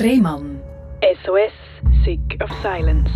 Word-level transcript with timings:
Rehmann. 0.00 0.60
SOS, 1.24 1.50
Sick 2.04 2.40
of 2.40 2.48
Silence. 2.62 3.10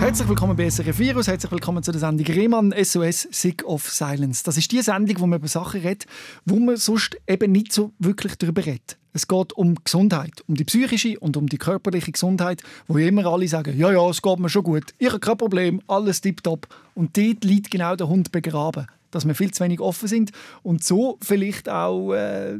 Herzlich 0.00 0.28
willkommen 0.28 0.56
bei 0.56 0.68
SRF 0.68 0.98
Virus, 0.98 1.28
herzlich 1.28 1.52
willkommen 1.52 1.84
zu 1.84 1.92
der 1.92 2.00
Sendung 2.00 2.26
Rehmann 2.26 2.74
SOS 2.82 3.28
Sick 3.30 3.64
of 3.64 3.88
Silence. 3.88 4.42
Das 4.42 4.56
ist 4.56 4.72
die 4.72 4.82
Sendung, 4.82 5.20
wo 5.20 5.26
man 5.28 5.38
über 5.38 5.46
Sachen 5.46 5.82
redet, 5.82 6.06
wo 6.44 6.56
man 6.56 6.76
sonst 6.78 7.16
eben 7.28 7.52
nicht 7.52 7.72
so 7.72 7.92
wirklich 8.00 8.34
darüber 8.34 8.66
redet. 8.66 8.98
Es 9.12 9.28
geht 9.28 9.52
um 9.52 9.76
Gesundheit, 9.84 10.42
um 10.48 10.56
die 10.56 10.64
psychische 10.64 11.16
und 11.20 11.36
um 11.36 11.46
die 11.46 11.58
körperliche 11.58 12.10
Gesundheit, 12.10 12.60
wo 12.88 12.98
immer 12.98 13.26
alle 13.26 13.46
sagen, 13.46 13.78
ja, 13.78 13.92
ja, 13.92 14.10
es 14.10 14.20
geht 14.20 14.38
mir 14.40 14.48
schon 14.48 14.64
gut, 14.64 14.92
ich 14.98 15.08
habe 15.10 15.20
kein 15.20 15.38
Problem, 15.38 15.80
alles 15.86 16.20
tipptopp. 16.20 16.66
Und 16.94 17.16
dort 17.16 17.44
liegt 17.44 17.70
genau 17.70 17.94
der 17.94 18.08
Hund 18.08 18.32
begraben, 18.32 18.88
dass 19.12 19.28
wir 19.28 19.36
viel 19.36 19.52
zu 19.52 19.62
wenig 19.62 19.80
offen 19.80 20.08
sind 20.08 20.32
und 20.64 20.82
so 20.82 21.18
vielleicht 21.22 21.68
auch 21.68 22.12
äh, 22.14 22.58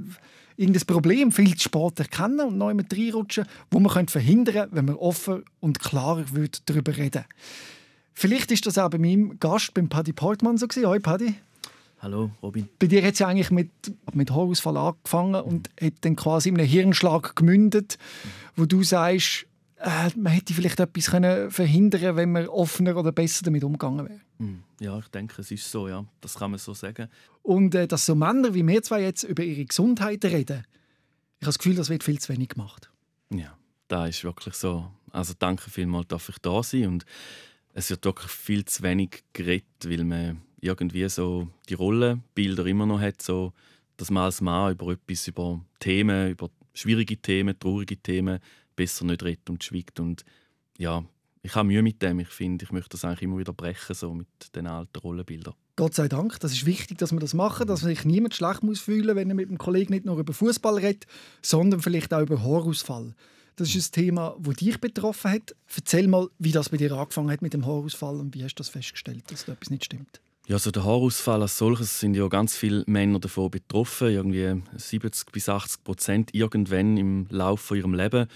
irgendein 0.61 0.87
Problem 0.87 1.33
viel 1.33 1.57
zu 1.57 1.65
spät 1.65 1.99
erkennen 1.99 2.41
und 2.41 2.59
neu 2.59 2.75
mit 2.75 2.93
reinrutschen, 2.93 3.47
wo 3.71 3.81
man 3.81 4.09
verhindern 4.09 4.55
könnte, 4.55 4.77
wenn 4.77 4.85
man 4.85 4.97
offen 4.97 5.43
und 5.61 5.81
klarer 5.81 6.25
darüber 6.67 6.97
reden 6.97 7.25
Vielleicht 8.13 8.53
ist 8.53 8.67
das 8.67 8.77
auch 8.77 8.91
bei 8.91 8.99
meinem 8.99 9.41
Gast, 9.41 9.73
beim 9.73 9.89
Paddy 9.89 10.13
Portman, 10.13 10.59
so 10.59 10.69
gewesen. 10.69 10.87
Hoi, 10.87 10.99
Paddy. 10.99 11.35
Hallo, 12.01 12.31
Robin. 12.43 12.69
Bei 12.79 12.87
dir 12.87 13.03
hat 13.03 13.15
es 13.15 13.21
ja 13.21 13.29
eigentlich 13.29 13.51
mit, 13.51 13.71
mit 14.13 14.31
Haarausfall 14.31 14.77
angefangen 14.77 15.41
und 15.41 15.71
hat 15.81 15.95
dann 16.03 16.17
quasi 16.17 16.51
in 16.51 16.59
einem 16.59 16.67
Hirnschlag 16.67 17.35
gemündet, 17.37 17.97
wo 18.57 18.67
du 18.67 18.83
sagst, 18.83 19.47
äh, 19.81 20.11
man 20.17 20.33
hätte 20.33 20.53
vielleicht 20.53 20.79
etwas 20.79 21.11
können 21.11 21.51
verhindern 21.51 22.17
wenn 22.17 22.33
man 22.33 22.49
offener 22.49 22.97
oder 22.97 23.13
besser 23.13 23.45
damit 23.45 23.65
umgegangen 23.65 24.09
wäre. 24.09 24.21
Hm, 24.39 24.63
ja, 24.79 24.99
ich 24.99 25.09
denke, 25.09 25.41
es 25.41 25.51
ist 25.51 25.71
so, 25.71 25.89
ja. 25.89 26.05
Das 26.21 26.35
kann 26.35 26.51
man 26.51 26.59
so 26.59 26.75
sagen. 26.75 27.09
Und 27.43 27.75
äh, 27.75 27.89
dass 27.89 28.05
so 28.07 28.15
Männer 28.15 28.55
wie 28.55 28.67
wir 28.67 28.83
zwei 28.83 29.03
jetzt 29.03 29.23
über 29.23 29.43
ihre 29.43 29.65
Gesundheit 29.65 30.25
reden, 30.25 30.65
ich 31.39 31.47
habe 31.47 31.53
das 31.53 31.59
Gefühl, 31.59 31.77
das 31.77 31.89
wird 31.89 32.05
viel 32.05 32.21
zu 32.21 32.31
wenig 32.33 32.51
gemacht. 32.51 32.91
Ja, 33.33 33.57
da 33.89 34.07
ist 34.07 34.23
wirklich 34.23 34.55
so. 34.55 34.91
Also 35.11 35.33
danke 35.39 35.71
vielmals, 35.71 36.09
dass 36.09 36.29
ich 36.29 36.39
da 36.39 36.63
sein 36.63 36.87
und 36.87 37.07
es 37.73 37.89
wird 37.89 38.05
wirklich 38.05 38.31
viel 38.31 38.65
zu 38.67 38.83
wenig 38.83 39.23
geredet, 39.33 39.65
weil 39.87 40.05
man 40.05 40.43
irgendwie 40.61 41.09
so 41.09 41.49
die 41.71 41.75
Rollenbilder 41.75 42.67
immer 42.67 42.85
noch 42.85 43.01
hat, 43.01 43.23
so, 43.23 43.55
dass 43.97 44.11
man 44.11 44.25
als 44.25 44.43
Mann 44.43 44.73
über 44.73 44.93
etwas, 44.93 45.27
über 45.27 45.65
Themen, 45.79 46.31
über 46.31 46.51
schwierige 46.75 47.17
Themen, 47.17 47.59
traurige 47.59 47.97
Themen 47.97 48.41
besser 48.81 49.05
nicht 49.05 49.23
redet 49.23 49.51
und 49.51 49.63
schweigt. 49.63 50.01
Und 50.01 50.25
ja, 50.79 51.05
ich 51.43 51.55
habe 51.55 51.69
Mühe 51.69 51.83
mit 51.83 52.01
dem. 52.01 52.19
Ich 52.21 52.29
finde, 52.29 52.65
ich 52.65 52.73
möchte 52.73 52.91
das 52.91 53.05
eigentlich 53.05 53.23
immer 53.23 53.37
wieder 53.37 53.53
brechen, 53.53 53.95
so 53.95 54.15
mit 54.15 54.27
den 54.55 54.67
alten 54.67 54.99
Rollenbildern. 54.99 55.53
Gott 55.77 55.95
sei 55.95 56.09
Dank, 56.09 56.41
das 56.41 56.53
ist 56.53 56.65
wichtig, 56.65 56.97
dass 56.97 57.13
wir 57.13 57.21
das 57.21 57.35
machen, 57.35 57.67
dass 57.67 57.81
sich 57.81 58.07
niemand 58.07 58.35
schlecht 58.35 58.63
muss 58.63 58.81
fühlen, 58.81 59.17
wenn 59.17 59.29
er 59.29 59.35
mit 59.35 59.51
dem 59.51 59.59
Kollegen 59.59 59.93
nicht 59.93 60.07
nur 60.07 60.19
über 60.19 60.33
Fußball 60.33 60.77
redet, 60.79 61.07
sondern 61.43 61.83
vielleicht 61.83 62.15
auch 62.15 62.23
über 62.23 62.43
Haarausfall. 62.43 63.15
Das 63.57 63.75
ist 63.75 63.91
ein 63.91 64.03
Thema, 64.03 64.35
das 64.41 64.57
dich 64.57 64.81
betroffen 64.81 65.33
hat. 65.33 65.55
Erzähl 65.75 66.09
mal, 66.09 66.29
wie 66.39 66.53
das 66.53 66.71
bei 66.71 66.79
dir 66.79 66.93
angefangen 66.93 67.31
hat 67.31 67.43
mit 67.43 67.53
dem 67.53 67.67
Haarausfall 67.67 68.19
und 68.19 68.35
wie 68.35 68.43
hast 68.45 68.55
du 68.55 68.61
das 68.63 68.71
festgestellt, 68.71 69.25
dass 69.31 69.45
da 69.45 69.53
etwas 69.53 69.69
nicht 69.69 69.85
stimmt? 69.85 70.23
Ja, 70.47 70.57
also 70.57 70.71
der 70.71 70.85
Haarausfall 70.85 71.43
als 71.43 71.59
solches 71.59 72.01
sind 72.01 72.15
ja 72.15 72.27
ganz 72.29 72.57
viele 72.57 72.85
Männer 72.87 73.21
davon 73.21 73.51
betroffen, 73.51 74.09
irgendwie 74.09 74.63
70 74.77 75.31
bis 75.33 75.49
80 75.49 75.85
Prozent 75.85 76.35
irgendwann 76.35 76.97
im 76.97 77.27
Laufe 77.31 77.77
ihres 77.77 77.93
Lebens. 77.93 78.29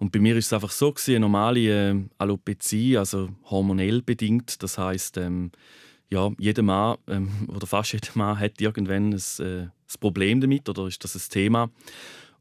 Und 0.00 0.12
bei 0.12 0.18
mir 0.18 0.34
ist 0.34 0.46
es 0.46 0.52
einfach 0.54 0.70
so 0.70 0.90
gewesen, 0.92 1.10
eine 1.10 1.20
normale 1.20 1.90
äh, 1.90 1.94
Alopezie, 2.16 2.96
also 2.96 3.28
hormonell 3.44 4.00
bedingt. 4.00 4.62
Das 4.62 4.78
heißt, 4.78 5.18
ähm, 5.18 5.52
ja, 6.08 6.30
jeder 6.38 6.62
Mann 6.62 6.96
ähm, 7.06 7.28
oder 7.48 7.66
fast 7.66 7.92
jeder 7.92 8.08
Mann 8.14 8.40
hat 8.40 8.60
irgendwann 8.62 9.12
ein, 9.12 9.22
äh, 9.40 9.62
ein 9.64 9.72
Problem 10.00 10.40
damit 10.40 10.68
oder 10.70 10.86
ist 10.86 11.04
das 11.04 11.14
ein 11.14 11.30
Thema. 11.30 11.70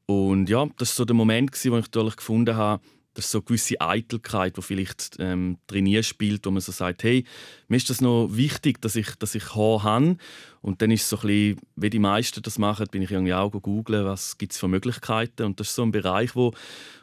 Und 0.06 0.50
ja, 0.50 0.66
das 0.78 0.92
war 0.92 0.96
so 0.96 1.06
der 1.06 1.16
Moment, 1.16 1.52
gewesen, 1.52 1.74
wo 1.74 1.78
ich 1.78 1.86
natürlich 1.86 2.16
gefunden 2.16 2.56
habe, 2.56 2.82
das 3.20 3.26
ist 3.26 3.32
so 3.32 3.40
eine 3.40 3.46
gewisse 3.46 3.82
Eitelkeit, 3.82 4.56
die 4.56 4.62
vielleicht 4.62 5.18
ähm, 5.20 5.58
trainiert 5.68 6.06
spielt, 6.06 6.46
wo 6.46 6.52
man 6.52 6.62
so 6.62 6.72
sagt, 6.72 7.04
hey, 7.04 7.26
mir 7.68 7.76
ist 7.76 7.90
das 7.90 8.00
noch 8.00 8.30
wichtig, 8.32 8.82
dass 8.82 8.96
ich, 8.96 9.14
dass 9.16 9.36
ich 9.36 9.56
Haar 9.56 9.84
habe. 9.84 10.16
Und 10.62 10.82
dann 10.82 10.90
ist 10.90 11.02
es 11.02 11.10
so 11.10 11.18
ein 11.18 11.28
bisschen, 11.28 11.60
wie 11.76 11.90
die 11.90 12.00
meisten 12.00 12.42
das 12.42 12.58
machen, 12.58 12.88
bin 12.90 13.02
ich 13.02 13.12
irgendwie 13.12 13.34
auch 13.34 13.52
googeln, 13.52 14.06
was 14.06 14.38
gibt 14.38 14.54
es 14.54 14.58
für 14.58 14.70
Möglichkeiten. 14.70 15.44
Und 15.44 15.60
das 15.60 15.68
ist 15.68 15.76
so 15.76 15.84
ein 15.84 15.92
Bereich, 15.92 16.34
wo, 16.34 16.54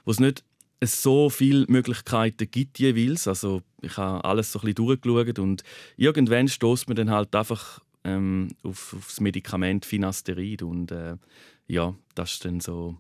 wo 0.06 0.10
es 0.10 0.18
nicht 0.18 0.42
so 0.82 1.28
viele 1.28 1.66
Möglichkeiten 1.68 2.50
gibt 2.50 2.78
jeweils. 2.78 3.28
Also 3.28 3.60
ich 3.82 3.98
habe 3.98 4.24
alles 4.24 4.52
so 4.52 4.60
ein 4.60 4.72
bisschen 4.72 4.86
durchgeschaut 4.86 5.38
und 5.38 5.64
irgendwann 5.98 6.48
stößt 6.48 6.88
man 6.88 6.96
dann 6.96 7.10
halt 7.10 7.34
einfach 7.34 7.80
ähm, 8.04 8.48
auf, 8.62 8.94
auf 8.94 9.08
das 9.08 9.20
Medikament 9.20 9.84
Finasterid 9.84 10.62
und 10.62 10.92
äh, 10.92 11.16
ja, 11.66 11.94
das 12.14 12.32
ist 12.32 12.44
dann 12.46 12.60
so 12.60 12.96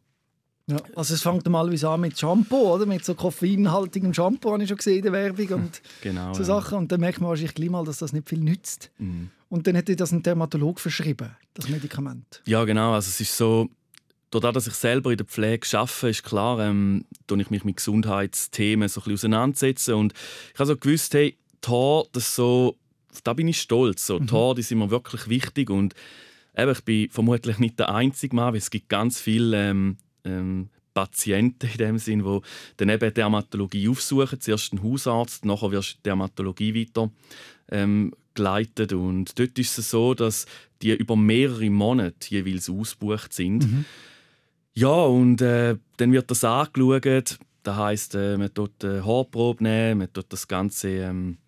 ja, 0.68 0.78
also 0.96 1.14
es 1.14 1.22
fängt 1.22 1.44
normalerweise 1.44 1.88
an 1.88 2.00
mit 2.00 2.18
Shampoo, 2.18 2.74
oder? 2.74 2.86
Mit 2.86 3.04
so 3.04 3.14
koffeinhaltigem 3.14 4.12
Shampoo, 4.12 4.52
habe 4.52 4.62
ich 4.62 4.68
schon 4.68 4.78
gesehen 4.78 4.96
in 4.96 5.02
der 5.02 5.12
Werbung 5.12 5.48
und 5.48 5.80
genau, 6.02 6.34
so 6.34 6.42
Sachen. 6.42 6.78
Und 6.78 6.92
dann 6.92 7.00
merkt 7.00 7.20
man 7.20 7.30
wahrscheinlich 7.30 7.54
gleich 7.54 7.70
mal, 7.70 7.84
dass 7.84 7.98
das 7.98 8.12
nicht 8.12 8.28
viel 8.28 8.40
nützt. 8.40 8.90
Mhm. 8.98 9.30
Und 9.48 9.66
dann 9.68 9.76
hätte 9.76 9.94
das 9.94 10.10
ein 10.10 10.24
Dermatolog 10.24 10.80
verschrieben, 10.80 11.36
das 11.54 11.68
Medikament. 11.68 12.42
Ja, 12.46 12.64
genau. 12.64 12.94
Also 12.94 13.10
es 13.10 13.20
ist 13.20 13.36
so, 13.36 13.68
dadurch, 14.30 14.54
dass 14.54 14.66
ich 14.66 14.74
selber 14.74 15.12
in 15.12 15.18
der 15.18 15.26
Pflege 15.26 15.66
arbeite, 15.78 16.08
ist 16.08 16.24
klar, 16.24 16.58
ähm, 16.58 17.04
ich 17.30 17.50
mich 17.50 17.64
mit 17.64 17.76
Gesundheitsthemen 17.76 18.88
so 18.88 19.00
ein 19.00 19.04
bisschen 19.04 19.14
auseinandersetzen. 19.34 19.94
Und 19.94 20.14
ich 20.52 20.58
habe 20.58 20.66
so 20.66 20.76
gewusst, 20.76 21.14
hey, 21.14 21.36
die 21.64 21.68
Haare, 21.68 22.08
das 22.10 22.34
so, 22.34 22.76
da 23.22 23.34
bin 23.34 23.46
ich 23.46 23.60
stolz. 23.60 24.04
So, 24.04 24.18
die 24.18 24.24
mhm. 24.24 24.36
Haare, 24.36 24.54
die 24.56 24.62
sind 24.62 24.78
mir 24.78 24.90
wirklich 24.90 25.28
wichtig 25.28 25.70
und 25.70 25.94
eben, 26.56 26.72
ich 26.72 26.82
bin 26.82 27.10
vermutlich 27.10 27.58
nicht 27.58 27.78
der 27.78 27.94
einzige 27.94 28.34
Mann, 28.34 28.52
weil 28.52 28.58
es 28.58 28.70
gibt 28.70 28.88
ganz 28.88 29.20
viele 29.20 29.70
ähm, 29.70 29.98
ähm, 30.26 30.68
Patienten 30.96 31.68
in 31.70 31.78
dem 31.78 31.98
Sinn, 31.98 32.24
die 32.24 32.40
dann 32.78 32.88
eben 32.88 33.12
Dermatologie 33.12 33.88
aufsuchen. 33.88 34.40
Zuerst 34.40 34.72
ein 34.72 34.82
Hausarzt, 34.82 35.44
nachher 35.44 35.70
wirst 35.70 35.96
du 35.96 36.02
Dermatologie 36.04 36.74
weiter 36.74 37.10
ähm, 37.70 38.12
geleitet. 38.34 38.94
Und 38.94 39.38
dort 39.38 39.58
ist 39.58 39.78
es 39.78 39.90
so, 39.90 40.14
dass 40.14 40.46
die 40.80 40.92
über 40.92 41.16
mehrere 41.16 41.68
Monate 41.68 42.30
jeweils 42.30 42.70
ausgebucht 42.70 43.32
sind. 43.34 43.70
Mhm. 43.70 43.84
Ja, 44.72 44.88
und 44.88 45.40
äh, 45.42 45.76
dann 45.98 46.12
wird 46.12 46.30
das 46.30 46.44
angeschaut. 46.44 47.38
Das 47.62 47.76
heisst, 47.76 48.14
äh, 48.14 48.38
man 48.38 48.54
tut 48.54 48.84
eine 48.84 49.04
Haarprobe 49.04 49.62
nehmen, 49.62 49.98
man 49.98 50.12
tut 50.12 50.26
das 50.28 50.48
Ganze 50.48 50.88
ähm, 50.88 51.38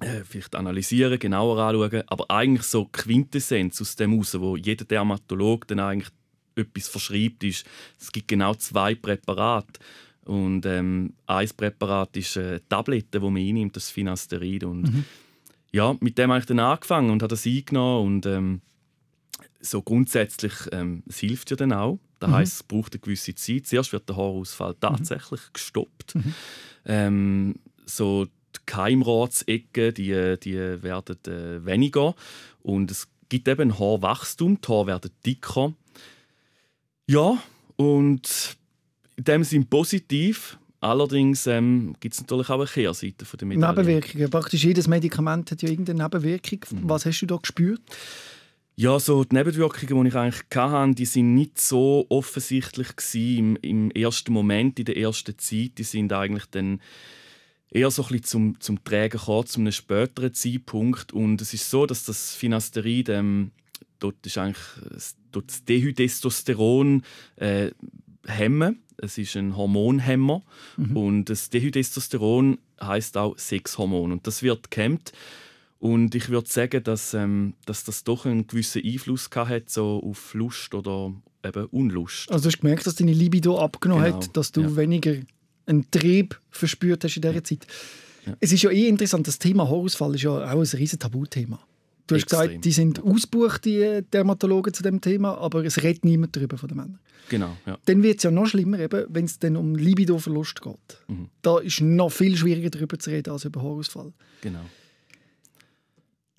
äh, 0.00 0.24
vielleicht 0.24 0.54
analysieren, 0.56 1.18
genauer 1.18 1.58
anschauen. 1.58 2.02
Aber 2.06 2.30
eigentlich 2.30 2.66
so 2.66 2.86
Quintessenz 2.86 3.80
aus 3.80 3.96
dem 3.96 4.12
heraus, 4.12 4.38
wo 4.38 4.56
jeder 4.56 4.84
Dermatolog 4.84 5.66
dann 5.68 5.80
eigentlich 5.80 6.10
etwas 6.56 6.88
verschreibt, 6.88 7.44
ist, 7.44 7.66
es 8.00 8.12
gibt 8.12 8.28
genau 8.28 8.54
zwei 8.54 8.94
Präparate. 8.94 9.80
Und 10.24 10.64
ähm, 10.64 11.14
ein 11.26 11.48
Präparat 11.56 12.16
ist 12.16 12.36
eine 12.36 12.66
Tablette, 12.68 13.20
die 13.20 13.24
man 13.24 13.36
einnimmt, 13.36 13.76
das 13.76 13.90
Finasterid. 13.90 14.64
Und 14.64 14.82
mhm. 14.82 15.04
ja, 15.72 15.94
mit 16.00 16.16
dem 16.16 16.30
habe 16.30 16.40
ich 16.40 16.46
dann 16.46 16.60
angefangen 16.60 17.10
und 17.10 17.22
habe 17.22 17.30
das 17.30 17.46
eingenommen. 17.46 18.06
Und 18.06 18.26
ähm, 18.26 18.60
so 19.60 19.82
grundsätzlich, 19.82 20.52
ähm, 20.72 21.02
es 21.06 21.18
hilft 21.18 21.50
ja 21.50 21.56
dann 21.56 21.72
auch. 21.72 21.98
Das 22.20 22.30
mhm. 22.30 22.34
heisst, 22.34 22.54
es 22.54 22.62
braucht 22.62 22.94
eine 22.94 23.00
gewisse 23.00 23.34
Zeit. 23.34 23.66
Zuerst 23.66 23.92
wird 23.92 24.08
der 24.08 24.16
Haarausfall 24.16 24.72
mhm. 24.72 24.80
tatsächlich 24.80 25.40
mhm. 25.40 25.52
gestoppt. 25.52 26.14
Mhm. 26.14 26.34
Ähm, 26.86 27.54
so 27.84 28.24
die 28.24 28.60
Keimratsecken, 28.66 29.92
die, 29.94 30.36
die 30.42 30.82
werden 30.82 31.18
äh, 31.26 31.64
weniger. 31.66 32.14
Und 32.62 32.90
es 32.90 33.08
gibt 33.28 33.48
eben 33.48 33.78
Haarwachstum, 33.78 34.60
die 34.60 34.68
Haare 34.68 34.86
werden 34.86 35.10
dicker. 35.26 35.74
Ja, 37.06 37.38
und 37.76 38.56
in 39.16 39.24
dem 39.24 39.44
Sinn 39.44 39.66
positiv. 39.66 40.58
Allerdings 40.80 41.46
ähm, 41.46 41.94
gibt 41.98 42.14
es 42.14 42.20
natürlich 42.20 42.50
auch 42.50 42.58
eine 42.58 42.66
Kehrseite 42.66 43.24
von 43.24 43.38
der 43.38 43.48
Medaille. 43.48 43.74
Nebenwirkungen. 43.74 44.30
Praktisch 44.30 44.64
jedes 44.64 44.86
Medikament 44.86 45.50
hat 45.50 45.62
ja 45.62 45.70
irgendeine 45.70 46.02
Nebenwirkung. 46.02 46.60
Mhm. 46.70 46.88
Was 46.88 47.06
hast 47.06 47.20
du 47.20 47.26
da 47.26 47.36
gespürt? 47.36 47.80
Ja, 48.76 48.98
so 48.98 49.24
die 49.24 49.34
Nebenwirkungen, 49.34 50.04
die 50.04 50.08
ich 50.08 50.16
eigentlich 50.16 50.42
hatte, 50.54 50.94
die 50.94 51.06
sind 51.06 51.34
nicht 51.34 51.58
so 51.60 52.04
offensichtlich 52.08 52.88
im, 53.14 53.56
im 53.62 53.90
ersten 53.92 54.32
Moment, 54.32 54.78
in 54.78 54.84
der 54.84 54.96
ersten 54.96 55.38
Zeit. 55.38 55.78
Die 55.78 55.84
sind 55.84 56.12
eigentlich 56.12 56.46
dann 56.50 56.80
eher 57.70 57.90
so 57.90 58.02
ein 58.02 58.08
bisschen 58.08 58.24
zum, 58.24 58.60
zum 58.60 58.84
Trägen 58.84 59.18
gekommen, 59.18 59.46
zu 59.46 59.60
einem 59.60 59.72
späteren 59.72 60.34
Zeitpunkt. 60.34 61.12
Und 61.12 61.40
es 61.40 61.54
ist 61.54 61.70
so, 61.70 61.86
dass 61.86 62.04
das 62.04 62.34
Finasterid 62.34 63.08
ähm, 63.08 63.52
dort 63.98 64.26
ist 64.26 64.38
eigentlich 64.38 64.64
dort 65.32 65.50
das 65.50 65.64
Dehydrotestosteron 65.64 67.02
äh, 67.36 67.70
hemmen. 68.26 68.82
Es 68.96 69.18
ist 69.18 69.36
ein 69.36 69.56
Hormonhemmer 69.56 70.42
mhm. 70.76 70.96
und 70.96 71.24
das 71.26 71.50
Dehydrotestosteron 71.50 72.58
heißt 72.80 73.16
auch 73.16 73.36
Sexhormon 73.38 74.12
und 74.12 74.26
das 74.26 74.42
wird 74.42 74.70
gehemmt. 74.70 75.12
Und 75.78 76.14
ich 76.14 76.30
würde 76.30 76.48
sagen, 76.48 76.82
dass, 76.82 77.12
ähm, 77.12 77.54
dass 77.66 77.84
das 77.84 78.04
doch 78.04 78.24
einen 78.24 78.46
gewissen 78.46 78.82
Einfluss 78.82 79.28
hat 79.34 79.68
so 79.68 80.02
auf 80.02 80.32
Lust 80.32 80.74
oder 80.74 81.12
eben 81.44 81.66
Unlust. 81.66 82.30
Also 82.30 82.44
du 82.44 82.54
hast 82.54 82.60
gemerkt, 82.60 82.86
dass 82.86 82.94
deine 82.94 83.12
Libido 83.12 83.58
abgenommen 83.58 84.04
genau. 84.04 84.16
hat, 84.16 84.36
dass 84.36 84.50
du 84.52 84.62
ja. 84.62 84.76
weniger 84.76 85.16
einen 85.66 85.90
Trieb 85.90 86.40
verspürt 86.50 87.04
hast 87.04 87.16
in 87.16 87.22
dieser 87.22 87.44
Zeit. 87.44 87.66
Ja. 88.24 88.34
Es 88.40 88.52
ist 88.52 88.62
ja 88.62 88.70
eh 88.70 88.88
interessant, 88.88 89.26
das 89.28 89.38
Thema 89.38 89.64
Haarausfall 89.64 90.14
ist 90.14 90.22
ja 90.22 90.30
auch 90.30 90.60
ein 90.60 90.78
riesen 90.78 90.98
Tabuthema. 90.98 91.60
Du 92.06 92.14
hast 92.14 92.24
Extrem. 92.24 92.48
gesagt, 92.48 92.64
die 92.64 92.72
sind 92.72 93.02
ausgebucht, 93.02 93.64
die 93.64 94.02
Dermatologen 94.12 94.74
zu 94.74 94.82
dem 94.82 95.00
Thema, 95.00 95.38
aber 95.38 95.64
es 95.64 95.82
redet 95.82 96.04
niemand 96.04 96.36
darüber 96.36 96.58
von 96.58 96.68
den 96.68 96.76
Männern. 96.76 96.98
Genau, 97.30 97.56
ja. 97.64 97.78
Dann 97.86 98.02
wird 98.02 98.18
es 98.18 98.24
ja 98.24 98.30
noch 98.30 98.46
schlimmer, 98.46 98.78
wenn 99.08 99.24
es 99.24 99.38
dann 99.38 99.56
um 99.56 99.74
Libido-Verlust 99.74 100.60
geht. 100.60 100.98
Mhm. 101.08 101.30
Da 101.40 101.58
ist 101.60 101.80
noch 101.80 102.10
viel 102.10 102.36
schwieriger 102.36 102.68
darüber 102.68 102.98
zu 102.98 103.10
reden 103.10 103.30
als 103.30 103.46
über 103.46 103.62
Haarausfall. 103.62 104.12
Genau. 104.42 104.60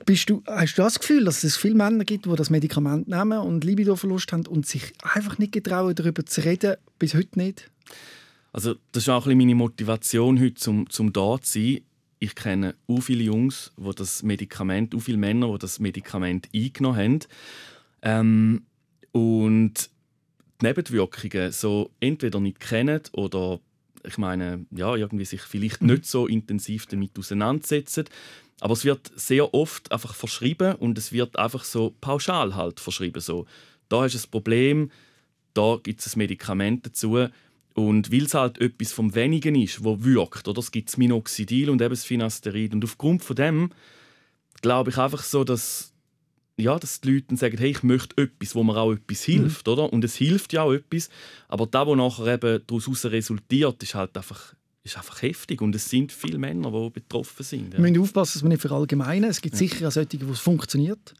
Bist 0.05 0.29
du, 0.29 0.43
hast 0.45 0.77
du 0.77 0.83
das 0.83 0.99
Gefühl, 0.99 1.23
dass 1.25 1.43
es 1.43 1.57
viele 1.57 1.73
Männer 1.73 2.03
gibt, 2.03 2.25
die 2.25 2.35
das 2.35 2.51
Medikament 2.51 3.07
nehmen 3.07 3.39
und 3.39 3.63
Libido-Verlust 3.63 4.31
haben 4.33 4.45
und 4.45 4.67
sich 4.67 4.93
einfach 5.01 5.39
nicht 5.39 5.53
getrauen, 5.53 5.95
darüber 5.95 6.23
zu 6.25 6.41
reden, 6.41 6.75
bis 6.99 7.15
heute 7.15 7.39
nicht? 7.39 7.71
Also 8.51 8.75
das 8.91 9.03
ist 9.03 9.09
auch 9.09 9.25
ein 9.25 9.37
meine 9.37 9.55
Motivation 9.55 10.39
heute, 10.39 10.69
um, 10.69 10.85
um 10.99 11.11
da 11.11 11.37
zu 11.41 11.59
sein 11.59 11.81
ich 12.25 12.35
kenne 12.35 12.75
auch 12.87 13.01
viele 13.01 13.23
Jungs, 13.23 13.71
wo 13.77 13.93
das 13.93 14.23
Medikament, 14.23 14.95
auch 14.95 14.99
viele 14.99 15.17
Männer, 15.17 15.51
die 15.53 15.59
das 15.59 15.79
Medikament 15.79 16.49
eingenommen 16.53 16.97
haben. 16.97 17.19
Ähm, 18.01 18.65
und 19.11 19.89
die 20.61 20.65
Nebenwirkungen 20.65 21.51
so 21.51 21.91
entweder 21.99 22.39
nicht 22.39 22.59
kennen 22.59 23.01
oder 23.13 23.59
ich 24.03 24.17
meine, 24.17 24.65
ja, 24.71 24.95
irgendwie 24.95 25.25
sich 25.25 25.41
vielleicht 25.41 25.81
mhm. 25.81 25.87
nicht 25.87 26.05
so 26.05 26.27
intensiv 26.27 26.85
damit 26.85 27.17
auseinandersetzen. 27.17 28.05
Aber 28.59 28.73
es 28.73 28.85
wird 28.85 29.11
sehr 29.15 29.53
oft 29.53 29.91
einfach 29.91 30.13
verschrieben 30.13 30.75
und 30.75 30.97
es 30.97 31.11
wird 31.11 31.37
einfach 31.37 31.63
so 31.63 31.95
pauschal 32.01 32.55
halt 32.55 32.79
verschrieben. 32.79 33.19
So, 33.19 33.45
da 33.89 34.07
du 34.07 34.17
ein 34.17 34.31
Problem, 34.31 34.91
da 35.53 35.77
gibt 35.81 36.05
es 36.05 36.15
ein 36.15 36.19
Medikament 36.19 36.85
dazu 36.85 37.27
und 37.75 38.09
weil 38.09 38.23
es 38.23 38.33
halt 38.33 38.59
etwas 38.61 38.93
vom 38.93 39.13
Wenigen 39.15 39.53
ist, 39.55 39.83
wo 39.83 40.01
wirkt, 40.01 40.47
oder? 40.47 40.59
Es 40.59 40.71
gibt 40.71 40.87
das 40.87 40.97
Minoxidil 40.97 41.69
und 41.69 41.81
eben 41.81 41.89
das 41.89 42.05
Finasterid. 42.05 42.73
Und 42.73 42.85
aufgrund 42.85 43.21
von 43.21 43.35
dem 43.35 43.69
glaube 44.61 44.91
ich 44.91 44.97
einfach 44.97 45.21
so, 45.21 45.43
dass, 45.43 45.91
ja, 46.55 46.79
dass 46.79 47.01
die 47.01 47.15
Leute 47.15 47.35
sagen, 47.35 47.57
hey, 47.57 47.71
ich 47.71 47.83
möchte 47.83 48.21
etwas, 48.21 48.55
wo 48.55 48.63
mir 48.63 48.77
auch 48.77 48.93
etwas 48.93 49.27
mhm. 49.27 49.31
hilft, 49.33 49.67
mhm. 49.67 49.73
oder? 49.73 49.91
Und 49.91 50.05
es 50.05 50.15
hilft 50.15 50.53
ja 50.53 50.63
auch 50.63 50.71
etwas. 50.71 51.09
Aber 51.49 51.67
das, 51.67 51.85
was 51.85 51.97
nachher 51.97 52.33
eben 52.35 52.63
daraus 52.65 53.05
resultiert, 53.05 53.83
ist 53.83 53.93
halt 53.93 54.15
einfach 54.15 54.55
ist 54.83 54.97
einfach 54.97 55.23
heftig 55.23 55.61
und 55.61 55.73
es 55.73 55.89
sind 55.89 56.11
viele 56.11 56.37
Männer, 56.37 56.71
die 56.71 56.89
betroffen 56.91 57.43
sind. 57.43 57.73
Ja. 57.73 57.79
Wir 57.79 57.89
müssen 57.89 58.03
aufpassen, 58.03 58.33
dass 58.37 58.43
wir 58.43 58.49
nicht 58.49 58.61
verallgemeinern. 58.61 59.31
Es 59.31 59.41
gibt 59.41 59.55
ja. 59.55 59.59
sicher 59.59 59.87
auch 59.87 59.91
solche, 59.91 60.25
wo 60.27 60.31
es 60.31 60.39
funktioniert 60.39 61.15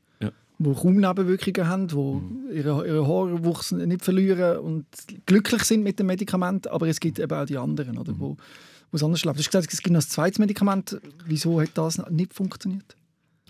die 0.58 0.74
kaum 0.74 0.96
Nebenwirkungen 0.96 1.68
haben, 1.68 1.88
die 1.88 1.96
mhm. 1.96 2.50
ihre, 2.54 2.88
ihre 2.88 3.08
Haarwuchs 3.08 3.72
nicht 3.72 4.04
verlieren 4.04 4.60
und 4.60 4.86
glücklich 5.26 5.64
sind 5.64 5.84
mit 5.84 6.00
dem 6.00 6.08
Medikament. 6.08 6.68
Aber 6.68 6.88
es 6.88 7.00
gibt 7.00 7.20
eben 7.20 7.32
auch 7.32 7.46
die 7.46 7.58
anderen, 7.58 7.98
oder, 7.98 8.14
mhm. 8.14 8.20
wo, 8.20 8.38
wo 8.92 8.96
es 8.96 9.04
anders 9.04 9.26
läuft. 9.26 9.40
Du 9.40 9.44
hast 9.44 9.52
gesagt, 9.52 9.74
es 9.74 9.82
gibt 9.82 9.94
noch 9.94 10.02
ein 10.02 10.08
zweites 10.08 10.40
Medikament. 10.40 11.00
Wieso 11.26 11.62
hat 11.62 11.72
das 11.76 12.02
nicht 12.10 12.34
funktioniert? 12.34 12.96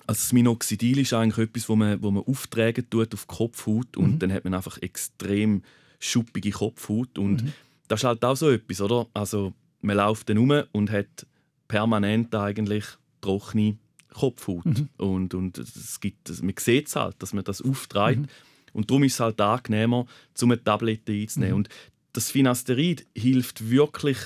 Also 0.08 0.20
das 0.20 0.34
Minoxidil 0.34 1.00
ist 1.00 1.14
eigentlich 1.14 1.50
etwas, 1.50 1.68
wo 1.68 1.76
man, 1.76 2.02
wo 2.02 2.12
man 2.12 2.24
auftragen 2.24 2.88
tut 2.90 3.14
auf 3.14 3.26
die 3.26 3.36
Kopfhaut 3.36 3.98
und 3.98 4.14
mhm. 4.14 4.20
dann 4.20 4.34
hat 4.34 4.44
man 4.44 4.54
einfach 4.54 4.80
extrem 4.82 5.64
schuppige 6.00 6.52
Kopfhaut 6.52 7.18
und 7.18 7.44
mhm. 7.44 7.54
das 7.88 8.02
ist 8.02 8.04
halt 8.04 8.24
auch 8.24 8.36
so 8.36 8.52
etwas, 8.52 8.82
oder? 8.82 9.08
Also 9.14 9.54
man 9.82 9.98
läuft 9.98 10.30
dann 10.30 10.38
rum 10.38 10.64
und 10.74 10.92
hat 10.92 11.26
permanent 11.68 12.34
eigentlich 12.36 12.86
trockene 13.22 13.78
Kopfhaut. 14.16 14.66
Mhm. 14.66 14.90
Und, 14.98 15.34
und 15.34 15.58
es 15.58 16.00
gibt, 16.00 16.30
man 16.42 16.54
sieht 16.58 16.88
es 16.88 16.96
halt, 16.96 17.16
dass 17.20 17.34
man 17.34 17.44
das 17.44 17.62
auftreibt. 17.62 18.22
Mhm. 18.22 18.28
Und 18.74 18.90
darum 18.90 19.04
ist 19.04 19.14
es 19.14 19.20
halt 19.20 19.40
angenehmer, 19.40 20.06
um 20.42 20.52
eine 20.52 20.64
Tablette 20.64 21.14
einzunehmen. 21.14 21.54
Mhm. 21.54 21.58
Und 21.58 21.70
das 22.14 22.32
Finasterid 22.32 23.06
hilft 23.16 23.70
wirklich, 23.70 24.18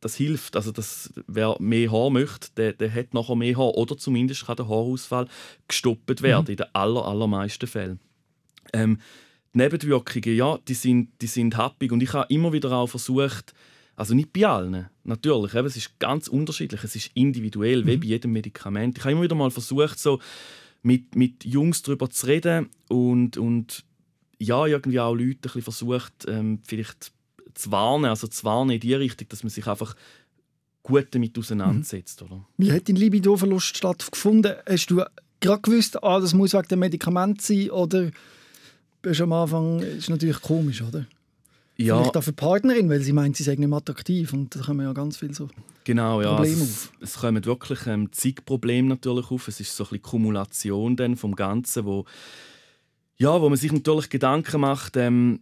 das 0.00 0.14
hilft, 0.14 0.56
also 0.56 0.72
das, 0.72 1.12
wer 1.26 1.56
mehr 1.58 1.90
Haar 1.90 2.10
möchte, 2.10 2.48
der, 2.56 2.72
der 2.72 2.92
hat 2.92 3.14
nachher 3.14 3.36
mehr 3.36 3.56
Haar. 3.56 3.74
Oder 3.74 3.96
zumindest 3.96 4.46
kann 4.46 4.56
der 4.56 4.68
Haarausfall 4.68 5.28
gestoppt 5.68 6.22
werden, 6.22 6.44
mhm. 6.44 6.50
in 6.50 6.56
den 6.56 6.74
aller, 6.74 7.04
allermeisten 7.04 7.66
Fällen. 7.66 8.00
Ähm, 8.72 8.98
die 9.54 9.58
Nebenwirkungen, 9.58 10.36
ja, 10.36 10.58
die 10.68 10.74
sind, 10.74 11.10
die 11.20 11.26
sind 11.26 11.56
happig. 11.56 11.90
Und 11.92 12.02
ich 12.02 12.12
habe 12.12 12.32
immer 12.32 12.52
wieder 12.52 12.72
auch 12.72 12.88
versucht, 12.88 13.54
also 13.96 14.14
nicht 14.14 14.32
bei 14.32 14.46
allen, 14.46 14.88
natürlich. 15.06 15.54
Eben, 15.54 15.66
es 15.66 15.76
ist 15.76 15.98
ganz 15.98 16.28
unterschiedlich, 16.28 16.82
es 16.84 16.96
ist 16.96 17.10
individuell, 17.14 17.82
mhm. 17.82 17.86
wie 17.86 17.96
bei 17.96 18.06
jedem 18.06 18.32
Medikament. 18.32 18.98
Ich 18.98 19.04
habe 19.04 19.12
immer 19.12 19.22
wieder 19.22 19.34
mal 19.34 19.50
versucht, 19.50 19.98
so 19.98 20.20
mit, 20.82 21.16
mit 21.16 21.44
Jungs 21.44 21.82
darüber 21.82 22.10
zu 22.10 22.26
reden 22.26 22.68
und, 22.88 23.36
und 23.36 23.84
ja, 24.38 24.66
irgendwie 24.66 25.00
auch 25.00 25.14
Leute 25.14 25.30
ein 25.30 25.38
bisschen 25.40 25.62
versucht, 25.62 26.12
ähm, 26.28 26.60
vielleicht 26.66 27.12
zu 27.54 27.72
warnen, 27.72 28.06
also 28.06 28.26
zu 28.26 28.44
warnen 28.44 28.70
in 28.70 28.80
die 28.80 28.94
Richtung, 28.94 29.28
dass 29.28 29.42
man 29.42 29.50
sich 29.50 29.66
einfach 29.66 29.96
gut 30.82 31.08
damit 31.10 31.38
auseinandersetzt. 31.38 32.20
Mhm. 32.20 32.26
Oder? 32.26 32.46
Wie 32.58 32.72
hat 32.72 32.88
dein 32.88 32.96
Libido-Verlust 32.96 33.76
stattgefunden? 33.76 34.54
Hast 34.68 34.86
du 34.90 35.02
gerade 35.40 35.62
gewusst, 35.62 36.02
ah, 36.02 36.20
das 36.20 36.34
muss 36.34 36.52
wegen 36.52 36.68
dem 36.68 36.78
Medikament 36.80 37.42
sein 37.42 37.70
oder 37.70 38.10
bist 39.02 39.20
du 39.20 39.24
am 39.24 39.32
Anfang, 39.32 39.80
ist 39.80 40.10
natürlich 40.10 40.40
komisch, 40.40 40.82
oder? 40.82 41.06
Ja. 41.78 41.98
Vielleicht 41.98 42.16
auch 42.16 42.22
für 42.22 42.32
die 42.32 42.36
Partnerin, 42.36 42.88
weil 42.88 43.00
sie 43.00 43.12
meint, 43.12 43.36
sie 43.36 43.42
sei 43.42 43.54
nicht 43.56 43.68
mehr 43.68 43.76
attraktiv 43.78 44.32
und 44.32 44.54
da 44.56 44.60
kommen 44.60 44.80
ja 44.80 44.92
ganz 44.94 45.18
viele 45.18 45.34
so 45.34 45.48
genau, 45.84 46.22
ja, 46.22 46.34
Probleme 46.34 46.62
es, 46.62 46.62
auf. 46.62 46.92
Es 47.00 47.18
kommen 47.18 47.44
wirklich 47.44 47.86
ähm, 47.86 48.12
zig 48.12 48.44
Probleme 48.46 48.88
natürlich 48.88 49.30
auf. 49.30 49.48
Es 49.48 49.60
ist 49.60 49.76
so 49.76 49.84
ein 49.84 49.88
bisschen 49.90 50.02
Kumulation 50.02 50.96
dann 50.96 51.16
vom 51.16 51.36
Ganzen, 51.36 51.84
wo, 51.84 52.06
ja, 53.18 53.40
wo 53.40 53.48
man 53.48 53.58
sich 53.58 53.72
natürlich 53.72 54.08
Gedanken 54.08 54.62
macht. 54.62 54.96
Ähm, 54.96 55.40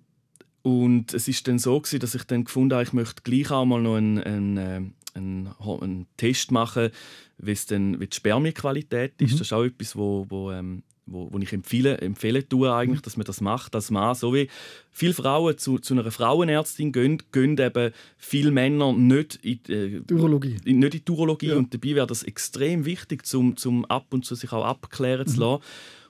und 0.63 1.15
es 1.15 1.29
ist 1.29 1.47
dann 1.47 1.59
so 1.59 1.79
gewesen, 1.81 2.01
dass 2.01 2.15
ich 2.15 2.25
dann 2.25 2.45
gefunden 2.45 2.75
habe, 2.75 2.83
ich 2.83 2.93
möchte 2.93 3.23
gleich 3.23 3.51
auch 3.51 3.65
mal 3.65 3.83
noch 3.83 3.97
einen, 3.97 4.19
einen, 4.19 4.57
äh, 4.57 4.81
einen, 5.15 5.51
einen 5.61 6.07
Test 6.17 6.51
machen, 6.51 6.91
wie, 7.39 7.53
es 7.53 7.67
dann, 7.67 8.01
wie 8.01 8.07
die 8.07 8.17
Spermienqualität 8.17 9.21
ist. 9.21 9.35
Mhm. 9.35 9.39
Das 9.39 9.47
ist 9.49 9.53
auch 9.53 9.65
etwas, 9.65 9.95
wo, 9.95 10.27
wo 10.29 10.51
ähm, 10.51 10.83
wo, 11.07 11.31
wo 11.31 11.39
ich 11.39 11.53
empfehle, 11.53 11.99
empfehle 11.99 12.49
tue 12.49 12.73
eigentlich, 12.75 13.03
dass 13.03 13.17
man 13.17 13.27
das 13.27 13.41
macht 13.41 13.75
als 13.75 13.91
Mann. 13.91 14.15
So 14.15 14.33
wie 14.35 14.49
viele 14.91 15.15
Frauen 15.15 15.59
zu, 15.59 15.79
zu 15.79 15.95
einer 15.95 16.11
Frauenärztin 16.11 16.93
gehen, 16.93 17.23
gehen 17.33 17.59
eben 17.59 17.93
viele 18.17 18.51
Männer 18.51 18.93
nicht 18.93 19.37
in, 19.43 19.61
äh, 19.69 20.13
Urologie. 20.13 20.57
In, 20.65 20.79
nicht 20.79 20.95
in 20.95 21.05
die 21.05 21.13
Urologie. 21.13 21.49
Ja. 21.49 21.57
Und 21.57 21.75
dabei 21.75 21.95
wäre 21.95 22.07
das 22.07 22.23
extrem 22.23 22.85
wichtig, 22.85 23.27
zum, 23.27 23.57
zum 23.57 23.85
ab 23.87 24.07
und 24.11 24.25
zu 24.25 24.35
sich 24.35 24.53
auch 24.53 24.65
abklären 24.65 25.27
mhm. 25.27 25.31
zu 25.31 25.41
lassen. 25.41 25.63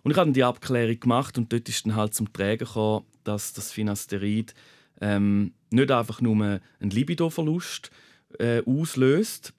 Und 0.02 0.10
ich 0.10 0.16
habe 0.16 0.26
dann 0.26 0.34
die 0.34 0.44
Abklärung 0.44 1.00
gemacht 1.00 1.38
und 1.38 1.52
dort 1.52 1.68
ist 1.68 1.86
dann 1.86 1.96
halt 1.96 2.14
zum 2.14 2.32
Träger 2.32 2.66
gekommen, 2.66 3.06
dass 3.24 3.54
das 3.54 3.72
Finasterid 3.72 4.54
ähm, 5.00 5.52
nicht 5.70 5.90
einfach 5.90 6.20
nur 6.20 6.34
einen 6.34 6.90
Libidoverlust 6.90 7.90
äh, 8.38 8.62
auslöst. 8.66 9.54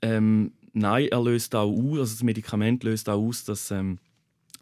Ähm, 0.00 0.52
nein, 0.72 1.08
er 1.08 1.22
löst 1.22 1.54
auch 1.54 1.70
aus, 1.70 1.98
also 1.98 2.14
das 2.14 2.22
Medikament 2.22 2.84
löst 2.84 3.08
auch 3.08 3.18
aus, 3.20 3.44
dass 3.44 3.70
ähm, 3.70 3.98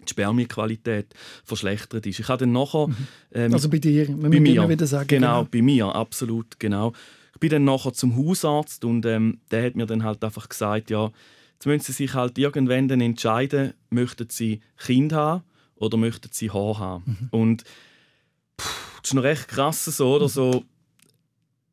die 0.07 0.11
Spermienqualität 0.13 1.15
verschlechtert 1.45 2.07
ist. 2.07 2.19
Ich 2.19 2.29
habe 2.29 2.41
dann 2.41 2.53
nachher, 2.53 2.89
mhm. 2.89 2.97
ähm, 3.33 3.53
also 3.53 3.69
bei 3.69 3.79
dir, 3.79 4.11
man 4.11 4.31
bei 4.31 4.41
mir, 4.41 4.69
wieder 4.69 4.87
sagen. 4.87 5.09
Genau, 5.09 5.41
genau, 5.41 5.49
bei 5.51 5.63
mir, 5.63 5.87
absolut, 5.95 6.59
genau. 6.59 6.93
Ich 7.35 7.41
bin 7.41 7.51
dann 7.51 7.65
nachher 7.65 7.93
zum 7.93 8.17
Hausarzt 8.17 8.85
und 8.85 9.05
ähm, 9.05 9.41
der 9.51 9.67
hat 9.67 9.77
mir 9.77 9.87
dann 9.87 10.05
halt 10.05 10.25
einfach 10.25 10.49
gesagt, 10.49 10.91
ja, 10.91 11.11
jetzt 11.55 11.67
müssen 11.67 11.85
Sie 11.85 11.93
sich 11.93 12.15
halt 12.15 12.39
irgendwann 12.39 12.89
dann 12.89 13.01
entscheiden, 13.01 13.75
möchten 13.91 14.29
Sie 14.31 14.61
Kind 14.79 15.13
haben 15.13 15.43
oder 15.75 15.99
möchten 15.99 16.31
Sie 16.33 16.51
Haar 16.51 16.79
haben. 16.79 17.05
Mhm. 17.31 17.39
Und 17.39 17.65
pff, 18.61 19.01
das 19.03 19.11
ist 19.11 19.15
noch 19.15 19.23
recht 19.23 19.49
krass 19.49 19.85
so, 19.85 20.15
oder 20.17 20.29
so, 20.29 20.65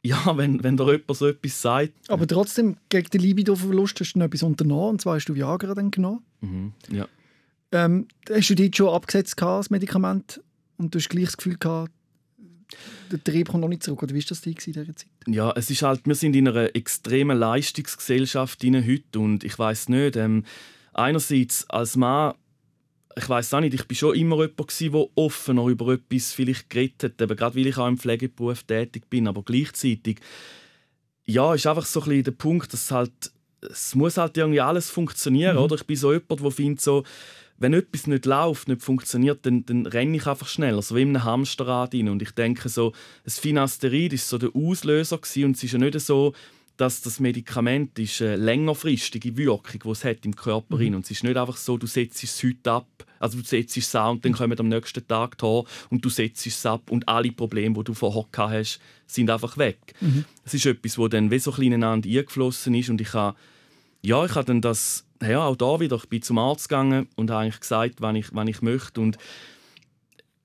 ja, 0.03 0.37
wenn, 0.37 0.61
wenn 0.63 0.75
da 0.75 0.85
jemand 0.85 1.15
so 1.15 1.27
etwas 1.27 1.61
sagt. 1.61 1.93
Aber 2.09 2.27
trotzdem, 2.27 2.75
gegen 2.89 3.09
den 3.09 3.21
Libido-Verlust 3.21 3.99
hast 4.01 4.13
du 4.13 4.19
noch 4.19 4.25
etwas 4.25 4.43
unternommen, 4.43 4.91
und 4.91 5.01
zwar 5.01 5.15
hast 5.15 5.25
du 5.27 5.35
Viagra 5.35 5.73
dann 5.73 5.91
genommen. 5.91 6.23
Mhm, 6.41 6.73
ja. 6.91 7.07
Ähm, 7.73 8.07
hast 8.29 8.49
du 8.49 8.55
dich 8.55 8.75
schon 8.75 8.89
abgesetzt, 8.93 9.35
das 9.39 9.69
Medikament, 9.69 10.41
und 10.77 10.93
du 10.93 10.99
hast 10.99 11.09
gleich 11.09 11.25
das 11.25 11.37
Gefühl 11.37 11.57
gehabt, 11.57 11.91
der 13.11 13.23
Trieb 13.23 13.49
kommt 13.49 13.61
noch 13.61 13.67
nicht 13.67 13.83
zurück? 13.83 14.03
Oder 14.03 14.15
wie 14.15 14.19
war 14.19 14.25
das 14.29 14.45
in 14.45 14.53
dieser 14.55 14.85
Zeit? 14.95 15.07
Ja, 15.27 15.51
es 15.55 15.69
ist 15.69 15.81
halt, 15.81 16.01
wir 16.05 16.15
sind 16.15 16.35
in 16.35 16.47
einer 16.47 16.75
extremen 16.75 17.37
Leistungsgesellschaft 17.37 18.63
heute 18.63 19.19
und 19.19 19.43
ich 19.43 19.57
weiß 19.57 19.89
nicht, 19.89 20.15
ähm, 20.15 20.43
einerseits 20.93 21.69
als 21.69 21.95
Mann 21.95 22.33
ich 23.15 23.29
weiß 23.29 23.53
auch 23.53 23.59
nicht, 23.59 23.73
ich 23.73 23.87
war 23.87 23.95
schon 23.95 24.15
immer 24.15 24.41
jemand, 24.41 24.81
der 24.81 25.07
offener 25.15 25.67
über 25.67 25.93
etwas 25.93 26.33
vielleicht 26.33 26.69
geredet 26.69 27.03
hat, 27.03 27.21
eben 27.21 27.35
gerade 27.35 27.55
weil 27.55 27.67
ich 27.67 27.77
auch 27.77 27.87
im 27.87 27.97
Pflegeberuf 27.97 28.63
tätig 28.63 29.09
bin, 29.09 29.27
aber 29.27 29.43
gleichzeitig 29.43 30.19
ja, 31.25 31.53
ist 31.53 31.67
einfach 31.67 31.85
so 31.85 32.01
ein 32.01 32.09
bisschen 32.09 32.23
der 32.23 32.31
Punkt, 32.31 32.73
dass 32.73 32.91
halt, 32.91 33.31
es 33.61 33.95
muss 33.95 34.17
halt 34.17 34.35
irgendwie 34.37 34.61
alles 34.61 34.89
funktionieren, 34.89 35.55
mhm. 35.55 35.61
oder? 35.61 35.75
Ich 35.75 35.85
bin 35.85 35.95
so 35.95 36.11
jemand, 36.11 36.41
der 36.41 36.51
findet 36.51 36.81
so, 36.81 37.03
wenn 37.57 37.73
etwas 37.73 38.07
nicht 38.07 38.25
läuft, 38.25 38.67
nicht 38.67 38.81
funktioniert, 38.81 39.45
dann, 39.45 39.65
dann 39.65 39.85
renne 39.85 40.17
ich 40.17 40.27
einfach 40.27 40.47
schneller, 40.47 40.81
so 40.81 40.95
wie 40.95 41.03
in 41.03 41.09
einem 41.09 41.23
Hamsterrad 41.23 41.93
rein. 41.93 42.09
Und 42.09 42.21
ich 42.21 42.31
denke 42.31 42.69
so, 42.69 42.93
das 43.23 43.39
Finasterid 43.39 44.13
ist 44.13 44.27
so 44.27 44.37
der 44.37 44.49
Auslöser 44.53 45.17
gewesen, 45.17 45.45
und 45.45 45.55
es 45.55 45.63
ist 45.63 45.71
ja 45.73 45.79
nicht 45.79 45.99
so, 45.99 46.33
dass 46.77 47.01
das 47.01 47.19
Medikament 47.19 47.97
ist 47.99 48.21
eine 48.21 48.35
längerfristige 48.35 49.37
Wirkung, 49.37 49.81
die 49.83 49.89
es 49.89 50.03
hat 50.03 50.25
im 50.25 50.35
Körper 50.35 50.77
mhm. 50.77 50.95
Und 50.95 51.05
es 51.05 51.11
ist 51.11 51.23
nicht 51.23 51.37
einfach 51.37 51.57
so, 51.57 51.77
du 51.77 51.85
setzt 51.85 52.23
es 52.23 52.41
heute 52.43 52.71
ab, 52.71 52.87
also 53.19 53.37
du 53.37 53.45
setzt 53.45 53.77
es 53.77 53.95
an 53.95 54.15
und 54.15 54.25
dann 54.25 54.33
kommen 54.33 54.59
am 54.59 54.69
nächsten 54.69 55.07
Tag 55.07 55.37
da 55.37 55.63
und 55.89 56.03
du 56.03 56.09
setzt 56.09 56.47
es 56.47 56.65
ab 56.65 56.89
und 56.89 57.07
alle 57.07 57.31
Probleme, 57.31 57.75
die 57.75 57.83
du 57.83 57.93
vorher 57.93 58.25
gehabt 58.31 58.53
hast, 58.53 58.79
sind 59.05 59.29
einfach 59.29 59.57
weg. 59.57 59.93
Mhm. 60.01 60.25
Es 60.43 60.55
ist 60.55 60.65
etwas, 60.65 60.95
das 60.95 61.09
dann 61.09 61.29
wie 61.29 61.39
so 61.39 61.53
ein 61.53 61.61
ineinander 61.61 62.09
eingeflossen 62.09 62.73
ist 62.73 62.89
und 62.89 62.99
ich 62.99 63.13
habe 63.13 63.37
ja, 64.05 64.25
ich 64.25 64.35
habe 64.35 64.45
dann 64.45 64.59
das 64.59 65.05
ja, 65.29 65.45
auch 65.45 65.55
da 65.55 65.79
wieder, 65.79 65.95
ich 65.97 66.09
bin 66.09 66.21
zum 66.21 66.37
Arzt 66.37 66.69
gegangen 66.69 67.07
und 67.15 67.31
habe 67.31 67.43
eigentlich 67.43 67.59
gesagt, 67.59 68.01
was 68.01 68.15
ich, 68.15 68.33
was 68.33 68.47
ich 68.47 68.61
möchte. 68.61 69.01
Und 69.01 69.17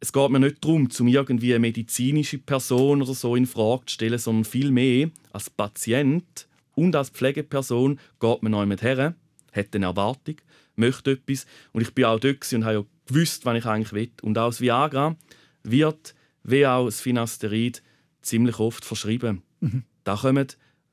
es 0.01 0.13
geht 0.13 0.31
mir 0.31 0.41
nicht 0.41 0.65
darum, 0.65 0.89
um 0.99 1.09
irgendwie 1.09 1.53
eine 1.53 1.61
medizinische 1.61 2.39
Person 2.39 3.03
oder 3.03 3.15
so 3.15 3.35
in 3.35 3.47
Frage 3.47 3.87
zu 3.87 3.95
stellen, 3.95 4.19
sondern 4.19 4.45
vielmehr 4.45 5.11
als 5.33 5.51
Patient 5.51 6.47
und 6.75 6.95
als 6.95 7.11
Pflegeperson 7.11 7.99
geht 8.21 8.43
man 8.43 8.53
neu 8.53 8.67
mit 8.67 8.83
her, 8.83 9.15
hat 9.53 9.75
eine 9.75 9.87
Erwartung, 9.87 10.37
möchte 10.77 11.13
etwas. 11.13 11.47
Und 11.73 11.83
ich 11.83 11.93
bin 11.93 12.05
auch 12.05 12.21
dort 12.21 12.53
und 12.53 12.65
habe 12.65 12.75
ja 12.75 12.85
gewusst, 13.07 13.45
was 13.45 13.59
ich 13.59 13.67
eigentlich 13.67 13.93
will. 13.93 14.11
Und 14.23 14.39
auch 14.39 14.49
das 14.49 14.61
Viagra 14.61 15.17
wird, 15.65 16.15
wie 16.45 16.67
auch 16.67 16.87
das 16.87 17.01
Finasterid, 17.01 17.83
ziemlich 18.23 18.59
oft 18.59 18.85
verschrieben. 18.85 19.43
Mhm. 19.61 19.83
Da 20.05 20.17
kommen 20.17 20.47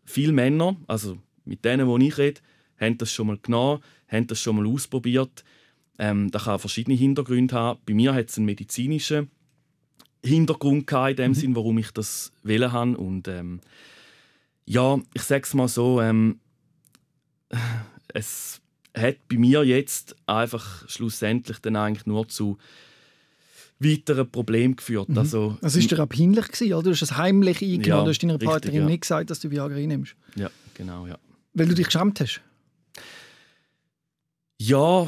viele 0.05 0.33
Männer, 0.33 0.75
also 0.87 1.17
mit 1.43 1.63
denen, 1.63 1.99
die 1.99 2.07
ich 2.07 2.17
rede, 2.17 2.41
haben 2.79 2.97
das 2.97 3.11
schon 3.11 3.27
mal 3.27 3.37
genommen, 3.37 3.81
haben 4.07 4.27
das 4.27 4.39
schon 4.39 4.55
mal 4.57 4.67
ausprobiert. 4.67 5.43
Ähm, 5.97 6.31
das 6.31 6.45
kann 6.45 6.59
verschiedene 6.59 6.97
Hintergründe 6.97 7.55
haben. 7.55 7.79
Bei 7.85 7.93
mir 7.93 8.13
hat 8.13 8.29
es 8.29 8.37
einen 8.37 8.45
medizinischen 8.45 9.29
Hintergrund 10.23 10.87
gehabt, 10.87 11.11
in 11.11 11.15
dem 11.17 11.31
mhm. 11.31 11.35
Sinn, 11.35 11.55
warum 11.55 11.77
ich 11.77 11.91
das 11.91 12.31
wählen 12.43 12.71
habe. 12.71 12.97
Und 12.97 13.27
ähm, 13.27 13.61
ja, 14.65 14.99
ich 15.13 15.21
sage 15.23 15.43
es 15.43 15.53
mal 15.53 15.67
so, 15.67 16.01
ähm, 16.01 16.39
es 18.13 18.61
hat 18.95 19.17
bei 19.29 19.37
mir 19.37 19.63
jetzt 19.63 20.15
einfach 20.25 20.87
schlussendlich 20.89 21.59
dann 21.59 21.75
eigentlich 21.75 22.05
nur 22.05 22.27
zu 22.27 22.57
weiteren 23.79 24.29
Problemen 24.29 24.75
geführt. 24.75 25.09
Mhm. 25.09 25.17
Also, 25.17 25.57
also 25.61 25.79
ist 25.79 25.91
dir 25.91 26.01
auch 26.01 26.09
peinlich 26.09 26.47
gewesen, 26.47 26.73
oder? 26.73 26.83
Du 26.83 26.91
hast 26.91 27.01
es 27.01 27.17
heimlich 27.17 27.61
eingenommen, 27.61 27.85
ja, 27.85 28.03
du 28.03 28.09
hast 28.09 28.23
deiner 28.23 28.37
Partnerin 28.37 28.81
ja. 28.81 28.85
nicht 28.85 29.01
gesagt, 29.01 29.29
dass 29.29 29.39
du 29.39 29.51
Viagra 29.51 29.75
nimmst. 29.75 30.15
Ja, 30.35 30.49
genau, 30.73 31.07
ja. 31.07 31.17
Weil 31.53 31.67
du 31.67 31.75
dich 31.75 31.85
geschämt 31.85 32.19
hast? 32.19 32.41
Ja, 34.57 35.07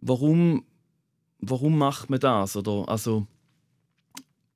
warum, 0.00 0.64
warum 1.40 1.78
macht 1.78 2.10
man 2.10 2.20
das? 2.20 2.56
Oder, 2.56 2.88
also, 2.88 3.26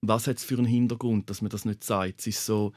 was 0.00 0.26
hat 0.26 0.38
es 0.38 0.44
für 0.44 0.56
einen 0.56 0.66
Hintergrund, 0.66 1.28
dass 1.30 1.42
man 1.42 1.50
das 1.50 1.64
nicht 1.64 1.84
sagt? 1.84 2.20
Es 2.20 2.26
ist 2.26 2.46
so, 2.46 2.72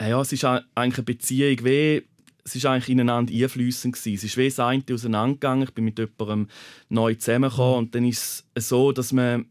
ja, 0.00 0.20
es 0.20 0.32
ist 0.32 0.44
eigentlich 0.44 0.68
eine 0.74 1.02
Beziehung 1.02 1.64
wie 1.64 2.04
es 2.44 2.56
ist 2.56 2.64
eigentlich 2.64 2.88
ineinander 2.88 3.32
einflüssend 3.32 3.94
Es 3.96 4.06
ist 4.06 4.36
wie 4.38 4.48
das 4.48 4.58
eine 4.58 4.82
auseinandergegangen. 4.90 5.64
Ich 5.64 5.74
bin 5.74 5.84
mit 5.84 5.98
jemandem 5.98 6.48
neu 6.88 7.14
zusammengekommen 7.14 7.76
und 7.78 7.94
dann 7.94 8.06
ist 8.06 8.46
es 8.54 8.68
so, 8.70 8.92
dass 8.92 9.12
man 9.12 9.46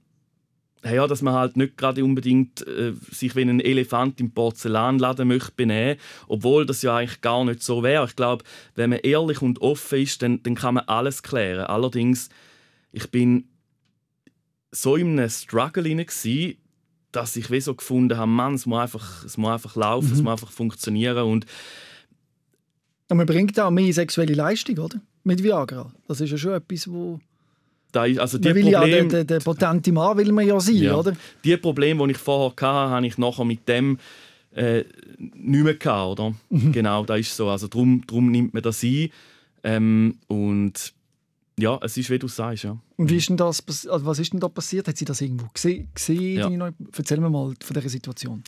ja, 0.84 1.08
dass 1.08 1.22
man 1.22 1.34
halt 1.34 1.58
nicht 1.58 1.78
gerade 1.78 2.04
unbedingt 2.04 2.66
äh, 2.68 2.94
sich 3.12 3.36
wie 3.36 3.42
ein 3.42 3.60
Elefant 3.60 4.20
im 4.20 4.32
Porzellanladen 4.32 5.28
möchte 5.28 5.52
benehmen, 5.56 6.00
obwohl 6.28 6.66
das 6.66 6.82
ja 6.82 6.98
eigentlich 6.98 7.22
gar 7.22 7.44
nicht 7.46 7.64
so 7.64 7.84
wäre. 7.84 8.06
Ich 8.06 8.16
glaube, 8.16 8.44
wenn 8.76 8.92
man 8.92 9.00
ehrlich 9.00 9.42
und 9.42 9.62
offen 9.62 10.00
ist, 10.00 10.22
dann, 10.22 10.42
dann 10.44 10.56
kann 10.56 10.76
man 10.76 10.86
alles 10.86 11.24
klären. 11.24 11.66
Allerdings, 11.66 12.30
ich 12.92 13.10
bin 13.10 13.50
so 14.72 14.96
in 14.96 15.20
einem 15.20 15.30
Struggle 15.30 15.84
gewesen, 15.84 16.58
dass 17.12 17.36
ich 17.36 17.50
wie 17.50 17.62
so 17.62 17.74
gefunden 17.74 18.18
habe, 18.18 18.30
Mann, 18.30 18.54
es 18.54 18.66
muss 18.66 18.80
einfach, 18.80 19.24
es 19.24 19.38
muss 19.38 19.52
einfach 19.52 19.76
laufen, 19.76 20.10
mhm. 20.10 20.14
es 20.14 20.22
muss 20.22 20.32
einfach 20.34 20.52
funktionieren 20.52 21.24
und 21.24 21.46
und 23.10 23.18
man 23.18 23.26
bringt 23.26 23.58
auch 23.60 23.72
mehr 23.72 23.94
sexuelle 23.94 24.34
Leistung, 24.34 24.78
oder? 24.80 25.00
Mit 25.24 25.42
Viagra. 25.42 25.94
Das 26.08 26.20
ist 26.20 26.30
ja 26.30 26.38
schon 26.38 26.54
etwas, 26.54 26.90
wo... 26.90 27.20
Da 27.92 28.06
ist, 28.06 28.20
also 28.20 28.38
die 28.38 28.50
man 28.50 28.56
will 28.56 28.72
Problem, 28.74 29.04
ja, 29.04 29.10
der, 29.10 29.24
der, 29.24 29.40
potente 29.40 29.92
Mann 29.92 30.18
will 30.18 30.32
man 30.32 30.46
ja 30.46 30.60
sein, 30.60 30.76
ja. 30.76 30.96
oder? 30.96 31.16
Die 31.44 31.56
Probleme, 31.58 32.06
die 32.06 32.12
ich 32.12 32.18
vorher 32.18 32.50
hatte, 32.50 32.66
habe 32.66 33.08
ich 33.08 33.18
nachher 33.18 33.46
mit 33.46 33.68
dem 33.68 33.98
äh, 34.52 34.84
nicht 35.18 35.64
mehr 35.64 35.76
gehabt, 35.76 36.20
oder? 36.20 36.34
Mhm. 36.50 36.72
Genau, 36.72 37.06
das 37.06 37.20
ist 37.20 37.36
so. 37.36 37.50
Also 37.50 37.68
darum, 37.68 38.04
darum 38.06 38.32
nimmt 38.32 38.54
man 38.54 38.64
das 38.64 38.84
ein. 38.84 39.10
Ähm, 39.64 40.18
und 40.28 40.94
ja, 41.60 41.80
es 41.82 41.98
ist, 41.98 42.10
wie 42.10 42.20
du 42.20 42.28
sagst, 42.28 42.64
ja. 42.66 42.78
Und 42.98 43.10
wie 43.10 43.18
ist 43.18 43.30
denn 43.30 43.38
das, 43.38 43.64
also 43.88 44.06
was 44.06 44.20
ist 44.20 44.34
denn 44.34 44.40
da 44.40 44.48
passiert? 44.48 44.88
Hat 44.88 44.98
sie 44.98 45.06
das 45.06 45.22
irgendwo 45.22 45.48
gesehen? 45.54 45.90
ja. 46.36 46.72
Erzähl 46.96 47.20
mir 47.20 47.30
mal 47.30 47.54
von 47.62 47.74
dieser 47.74 47.90
Situation. 47.90 48.44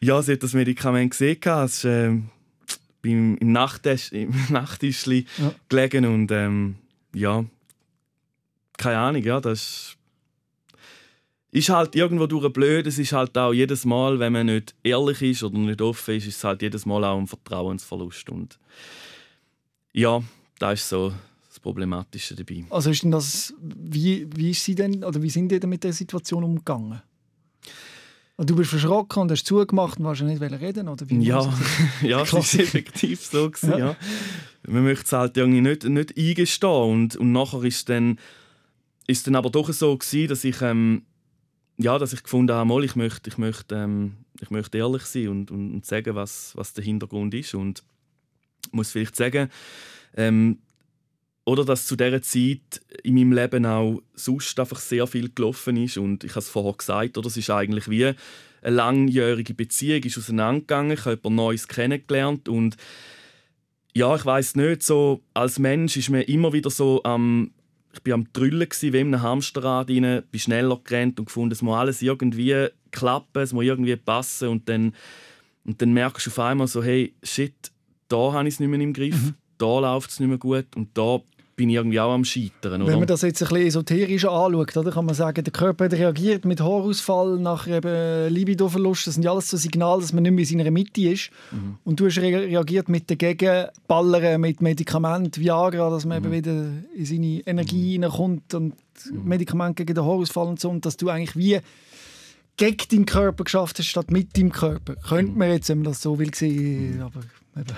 Ja, 0.00 0.20
sie 0.22 0.32
hat 0.32 0.42
das 0.42 0.54
Medikament 0.54 1.10
gesehen. 1.10 1.38
Es 1.42 1.74
ist, 1.78 1.84
äh, 1.84 2.12
beim, 3.02 3.36
im, 3.36 3.52
Nachttisch, 3.52 4.12
im 4.12 4.32
Nachttischli 4.50 5.26
ja. 5.38 5.54
gelegen 5.68 6.06
und 6.06 6.30
ähm, 6.32 6.76
ja, 7.14 7.44
keine 8.78 8.98
Ahnung, 8.98 9.22
ja, 9.22 9.40
das 9.40 9.96
ist 11.50 11.68
halt 11.68 11.96
irgendwo 11.96 12.26
durch 12.26 12.52
blöd. 12.52 12.86
Es 12.86 12.98
ist 12.98 13.12
halt 13.12 13.36
auch 13.38 13.52
jedes 13.52 13.84
Mal, 13.84 14.18
wenn 14.18 14.32
man 14.32 14.46
nicht 14.46 14.74
ehrlich 14.82 15.22
ist 15.22 15.42
oder 15.42 15.58
nicht 15.58 15.80
offen 15.80 16.16
ist, 16.16 16.26
ist 16.26 16.36
es 16.36 16.44
halt 16.44 16.62
jedes 16.62 16.84
Mal 16.84 17.04
auch 17.04 17.18
ein 17.18 17.26
Vertrauensverlust 17.26 18.28
und 18.30 18.58
ja, 19.92 20.22
das 20.58 20.80
ist 20.80 20.88
so 20.90 21.12
das 21.48 21.60
Problematische 21.60 22.34
dabei. 22.34 22.64
Also 22.68 22.90
ist 22.90 23.02
denn 23.02 23.10
das, 23.10 23.54
wie, 23.58 24.28
wie 24.36 24.50
ist 24.50 24.62
sie 24.62 24.74
denn, 24.74 25.02
oder 25.02 25.22
wie 25.22 25.30
sind 25.30 25.48
die 25.48 25.58
denn 25.58 25.70
mit 25.70 25.84
der 25.84 25.94
Situation 25.94 26.44
umgegangen? 26.44 27.00
Und 28.36 28.50
du 28.50 28.54
bist 28.54 28.68
verschrocken 28.68 29.22
und 29.22 29.30
hast 29.30 29.46
zugemacht 29.46 29.98
und 29.98 30.04
wolltest 30.04 30.24
nicht 30.24 30.42
reden 30.42 30.88
oder 30.88 31.08
wie 31.08 31.24
Ja, 31.24 31.50
ja 32.02 32.20
es 32.20 32.32
war 32.34 32.40
effektiv 32.40 33.24
so. 33.24 33.50
Gewesen, 33.50 33.70
ja. 33.70 33.78
ja. 33.78 33.96
Man 34.68 34.84
möchte 34.84 35.06
es 35.06 35.12
halt 35.12 35.36
irgendwie 35.38 35.62
nicht, 35.62 35.84
nicht 35.84 36.18
eingestehen. 36.18 36.70
Und, 36.70 37.16
und 37.16 37.32
nachher 37.32 37.64
ist 37.64 37.88
dann, 37.88 38.18
ist 39.06 39.26
dann 39.26 39.36
aber 39.36 39.50
doch 39.50 39.72
so, 39.72 39.96
gewesen, 39.96 40.28
dass 40.28 40.44
ich, 40.44 40.60
ähm, 40.62 41.02
ja, 41.78 41.98
dass 41.98 42.12
ich 42.12 42.22
gefunden 42.22 42.54
habe, 42.54 42.84
ich 42.84 42.96
möchte, 42.96 43.30
ich 43.30 43.38
möchte, 43.38 43.74
ähm, 43.74 44.16
ich 44.40 44.50
möchte 44.50 44.78
ehrlich 44.78 45.02
sein 45.02 45.28
und, 45.28 45.50
und, 45.50 45.74
und, 45.74 45.86
sagen, 45.86 46.14
was, 46.14 46.52
was 46.56 46.72
der 46.72 46.84
Hintergrund 46.84 47.34
ist. 47.34 47.54
Und 47.54 47.82
muss 48.72 48.90
vielleicht 48.90 49.16
sagen, 49.16 49.48
ähm, 50.16 50.58
oder 51.44 51.64
dass 51.64 51.86
zu 51.86 51.94
dieser 51.94 52.22
Zeit 52.22 52.82
in 53.04 53.14
meinem 53.14 53.32
Leben 53.32 53.66
auch 53.66 54.02
sonst 54.14 54.58
einfach 54.58 54.80
sehr 54.80 55.06
viel 55.06 55.30
gelaufen 55.32 55.76
ist. 55.76 55.96
Und 55.96 56.24
ich 56.24 56.32
habe 56.32 56.40
es 56.40 56.48
vorher 56.48 56.72
gesagt, 56.72 57.16
oder? 57.16 57.28
es 57.28 57.36
ist 57.36 57.50
eigentlich 57.50 57.88
wie 57.88 58.06
eine 58.06 58.16
langjährige 58.62 59.54
Beziehung 59.54 60.02
ist 60.02 60.18
auseinandergegangen. 60.18 60.92
Ich 60.92 61.04
habe 61.04 61.20
jemand 61.22 61.36
Neues 61.36 61.68
kennengelernt. 61.68 62.48
Und 62.48 62.76
ja, 63.94 64.14
ich 64.16 64.26
weiß 64.26 64.56
nicht, 64.56 64.82
so 64.82 65.22
als 65.34 65.60
Mensch 65.60 65.96
ist 65.96 66.10
mir 66.10 66.22
immer 66.22 66.52
wieder 66.52 66.70
so 66.70 67.02
am. 67.04 67.52
Ich 67.96 68.02
bin 68.02 68.12
am 68.12 68.32
Trüllen 68.32 68.68
wie 68.80 68.86
in 68.88 69.14
einem 69.14 69.22
Hamsterrad 69.22 69.90
rein, 69.90 70.22
bin 70.30 70.40
schneller 70.40 70.80
gerannt 70.82 71.18
und 71.18 71.26
gefunden, 71.26 71.52
es 71.52 71.62
muss 71.62 71.76
alles 71.76 72.02
irgendwie 72.02 72.68
klappen, 72.90 73.42
es 73.42 73.52
muss 73.52 73.64
irgendwie 73.64 73.96
passen 73.96 74.48
und 74.48 74.68
dann, 74.68 74.94
und 75.64 75.80
dann 75.80 75.92
merkst 75.92 76.26
du 76.26 76.30
auf 76.30 76.38
einmal 76.38 76.66
so, 76.66 76.82
hey, 76.82 77.14
shit, 77.22 77.72
da 78.08 78.32
habe 78.32 78.48
ich 78.48 78.54
es 78.54 78.60
nicht 78.60 78.68
mehr 78.68 78.80
im 78.80 78.92
Griff, 78.92 79.14
mhm. 79.14 79.34
da 79.58 79.80
läuft 79.80 80.10
es 80.10 80.20
nicht 80.20 80.28
mehr 80.28 80.38
gut 80.38 80.66
und 80.76 80.96
da 80.96 81.20
bin 81.56 81.70
ich 81.70 81.76
irgendwie 81.76 81.98
auch 81.98 82.12
am 82.12 82.24
Scheitern. 82.24 82.82
Oder? 82.82 82.92
Wenn 82.92 82.98
man 82.98 83.08
das 83.08 83.22
jetzt 83.22 83.42
ein 83.42 83.48
bisschen 83.48 83.66
esoterisch 83.66 84.26
anschaut, 84.26 84.76
oder, 84.76 84.90
kann 84.90 85.06
man 85.06 85.14
sagen, 85.14 85.42
der 85.42 85.52
Körper 85.52 85.90
reagiert 85.90 86.44
mit 86.44 86.60
Haarausfall, 86.60 87.38
nach 87.38 87.66
eben 87.66 88.32
Libidoverlust. 88.32 89.06
Das 89.06 89.14
sind 89.14 89.22
ja 89.22 89.32
alles 89.32 89.48
so 89.48 89.56
Signale, 89.56 90.02
dass 90.02 90.12
man 90.12 90.22
nicht 90.22 90.32
mehr 90.32 90.44
in 90.44 90.58
seiner 90.58 90.70
Mitte 90.70 91.00
ist. 91.00 91.30
Mhm. 91.50 91.78
Und 91.82 91.98
du 91.98 92.06
hast 92.06 92.18
reagiert 92.18 92.90
mit 92.90 93.08
den 93.08 93.16
Gegenballern, 93.16 94.38
mit 94.40 94.60
Medikamenten, 94.60 95.42
Viagra, 95.42 95.88
dass 95.88 96.04
man 96.04 96.20
mhm. 96.20 96.32
eben 96.32 96.34
wieder 96.34 96.72
in 96.94 97.06
seine 97.06 97.40
Energie 97.46 97.98
mhm. 97.98 98.08
kommt 98.08 98.52
und 98.52 98.74
mhm. 99.10 99.24
Medikamente 99.24 99.84
gegen 99.84 99.94
den 99.94 100.04
Haarausfall 100.04 100.48
und 100.48 100.60
so. 100.60 100.68
Und 100.68 100.84
dass 100.84 100.98
du 100.98 101.08
eigentlich 101.08 101.36
wie 101.36 101.58
gegen 102.58 102.88
deinen 102.90 103.06
Körper 103.06 103.44
geschafft 103.44 103.78
hast, 103.78 103.86
statt 103.86 104.10
mit 104.10 104.36
deinem 104.36 104.52
Körper. 104.52 104.96
Könnte 104.96 105.32
mhm. 105.32 105.38
man 105.38 105.50
jetzt, 105.52 105.70
wenn 105.70 105.78
man 105.78 105.86
das 105.86 106.02
so 106.02 106.18
will, 106.18 106.34
sehen, 106.34 107.00
aber 107.00 107.20
eben. 107.56 107.76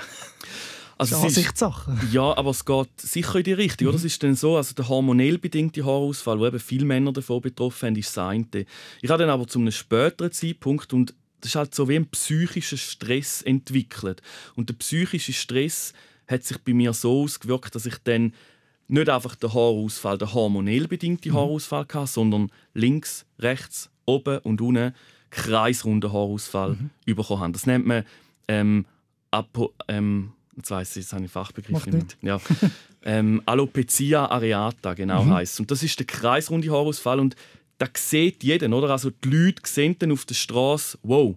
Also 0.99 1.15
das 1.15 1.21
ist 1.21 1.39
Ansichtssache. 1.39 1.97
Ja, 2.11 2.37
aber 2.37 2.51
es 2.51 2.65
geht 2.65 3.01
sicher 3.01 3.37
in 3.37 3.45
die 3.45 3.53
Richtung. 3.53 3.87
Mhm. 3.87 3.89
Oder? 3.91 3.99
Es 3.99 4.05
ist 4.05 4.23
dann 4.23 4.35
so, 4.35 4.57
also 4.57 4.75
der 4.75 4.89
hormonell 4.89 5.39
bedingte 5.39 5.85
Haarausfall, 5.85 6.39
wo 6.41 6.47
eben 6.47 6.59
viele 6.59 6.85
Männer 6.85 7.13
davon 7.13 7.41
betroffen 7.41 7.87
sind, 7.87 7.99
ist 7.99 8.17
das 8.17 8.27
eine. 8.27 8.47
Ich 9.01 9.09
habe 9.09 9.23
dann 9.23 9.31
aber 9.31 9.47
zu 9.47 9.61
einem 9.61 9.71
späteren 9.71 10.33
Zeitpunkt 10.33 10.93
und 10.93 11.15
das 11.41 11.51
ist 11.51 11.55
halt 11.55 11.75
so 11.75 11.89
wie 11.89 11.97
ein 11.97 12.09
psychischer 12.09 12.77
Stress 12.77 13.43
entwickelt. 13.43 14.23
Und 14.57 14.69
der 14.71 14.75
psychische 14.75 15.33
Stress 15.33 15.93
hat 16.27 16.43
sich 16.43 16.59
bei 16.59 16.75
mir 16.75 16.93
so 16.93 17.23
ausgewirkt, 17.23 17.75
dass 17.75 17.87
ich 17.87 17.97
dann 18.03 18.35
nicht 18.89 19.09
einfach 19.09 19.37
den 19.37 19.53
Haarausfall, 19.53 20.19
den 20.19 20.33
hormonell 20.33 20.89
bedingten 20.89 21.33
mhm. 21.33 21.37
Haarausfall 21.37 21.87
hatte, 21.93 22.07
sondern 22.07 22.51
links, 22.75 23.25
rechts, 23.39 23.91
oben 24.05 24.39
und 24.39 24.61
unten 24.61 24.95
kreisrunden 25.31 26.13
Haarausfall 26.13 26.71
mhm. 26.71 26.91
bekommen 27.05 27.41
habe. 27.41 27.53
Das 27.53 27.67
nennt 27.67 27.87
man 27.87 28.05
ähm, 28.49 28.87
Apo, 29.31 29.75
ähm, 29.89 30.33
jetzt 30.59 30.71
weiss 30.71 30.91
ich, 30.97 31.05
jetzt 31.05 31.13
habe 31.13 31.25
ich 31.25 31.31
Fachbegriff 31.31 31.87
nicht. 31.87 32.19
Ja. 32.23 32.41
ähm, 33.05 33.43
Alopecia 33.47 34.27
areata, 34.27 34.95
genau 34.95 35.25
mhm. 35.25 35.35
heisst 35.35 35.59
Und 35.61 35.71
das 35.71 35.83
ist 35.83 35.99
der 35.99 36.07
kreisrunde 36.07 36.71
Haarausfall 36.71 37.21
und 37.21 37.37
da 37.79 37.87
sieht 37.97 38.43
jeder, 38.43 38.69
oder? 38.77 38.91
Also 38.91 39.11
die 39.11 39.29
Leute 39.29 39.63
sehen 39.65 39.97
dann 39.99 40.13
auf 40.13 40.25
der 40.25 40.35
Straße, 40.35 40.99
wow, 41.03 41.37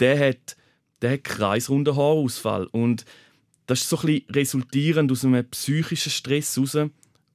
der 0.00 0.28
hat, 0.28 0.56
der 1.00 1.12
hat 1.12 1.24
kreisrunden 1.24 1.96
Haarausfall. 1.96 2.66
Und 2.66 3.04
das 3.66 3.80
ist 3.80 3.88
so 3.88 3.96
ein 3.98 4.06
bisschen 4.06 4.30
resultierend 4.30 5.10
aus 5.10 5.24
einem 5.24 5.44
psychischen 5.46 6.10
Stress 6.10 6.58
raus. 6.58 6.76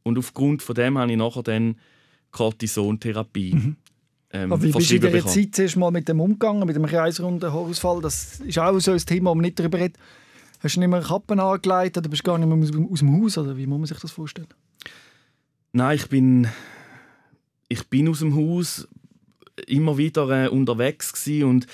Und 0.04 0.18
aufgrund 0.18 0.62
von 0.62 0.75
dem 0.75 0.98
habe 0.98 1.12
ich 1.12 1.18
nachher 1.18 1.44
dann 1.44 1.78
Cortisontherapie. 2.32 3.56
Mhm. 3.56 3.75
Ähm, 4.32 4.54
Aber 4.54 4.62
wie 4.62 4.72
bist 4.72 4.90
du 4.92 4.96
in 4.96 5.02
dieser 5.02 5.25
Zeit 5.25 5.56
zuerst 5.56 5.78
mal 5.78 5.92
mit 5.92 6.08
dem 6.08 6.20
umgegangen, 6.20 6.66
mit 6.66 6.75
dem 6.75 6.86
kreisrunden 6.86 7.52
Haarausfall? 7.52 8.02
Das 8.02 8.40
ist 8.40 8.60
auch 8.60 8.78
so 8.80 8.92
ein 8.92 8.98
Thema, 8.98 9.32
wo 9.32 9.36
man 9.36 9.44
nicht 9.44 9.60
darüber 9.60 9.80
redet. 9.80 9.98
Hast 10.63 10.77
du 10.77 10.79
nicht 10.79 10.89
mehr 10.89 11.01
Kappen 11.01 11.41
angelegt 11.41 11.98
oder 11.98 12.10
bist 12.10 12.25
du 12.25 12.32
gar 12.32 12.38
nicht 12.38 12.48
mehr 12.48 12.58
aus, 12.89 13.00
dem 13.00 13.22
Haus? 13.22 13.38
Oder 13.38 13.58
wie 13.58 13.67
muss 13.67 13.79
man 13.79 13.86
sich 13.86 14.00
das 14.00 14.12
vorstellen? 14.12 14.48
Nein, 15.74 15.98
ich 15.98 16.08
bin, 16.08 16.48
ich 17.67 17.86
bin 17.89 18.08
aus 18.08 18.20
dem 18.20 18.34
Haus 18.34 18.88
immer 19.67 19.98
wieder 19.98 20.29
äh, 20.29 20.48
unterwegs 20.48 21.27
und 21.27 21.67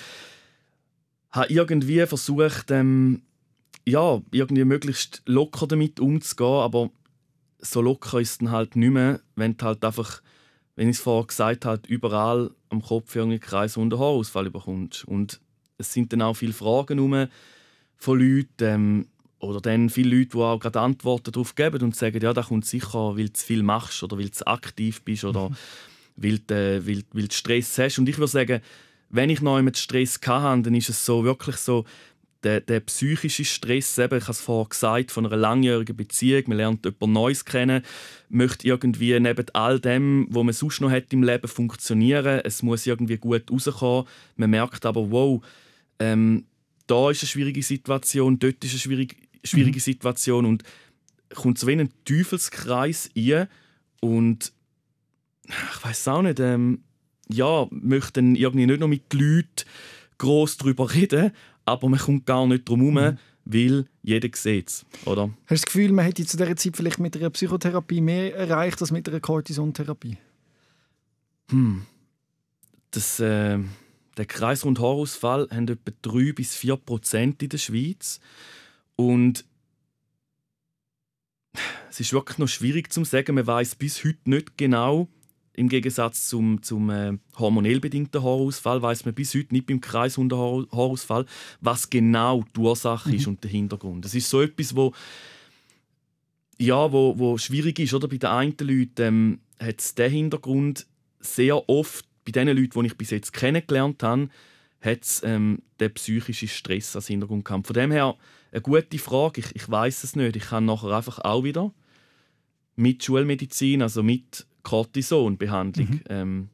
habe 1.30 1.52
irgendwie 1.52 2.04
versucht, 2.06 2.72
ähm, 2.72 3.22
ja, 3.86 4.20
irgendwie 4.32 4.64
möglichst 4.64 5.22
locker 5.24 5.68
damit 5.68 6.00
umzugehen, 6.00 6.60
aber 6.60 6.90
so 7.60 7.80
locker 7.82 8.18
ist 8.18 8.30
es 8.30 8.38
dann 8.38 8.50
halt 8.50 8.74
nicht 8.74 8.90
mehr, 8.90 9.20
wenn 9.36 9.56
du 9.56 9.66
halt 9.66 9.84
einfach, 9.84 10.20
wenn 10.74 10.88
ich 10.88 10.96
es 10.96 11.02
vorher 11.02 11.28
gesagt 11.28 11.64
habe, 11.64 11.86
überall 11.86 12.50
am 12.70 12.82
Kopf 12.82 13.14
irgendwie 13.14 13.38
Kreis 13.38 13.76
und 13.76 13.92
Haarausfall 13.92 14.50
bekommst. 14.50 15.04
Und 15.04 15.40
es 15.78 15.92
sind 15.92 16.12
dann 16.12 16.22
auch 16.22 16.34
viele 16.34 16.52
Fragen 16.52 16.98
rum 16.98 17.28
von 18.00 18.18
Leuten, 18.18 18.48
ähm, 18.60 19.06
oder 19.38 19.60
dann 19.60 19.88
viele 19.88 20.16
Leute, 20.16 20.30
die 20.30 20.38
auch 20.38 20.58
gerade 20.58 20.80
Antworten 20.80 21.32
darauf 21.32 21.54
geben 21.54 21.82
und 21.82 21.96
sagen, 21.96 22.20
ja, 22.20 22.32
da 22.32 22.42
kommt 22.42 22.66
sicher, 22.66 23.16
weil 23.16 23.26
du 23.26 23.32
zu 23.32 23.46
viel 23.46 23.62
machst 23.62 24.02
oder 24.02 24.18
weil 24.18 24.28
du 24.28 24.46
aktiv 24.46 25.02
bist 25.02 25.24
oder 25.24 25.50
mhm. 25.50 25.56
weil, 26.16 26.38
du, 26.38 26.54
äh, 26.54 26.86
weil, 26.86 27.02
weil 27.12 27.28
du 27.28 27.34
Stress 27.34 27.78
hast. 27.78 27.98
Und 27.98 28.08
ich 28.08 28.18
würde 28.18 28.30
sagen, 28.30 28.60
wenn 29.08 29.30
ich 29.30 29.40
noch 29.40 29.60
mit 29.62 29.78
Stress 29.78 30.20
hatte, 30.26 30.62
dann 30.62 30.74
ist 30.74 30.88
es 30.88 31.04
so 31.04 31.24
wirklich 31.24 31.56
so, 31.56 31.84
der, 32.42 32.60
der 32.60 32.80
psychische 32.80 33.44
Stress, 33.44 33.98
eben, 33.98 34.16
ich 34.16 34.24
habe 34.24 34.32
es 34.32 34.40
vorher 34.40 34.68
gesagt, 34.68 35.10
von 35.10 35.26
einer 35.26 35.36
langjährigen 35.36 35.96
Beziehung, 35.96 36.44
man 36.46 36.56
lernt 36.56 36.84
jemand 36.84 37.12
Neues 37.12 37.44
kennen, 37.44 37.82
möchte 38.30 38.66
irgendwie 38.66 39.18
neben 39.20 39.46
all 39.52 39.78
dem, 39.78 40.26
was 40.30 40.44
man 40.44 40.54
sonst 40.54 40.80
noch 40.80 40.90
hat 40.90 41.12
im 41.12 41.22
Leben, 41.22 41.48
funktionieren. 41.48 42.40
Es 42.44 42.62
muss 42.62 42.86
irgendwie 42.86 43.18
gut 43.18 43.50
rauskommen. 43.50 44.06
Man 44.36 44.50
merkt 44.50 44.86
aber, 44.86 45.10
wow, 45.10 45.42
ähm, 45.98 46.46
da 46.90 47.10
ist 47.10 47.22
eine 47.22 47.28
schwierige 47.28 47.62
Situation, 47.62 48.38
dort 48.38 48.64
ist 48.64 48.72
eine 48.72 48.80
schwierige, 48.80 49.16
schwierige 49.44 49.76
mhm. 49.76 49.82
Situation 49.82 50.44
und 50.44 50.64
kommt 51.34 51.58
so 51.58 51.66
wie 51.66 51.72
in 51.72 51.80
einen 51.80 52.04
Teufelskreis 52.04 53.10
rein 53.16 53.48
und 54.00 54.52
ich 55.46 55.84
weiß 55.84 56.08
auch 56.08 56.22
nicht, 56.22 56.40
ähm, 56.40 56.82
ja, 57.28 57.66
möchte 57.70 58.20
irgendwie 58.20 58.66
nicht 58.66 58.80
noch 58.80 58.88
mit 58.88 59.12
den 59.12 59.20
Leuten 59.20 59.64
gross 60.18 60.56
darüber 60.56 60.92
reden, 60.92 61.30
aber 61.64 61.88
man 61.88 61.98
kommt 61.98 62.26
gar 62.26 62.46
nicht 62.46 62.68
drum 62.68 62.80
herum, 62.80 63.14
mhm. 63.14 63.18
weil 63.44 63.86
jeder 64.02 64.28
sieht 64.34 64.68
es, 64.68 64.86
oder? 65.04 65.30
Hast 65.46 65.50
du 65.50 65.54
das 65.54 65.66
Gefühl, 65.66 65.92
man 65.92 66.04
hätte 66.04 66.26
zu 66.26 66.36
dieser 66.36 66.56
Zeit 66.56 66.76
vielleicht 66.76 66.98
mit 66.98 67.16
einer 67.16 67.30
Psychotherapie 67.30 68.00
mehr 68.00 68.34
erreicht 68.34 68.80
als 68.80 68.90
mit 68.90 69.08
einer 69.08 69.20
Cortisontherapie? 69.20 70.18
Hm. 71.50 71.82
Das, 72.90 73.20
äh, 73.20 73.58
der 74.20 74.26
Kreisrund 74.26 74.78
Haarausfall 74.80 75.48
haben 75.50 75.66
etwa 75.66 75.92
3 76.02 76.32
bis 76.34 76.54
4 76.54 76.76
Prozent 76.76 77.42
in 77.42 77.48
der 77.48 77.56
Schweiz. 77.56 78.20
Und 78.94 79.46
es 81.88 82.00
ist 82.00 82.12
wirklich 82.12 82.36
noch 82.36 82.46
schwierig 82.46 82.92
zu 82.92 83.02
sagen. 83.04 83.34
Man 83.34 83.46
weiß 83.46 83.76
bis 83.76 84.04
heute 84.04 84.18
nicht 84.28 84.58
genau, 84.58 85.08
im 85.54 85.70
Gegensatz 85.70 86.28
zum, 86.28 86.62
zum 86.62 86.90
äh, 86.90 87.16
hormonell 87.38 87.80
bedingten 87.80 88.22
Haarausfall 88.22 88.82
weiß 88.82 89.06
man 89.06 89.14
bis 89.14 89.34
heute 89.34 89.54
nicht 89.54 89.66
beim 89.66 89.80
Kreishundenhaarausfall, 89.80 91.24
was 91.62 91.88
genau 91.88 92.44
die 92.54 92.60
Ursache 92.60 93.08
mhm. 93.08 93.14
ist 93.14 93.26
und 93.26 93.42
der 93.42 93.50
Hintergrund. 93.50 94.04
Das 94.04 94.14
ist 94.14 94.28
so 94.28 94.42
etwas, 94.42 94.76
wo, 94.76 94.92
ja, 96.58 96.92
wo, 96.92 97.18
wo 97.18 97.38
schwierig 97.38 97.78
ist. 97.78 97.94
Oder? 97.94 98.06
Bei 98.06 98.18
den 98.18 98.28
einen 98.28 98.56
Leuten 98.60 99.02
ähm, 99.02 99.40
hat 99.58 99.80
es 99.80 99.94
den 99.94 100.12
Hintergrund 100.12 100.86
sehr 101.20 101.70
oft, 101.70 102.06
bei 102.32 102.44
den 102.44 102.56
Leuten, 102.56 102.80
die 102.80 102.86
ich 102.86 102.96
bis 102.96 103.10
jetzt 103.10 103.32
kennengelernt 103.32 104.02
habe, 104.02 104.28
hat 104.80 105.02
es 105.02 105.22
ähm, 105.24 105.62
den 105.78 105.92
psychischen 105.94 106.48
Stress 106.48 106.96
als 106.96 107.08
Hintergrund 107.08 107.44
gehabt. 107.44 107.66
Von 107.66 107.74
dem 107.74 107.90
her 107.90 108.16
eine 108.52 108.62
gute 108.62 108.98
Frage. 108.98 109.40
Ich, 109.40 109.54
ich 109.54 109.70
weiß 109.70 110.04
es 110.04 110.16
nicht. 110.16 110.36
Ich 110.36 110.44
kann 110.44 110.64
nachher 110.64 110.90
einfach 110.90 111.18
auch 111.20 111.44
wieder 111.44 111.72
mit 112.76 113.04
Schulmedizin, 113.04 113.82
also 113.82 114.02
mit 114.02 114.46
Cortisonbehandlung 114.62 115.88
mhm. 115.88 116.00
ähm, 116.08 116.48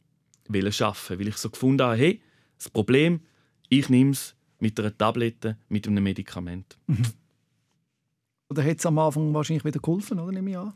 wollen 0.48 0.72
schaffen, 0.72 1.18
weil 1.18 1.28
ich 1.28 1.36
so 1.36 1.50
gefunden 1.50 1.82
habe, 1.82 1.96
hey, 1.96 2.20
das 2.58 2.68
Problem, 2.68 3.20
ich 3.68 3.88
nehme 3.88 4.10
es 4.12 4.34
mit 4.58 4.78
einer 4.80 4.96
Tablette, 4.96 5.56
mit 5.68 5.86
einem 5.86 6.02
Medikament. 6.02 6.78
Mhm. 6.86 7.02
Oder 8.48 8.64
hat 8.64 8.78
es 8.78 8.86
am 8.86 8.98
Anfang 8.98 9.34
wahrscheinlich 9.34 9.64
wieder 9.64 9.80
geholfen, 9.80 10.18
oder 10.18 10.32
nehme 10.32 10.50
ich 10.50 10.56
an? 10.56 10.72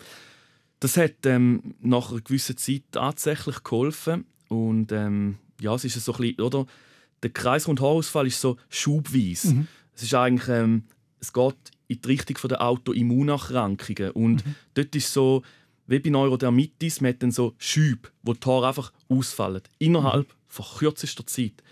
Das 0.81 0.97
hat 0.97 1.25
ähm, 1.27 1.75
nach 1.81 2.11
einer 2.11 2.21
gewissen 2.21 2.57
Zeit 2.57 2.83
tatsächlich 2.91 3.63
geholfen 3.63 4.25
und 4.51 4.91
ähm, 4.91 5.39
ja, 5.61 5.75
es 5.75 5.85
ist 5.85 6.05
so 6.05 6.13
ein 6.13 6.19
bisschen, 6.19 6.41
oder? 6.41 6.67
Der 7.23 7.31
Kreisrund 7.31 7.81
Haarausfall 7.81 8.27
ist 8.27 8.41
so 8.41 8.57
schubweise. 8.69 9.55
Mhm. 9.55 9.69
Es 9.95 10.03
ist 10.03 10.15
eigentlich, 10.15 10.49
ähm, 10.49 10.85
es 11.21 11.33
geht 11.33 11.55
in 11.87 12.01
die 12.01 12.09
Richtung 12.09 12.37
der 12.49 12.61
Autoimmunerkrankungen 12.63 14.11
und 14.11 14.45
mhm. 14.45 14.55
dort 14.75 14.97
ist 14.97 15.13
so, 15.13 15.43
wie 15.87 16.01
bei 16.01 16.11
Neurodermitis, 16.11 17.01
man 17.01 17.11
hat 17.11 17.23
dann 17.23 17.31
so 17.31 17.55
Schübe, 17.59 18.09
wo 18.23 18.33
die 18.33 18.45
Haare 18.45 18.69
einfach 18.69 18.93
ausfallen. 19.09 19.63
Innerhalb 19.79 20.29
mhm. 20.29 20.35
von 20.49 20.67
kürzester 20.79 21.27
Zeit. 21.27 21.63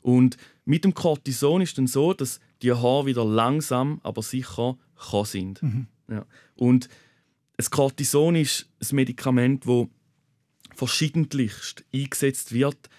Und 0.00 0.36
mit 0.64 0.84
dem 0.84 0.94
Cortison 0.94 1.60
ist 1.60 1.76
dann 1.76 1.86
so, 1.86 2.14
dass 2.14 2.40
die 2.62 2.72
Haare 2.72 3.06
wieder 3.06 3.24
langsam, 3.24 4.00
aber 4.02 4.22
sicher 4.22 4.78
kommen 4.94 5.24
sind. 5.26 5.62
Mhm. 5.62 5.86
Ja. 6.08 6.24
Und 6.54 6.88
das 7.56 7.70
Cortison 7.70 8.36
ist 8.36 8.68
ein 8.80 8.96
Medikament, 8.96 9.66
das 9.66 9.86
verschiedentlichst 10.74 11.84
eingesetzt 11.94 12.52
wird. 12.52 12.90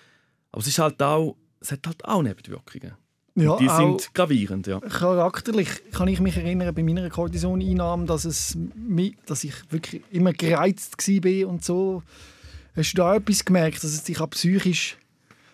Aber 0.52 0.62
es, 0.62 0.68
ist 0.68 0.80
halt 0.80 1.02
auch, 1.02 1.36
es 1.60 1.72
hat 1.72 1.86
halt 1.86 2.06
auch 2.06 2.22
Nebenwirkungen. 2.22 2.94
Ja, 3.36 3.58
die 3.58 3.68
sind 3.68 4.14
gravierend, 4.14 4.68
ja. 4.68 4.80
Charakterlich 4.80 5.70
kann 5.92 6.08
ich 6.08 6.20
mich 6.20 6.38
erinnern 6.38 6.74
bei 6.76 6.84
meiner 6.84 7.10
Cortisoneinnahme, 7.10 8.06
dass, 8.06 8.26
es, 8.26 8.56
dass 9.26 9.44
ich 9.44 9.54
wirklich 9.72 10.04
immer 10.12 10.34
gereizt 10.34 10.96
war 11.08 11.50
und 11.50 11.66
so. 11.66 12.04
Hast 12.76 12.94
du 12.94 12.98
da 12.98 13.16
etwas 13.16 13.44
gemerkt, 13.44 13.78
dass 13.84 13.92
es 13.92 14.04
dich 14.04 14.20
auch 14.20 14.30
psychisch 14.30 14.98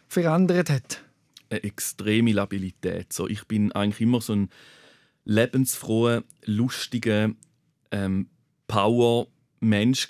verändert 0.09 0.69
hat? 0.69 1.03
Eine 1.49 1.63
extreme 1.63 2.33
Labilität. 2.33 3.13
So, 3.13 3.27
ich 3.29 3.45
bin 3.45 3.71
eigentlich 3.71 4.01
immer 4.01 4.19
so 4.19 4.33
ein 4.33 4.49
lebensfroher, 5.23 6.23
lustiger 6.45 7.29
ähm, 7.91 8.27
Power-Mensch 8.67 10.07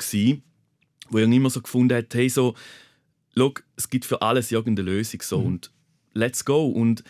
wo 1.09 1.17
ich 1.17 1.29
immer 1.29 1.49
so 1.49 1.61
gefunden 1.61 1.95
hat, 1.97 2.13
hey, 2.13 2.29
so, 2.29 2.55
schau, 3.35 3.53
es 3.75 3.89
gibt 3.89 4.05
für 4.05 4.21
alles 4.21 4.51
irgendeine 4.51 4.89
Lösung 4.89 5.21
so 5.21 5.39
mhm. 5.39 5.45
und 5.45 5.71
let's 6.13 6.45
go 6.45 6.67
und 6.67 7.03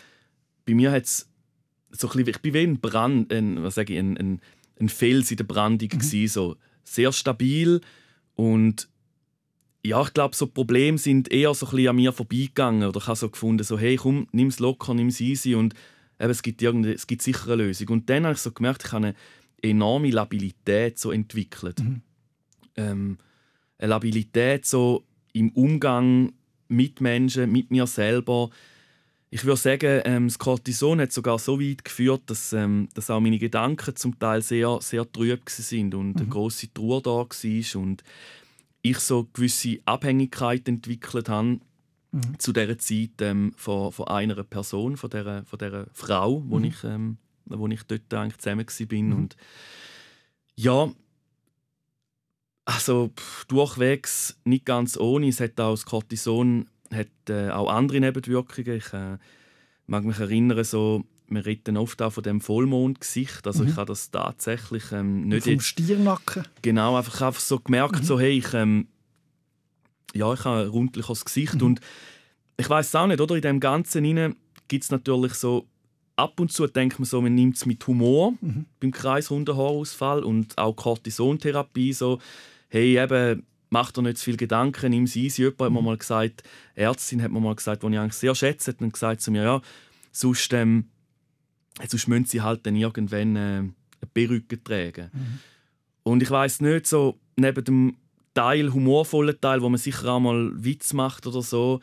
bei 0.66 0.74
mir 0.74 0.92
hat 0.92 1.04
es 1.04 1.30
so 1.92 2.08
ein 2.08 2.18
bisschen, 2.18 2.30
ich 2.30 2.42
bin 2.42 2.54
wie 2.54 2.60
ein 2.60 2.80
Brand, 2.80 3.34
ein, 3.34 3.64
was 3.64 3.76
sage 3.76 3.94
ich, 3.94 4.00
ein, 4.00 4.18
ein, 4.18 4.42
ein 4.80 4.90
Fels 4.90 5.32
in 5.32 5.38
der 5.38 5.46
Brandung 5.46 5.90
mhm. 5.92 6.00
gewesen, 6.00 6.28
so 6.28 6.56
sehr 6.84 7.12
stabil 7.12 7.82
und 8.36 8.90
ja, 9.86 10.02
ich 10.02 10.14
glaube, 10.14 10.36
so 10.36 10.48
Probleme 10.48 10.98
sind 10.98 11.32
eher 11.32 11.54
so 11.54 11.66
ein 11.66 11.72
bisschen 11.72 11.90
an 11.90 11.96
mir 11.96 12.12
vorbeigegangen 12.12 12.88
oder 12.88 13.00
ich 13.00 13.08
habe 13.08 13.16
so 13.16 13.30
gefunden, 13.30 13.64
so 13.64 13.80
hey, 13.80 13.96
komm, 13.96 14.28
nimm 14.32 14.48
es 14.48 14.60
locker, 14.60 14.94
nimm 14.94 15.08
es 15.08 15.22
easy 15.22 15.56
und 15.56 15.74
eben, 16.20 16.30
es 16.30 16.42
gibt 16.42 16.62
es 16.62 17.08
gibt 17.08 17.22
sicher 17.22 17.48
eine 17.48 17.64
Lösung. 17.64 17.88
Und 17.90 18.10
dann 18.10 18.26
habe 18.26 18.34
ich 18.34 18.40
so 18.40 18.52
gemerkt, 18.52 18.84
ich 18.86 18.92
habe 18.92 19.08
eine 19.08 19.16
enorme 19.62 20.12
Labilität 20.12 21.00
so 21.00 21.12
entwickelt. 21.12 21.80
Mhm. 21.80 22.02
Ähm, 22.76 23.18
eine 23.80 23.90
Labilität 23.90 24.66
so 24.66 25.04
im 25.34 25.50
Umgang 25.52 26.34
mit 26.68 27.02
Menschen, 27.02 27.52
mit 27.52 27.72
mir 27.72 27.88
selber, 27.88 28.50
ich 29.32 29.46
würde 29.46 29.58
sagen, 29.58 30.02
ähm, 30.06 30.28
das 30.28 30.40
Cortison 30.40 31.00
hat 31.02 31.12
sogar 31.12 31.38
so 31.38 31.60
weit 31.60 31.86
geführt, 31.86 32.24
dass, 32.28 32.52
ähm, 32.54 32.90
dass 32.96 33.10
auch 33.10 33.20
meine 33.20 33.38
Gedanken 33.38 33.96
zum 33.96 34.18
Teil 34.18 34.42
sehr, 34.42 34.80
sehr 34.82 35.10
trüb 35.12 35.50
sind 35.50 35.94
und 35.94 36.14
mhm. 36.14 36.22
eine 36.22 36.30
große 36.30 36.74
Trauer 36.74 37.02
da 37.02 37.12
war 37.12 37.82
und 37.82 38.04
ich 38.82 38.98
so 39.00 39.28
gewisse 39.32 39.80
Abhängigkeit 39.86 40.68
entwickelt 40.68 41.30
habe 41.30 41.60
mhm. 42.12 42.40
zu 42.40 42.54
dieser 42.54 42.78
Zeit 42.80 43.22
ähm, 43.22 43.54
von, 43.56 43.92
von 43.92 44.08
einer 44.08 44.44
Person, 44.44 44.98
von 44.98 45.10
dieser, 45.10 45.46
von 45.46 45.60
dieser 45.60 45.88
Frau, 45.94 46.44
wo, 46.48 46.58
mhm. 46.58 46.66
ich, 46.66 46.84
ähm, 46.84 47.18
wo 47.46 47.68
ich 47.68 47.84
dort 47.84 48.12
eigentlich 48.14 48.38
zusammen 48.40 48.66
war. 48.66 48.98
Mhm. 48.98 49.14
Und 49.14 49.38
ja, 50.56 50.92
also 52.70 53.12
pff, 53.16 53.46
durchwegs 53.46 54.38
nicht 54.44 54.66
ganz 54.66 54.98
ohne. 54.98 55.28
Es 55.28 55.40
hat 55.40 55.60
auch 55.60 55.72
das 55.72 55.86
Cortison 55.86 56.68
hat 56.94 57.08
äh, 57.30 57.50
auch 57.50 57.70
andere 57.70 58.00
Nebenwirkungen. 58.00 58.78
Ich 58.78 58.94
äh, 58.94 59.18
mag 59.88 60.04
mich 60.04 60.20
erinnern, 60.20 60.64
so, 60.64 61.04
wir 61.28 61.46
reden 61.46 61.78
oft 61.78 62.02
auch 62.02 62.12
von 62.12 62.24
dem 62.24 62.42
Vollmondgesicht. 62.42 63.46
Also 63.46 63.64
mhm. 63.64 63.70
ich 63.70 63.76
habe 63.76 63.88
das 63.88 64.12
tatsächlich 64.12 64.92
ähm, 64.92 65.28
nicht 65.28 65.46
vom 65.46 65.60
Stirnacken. 65.60 66.44
Genau, 66.62 66.96
einfach, 66.96 67.22
einfach 67.22 67.42
so 67.42 67.60
gemerkt, 67.60 68.02
mhm. 68.02 68.06
so 68.06 68.20
hey, 68.20 68.38
ich, 68.38 68.54
ähm, 68.54 68.88
ja, 70.14 70.34
ich 70.34 70.44
habe 70.46 70.64
ein 70.64 70.68
rundliches 70.68 71.26
Gesicht 71.26 71.56
mhm. 71.56 71.64
und 71.64 71.82
ich 72.58 72.70
weiß 72.70 72.94
auch 72.96 73.08
nicht, 73.08 73.22
oder 73.22 73.36
in 73.36 73.42
dem 73.42 73.60
Ganzen 73.60 74.36
gibt 74.68 74.84
es 74.84 74.92
natürlich 74.92 75.34
so 75.36 75.68
ab 76.16 76.40
und 76.40 76.52
zu 76.52 76.68
denkt 76.68 77.00
man 77.00 77.06
so, 77.06 77.22
man 77.22 77.34
nimmt 77.34 77.56
es 77.56 77.66
mit 77.66 77.86
Humor 77.88 78.34
mhm. 78.42 78.66
beim 78.80 78.92
Kreishundenhaarausfall 78.92 80.24
und 80.24 80.58
auch 80.58 80.76
Cortisontherapie 80.76 81.94
so, 81.94 82.20
hey, 82.70 82.98
eben, 82.98 83.46
mach 83.70 83.92
dir 83.92 84.02
nicht 84.02 84.18
zu 84.18 84.26
viel 84.26 84.38
Gedanken, 84.38 84.90
nimm 84.90 85.04
es 85.04 85.16
easy. 85.16 85.44
Jemand 85.44 85.62
hat 85.62 85.72
mir 85.72 85.80
mhm. 85.80 85.86
mal 85.86 85.98
gesagt, 85.98 86.44
Ärztin 86.76 87.22
hat 87.22 87.32
mir 87.32 87.40
mal 87.40 87.56
gesagt, 87.56 87.84
die 87.84 87.88
ich 87.88 88.00
eigentlich 88.00 88.14
sehr 88.14 88.36
schätze, 88.36 88.72
hat 88.72 88.94
gesagt 88.94 89.22
zu 89.22 89.32
mir, 89.32 89.44
ja, 89.44 89.62
sonst 90.12 90.54
ähm, 90.54 90.86
sonst 91.88 92.08
müssen 92.08 92.26
sie 92.26 92.42
halt 92.42 92.66
dann 92.66 92.76
irgendwann 92.76 93.36
äh, 93.36 93.40
eine 93.40 93.74
Perücke 94.14 94.62
tragen. 94.64 95.10
Mhm. 95.14 95.40
Und 96.04 96.24
ich 96.24 96.32
weiß 96.32 96.62
nicht, 96.62 96.88
so 96.88 97.20
neben 97.36 97.64
dem 97.64 97.98
Teil, 98.34 98.74
humorvollen 98.74 99.40
Teil, 99.40 99.62
wo 99.62 99.70
man 99.70 99.78
sicher 99.78 100.08
auch 100.10 100.20
mal 100.20 100.52
Witz 100.56 100.94
macht 100.94 101.28
oder 101.28 101.42
so, 101.42 101.80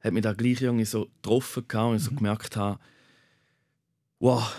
hat 0.00 0.12
mich 0.12 0.22
da 0.22 0.32
gleich 0.32 0.62
irgendwie 0.62 0.84
so 0.84 1.06
getroffen 1.06 1.64
und 1.70 1.96
ich 1.96 2.02
so 2.02 2.10
mhm. 2.12 2.16
gemerkt 2.16 2.56
habe, 2.56 2.78
wow, 4.20 4.54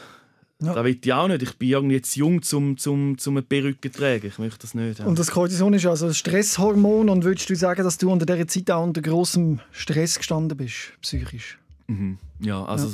ja. 0.61 0.73
Das 0.73 0.83
will 0.83 0.99
ich 1.01 1.13
auch 1.13 1.27
nicht. 1.27 1.41
Ich 1.41 1.57
bin 1.57 1.69
irgendwie 1.69 1.95
jetzt 1.95 2.15
jung, 2.15 2.41
um 2.53 2.77
zum, 2.77 3.17
zum 3.17 3.37
eine 3.37 3.41
Perücke 3.41 3.91
zu 3.91 3.97
tragen. 3.99 4.27
Ich 4.27 4.39
möchte 4.39 4.59
das 4.59 4.73
nicht. 4.73 4.99
Ja. 4.99 5.05
Und 5.05 5.17
das 5.17 5.31
Cortison 5.31 5.73
ist 5.73 5.85
also 5.85 6.07
ein 6.07 6.13
Stresshormon. 6.13 7.09
Und 7.09 7.23
würdest 7.23 7.49
du 7.49 7.55
sagen, 7.55 7.83
dass 7.83 7.97
du 7.97 8.11
unter 8.11 8.25
dieser 8.25 8.47
Zeit 8.47 8.69
auch 8.71 8.83
unter 8.83 9.01
großem 9.01 9.59
Stress 9.71 10.17
gestanden 10.17 10.57
bist, 10.57 10.93
psychisch? 11.01 11.57
Mhm. 11.87 12.17
Ja, 12.41 12.65
also 12.65 12.87
ja. 12.87 12.93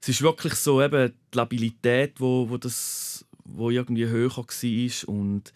es 0.00 0.08
ist 0.08 0.22
wirklich 0.22 0.54
so 0.54 0.82
eben 0.82 1.12
die 1.32 1.36
Labilität, 1.36 2.14
wo, 2.18 2.50
wo 2.50 2.56
das 2.56 3.24
wo 3.44 3.70
irgendwie 3.70 4.06
höher 4.06 4.36
war 4.36 5.08
und 5.08 5.52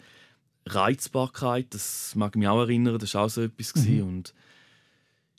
Reizbarkeit, 0.65 1.67
das 1.71 2.13
mag 2.15 2.35
mich 2.35 2.47
auch 2.47 2.59
erinnern, 2.59 2.99
das 2.99 3.13
war 3.13 3.25
auch 3.25 3.29
so 3.29 3.41
etwas. 3.41 3.75
Mhm. 3.75 4.03
Und 4.03 4.33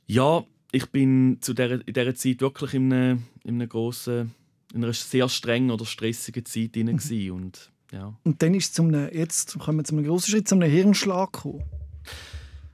ja, 0.06 0.44
ich 0.72 0.86
bin 0.86 1.38
zu 1.40 1.54
der, 1.54 1.86
in 1.86 1.94
dieser 1.94 2.14
Zeit 2.14 2.40
wirklich 2.40 2.74
in 2.74 2.92
einem, 2.92 3.24
in 3.44 3.56
einem 3.56 3.68
grossen 3.68 4.34
in 4.74 4.84
einer 4.84 4.92
sehr 4.92 5.28
strengen 5.28 5.70
oder 5.70 5.86
stressigen 5.86 6.44
Zeit 6.44 6.76
drin 6.76 6.86
mhm. 6.86 7.32
und 7.32 7.70
ja. 7.92 8.14
Und 8.22 8.42
dann 8.42 8.54
ist 8.54 8.66
es 8.66 8.72
zum 8.74 8.92
jetzt 8.92 9.58
kommen 9.58 9.78
wir 9.78 9.84
zu 9.84 9.94
einem 9.94 10.04
großen 10.04 10.30
Schritt, 10.30 10.48
zum 10.48 10.60
Hirnschlag 10.60 11.32
gekommen. 11.32 11.64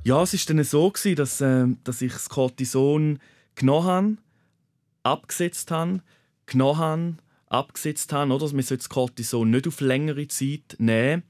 Ja, 0.02 0.22
es 0.22 0.32
war 0.34 0.54
dann 0.54 0.64
so, 0.64 0.90
gewesen, 0.90 1.16
dass, 1.16 1.40
äh, 1.40 1.66
dass 1.84 2.02
ich 2.02 2.12
das 2.12 2.28
Cortison 2.28 3.18
genommen 3.54 3.86
habe, 3.86 4.16
abgesetzt 5.02 5.70
habe, 5.70 6.02
genommen 6.46 6.78
habe, 6.78 7.14
abgesetzt 7.46 8.12
habe. 8.12 8.32
Oder? 8.32 8.44
Man 8.52 8.62
sollte 8.62 8.82
das 8.82 8.88
Cortison 8.88 9.50
nicht 9.50 9.68
auf 9.68 9.80
längere 9.80 10.26
Zeit 10.28 10.76
nehmen. 10.78 11.22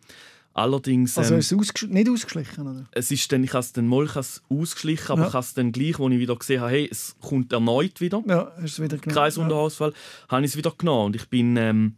Allerdings, 0.56 1.18
also 1.18 1.34
ähm, 1.34 1.40
ist 1.40 1.50
es 1.50 1.58
ausges 1.58 1.90
nicht 1.90 2.08
ausgeschlichen? 2.08 2.68
Oder? 2.68 2.86
Es 2.92 3.10
ist 3.10 3.30
dann, 3.32 3.42
ich 3.42 3.52
habe 3.52 3.60
es 3.60 3.72
dann 3.72 3.88
mal 3.88 4.08
ausgeschlichen, 4.48 5.10
aber 5.10 5.22
ja. 5.22 5.26
ich 5.26 5.34
habe 5.34 5.44
es 5.44 5.54
dann 5.54 5.72
gleich, 5.72 5.98
als 5.98 6.12
ich 6.12 6.18
wieder 6.20 6.36
gesehen 6.36 6.60
habe, 6.60 6.70
hey, 6.70 6.88
es 6.88 7.16
kommt 7.20 7.52
erneut 7.52 8.00
wieder. 8.00 8.22
Ja, 8.24 8.52
es 8.62 8.80
wieder 8.80 8.98
genommen. 8.98 9.16
Kreisunterhaltsfall, 9.16 9.90
ja. 9.90 10.28
habe 10.28 10.44
ich 10.44 10.52
es 10.52 10.56
wieder 10.56 10.70
genommen. 10.70 11.06
Und 11.06 11.16
ich 11.16 11.28
bin, 11.28 11.56
ähm, 11.56 11.96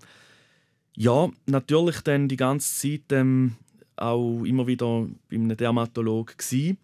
ja, 0.94 1.28
natürlich 1.44 2.00
dann 2.00 2.28
die 2.28 2.38
ganze 2.38 2.74
Zeit 2.74 3.12
ähm, 3.12 3.56
auch 3.96 4.42
immer 4.44 4.66
wieder 4.66 5.06
bei 5.28 5.36
einem 5.36 5.54
Dermatologen 5.54 6.38
gewesen. 6.38 6.78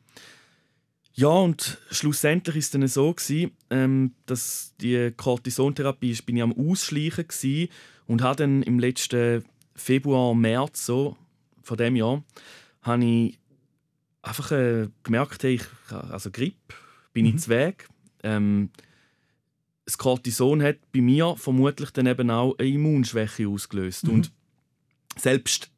Ja, 1.14 1.28
und 1.28 1.78
schlussendlich 1.90 2.56
ist 2.56 2.66
es 2.66 2.70
dann 2.72 2.86
so 2.86 3.14
gewesen, 3.14 3.52
ähm, 3.70 4.12
dass 4.26 4.74
die 4.78 5.10
Cortisontherapie 5.16 6.10
ist, 6.10 6.26
bin 6.26 6.36
ich 6.36 6.42
am 6.42 6.52
Ausschleichen 6.52 7.28
gewesen 7.28 7.70
und 8.06 8.20
habe 8.20 8.36
dann 8.36 8.62
im 8.62 8.78
letzten 8.78 9.42
Februar, 9.74 10.34
März 10.34 10.84
so 10.84 11.16
von 11.62 11.76
dem 11.76 11.96
Jahr 11.96 12.22
habe 12.82 13.04
ich 13.04 13.38
einfach 14.22 14.52
äh, 14.52 14.88
gemerkt, 15.02 15.42
hey, 15.42 15.54
ich, 15.54 15.66
also 15.90 16.30
Grippe, 16.30 16.74
bin 17.12 17.26
mhm. 17.26 17.34
ich 17.34 17.42
zu 17.42 17.50
Weg. 17.50 17.88
Ähm, 18.22 18.70
das 19.84 19.98
Cortison 19.98 20.62
hat 20.62 20.78
bei 20.92 21.00
mir 21.00 21.34
vermutlich 21.36 21.90
dann 21.90 22.06
eben 22.06 22.30
auch 22.30 22.56
eine 22.58 22.68
Immunschwäche 22.68 23.48
ausgelöst. 23.48 24.06
Mhm. 24.06 24.14
Und 24.14 24.32
selbst 25.16 25.72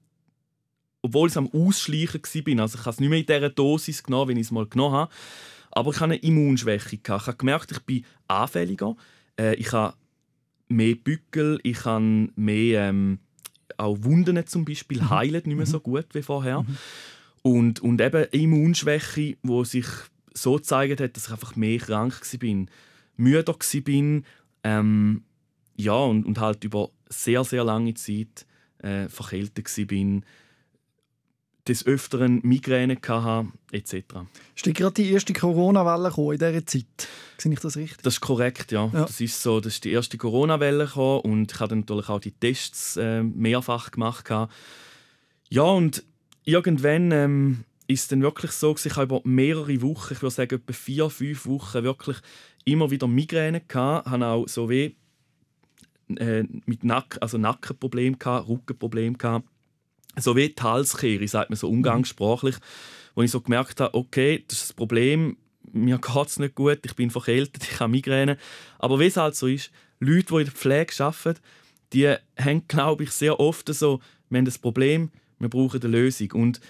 obwohl 1.05 1.29
ich 1.29 1.37
am 1.37 1.51
Ausschleichen 1.53 2.23
war, 2.23 2.63
also 2.63 2.79
ich 2.79 2.87
habe 2.87 2.91
es 2.95 3.01
nicht 3.01 3.11
mehr 3.11 3.19
in 3.19 3.27
dieser 3.27 3.51
Dosis 3.51 4.03
genommen, 4.03 4.31
wie 4.35 4.41
ich 4.41 4.47
es 4.47 4.51
mal 4.51 4.67
genommen 4.67 4.95
habe, 4.95 5.13
aber 5.71 5.91
ich 5.91 5.97
hatte 5.97 6.05
eine 6.05 6.17
Immunschwäche. 6.17 6.97
Ich 6.97 7.09
habe 7.11 7.37
gemerkt, 7.37 7.73
ich 7.73 7.81
bin 7.81 8.07
anfälliger, 8.27 8.97
äh, 9.39 9.55
ich 9.57 9.71
habe 9.73 9.95
mehr 10.69 10.95
Bückel, 10.95 11.61
ich 11.63 11.85
habe 11.85 12.31
mehr 12.37 12.89
ähm, 12.89 13.19
auch 13.77 13.97
Wunden 14.01 14.47
zum 14.47 14.65
Beispiel 14.65 15.01
mhm. 15.01 15.11
heilen 15.11 15.43
nicht 15.45 15.57
mehr 15.57 15.67
so 15.67 15.79
mhm. 15.79 15.83
gut 15.83 16.07
wie 16.13 16.23
vorher. 16.23 16.63
Mhm. 16.63 16.77
Und, 17.43 17.81
und 17.81 18.01
eben 18.01 18.25
Immunschwäche, 18.31 19.37
wo 19.43 19.65
sich 19.65 19.87
so 20.33 20.57
gezeigt 20.57 21.01
hat, 21.01 21.17
dass 21.17 21.27
ich 21.27 21.33
einfach 21.33 21.57
mehr 21.57 21.79
krank 21.79 22.21
war, 22.41 22.67
müder 23.17 23.55
war, 23.55 24.23
ähm, 24.65 25.23
ja, 25.77 25.97
und, 25.97 26.25
und 26.25 26.41
halt 26.41 26.65
über 26.65 26.91
sehr, 27.09 27.45
sehr 27.45 27.65
lange 27.65 27.95
Zeit 27.95 28.47
äh, 28.79 29.09
verkältet 29.09 29.67
war, 29.77 30.21
des 31.67 31.87
Öfteren 31.87 32.41
Migräne 32.43 32.99
hatte, 33.09 33.49
etc. 33.73 33.95
Ist 34.55 34.75
gerade 34.75 34.95
die 34.95 35.11
erste 35.11 35.33
Corona-Welle 35.33 36.13
in 36.17 36.39
dieser 36.39 36.67
Zeit? 36.67 37.09
Sehe 37.39 37.53
ich 37.53 37.61
das 37.61 37.77
richtig? 37.77 38.03
Das 38.03 38.15
ist 38.15 38.21
korrekt, 38.21 38.71
ja. 38.73 38.91
ja. 38.93 39.03
Das 39.03 39.21
ist 39.21 39.43
so, 39.43 39.61
das 39.61 39.75
ist 39.75 39.85
die 39.85 39.93
erste 39.93 40.19
Corona-Welle 40.19 40.91
und 41.23 41.53
ich 41.53 41.61
habe 41.61 41.77
natürlich 41.77 42.09
auch 42.09 42.21
die 42.21 42.33
Tests 42.33 42.97
äh, 42.97 43.23
mehrfach 43.23 43.91
gemacht. 43.91 44.29
Ja, 45.49 45.63
und 45.63 46.05
irgendwann 46.45 47.13
ähm, 47.13 47.65
ist 47.87 48.03
es 48.03 48.09
dann 48.09 48.23
wirklich 48.23 48.53
so, 48.53 48.73
dass 48.73 48.87
ich 48.87 48.97
über 48.97 49.21
mehrere 49.25 49.81
Wochen, 49.83 50.15
ich 50.15 50.23
würde 50.23 50.35
sagen 50.35 50.57
etwa 50.57 50.73
vier, 50.73 51.11
fünf 51.11 51.47
Wochen, 51.47 51.83
wirklich 51.83 52.19
immer 52.65 52.91
wieder 52.91 53.09
Migräne. 53.09 53.63
Ich 53.67 53.75
hatte 53.75 54.27
auch 54.27 54.47
so 54.49 54.69
wie 54.69 54.97
äh, 56.17 56.45
mit 56.67 56.85
Nack 56.85 57.19
also 57.21 57.39
Nackenproblemen, 57.39 58.19
Rückenproblemen 58.21 59.17
so 60.17 60.37
wie 60.37 60.49
die 60.49 60.63
Halskehre, 60.63 61.27
sagt 61.29 61.51
man 61.51 61.57
so 61.57 61.69
umgangssprachlich, 61.69 62.57
wo 63.15 63.23
ich 63.23 63.31
so 63.31 63.41
gemerkt 63.41 63.81
habe, 63.81 63.95
okay, 63.95 64.45
das 64.49 64.59
ist 64.59 64.69
das 64.71 64.73
Problem, 64.73 65.37
mir 65.73 65.99
geht 65.99 66.27
es 66.27 66.39
nicht 66.39 66.55
gut, 66.55 66.81
ich 66.85 66.95
bin 66.95 67.11
verkältet, 67.11 67.65
ich 67.71 67.81
habe 67.81 67.91
Migräne. 67.91 68.39
Aber 68.79 69.01
wie 69.01 69.07
es 69.07 69.17
halt 69.17 69.37
so 69.37 69.47
ist, 69.47 69.71
Leute, 70.01 70.27
die 70.27 70.35
in 70.35 70.45
der 70.45 70.53
Pflege 70.53 71.05
arbeiten, 71.05 71.41
die 71.93 72.15
haben, 72.39 72.67
glaube 72.69 73.05
ich, 73.05 73.11
sehr 73.11 73.39
oft 73.39 73.73
so, 73.73 74.01
wir 74.29 74.39
haben 74.39 74.45
das 74.45 74.59
Problem, 74.59 75.11
wir 75.39 75.49
brauchen 75.49 75.81
eine 75.83 75.91
Lösung. 75.91 76.33
Und 76.33 76.61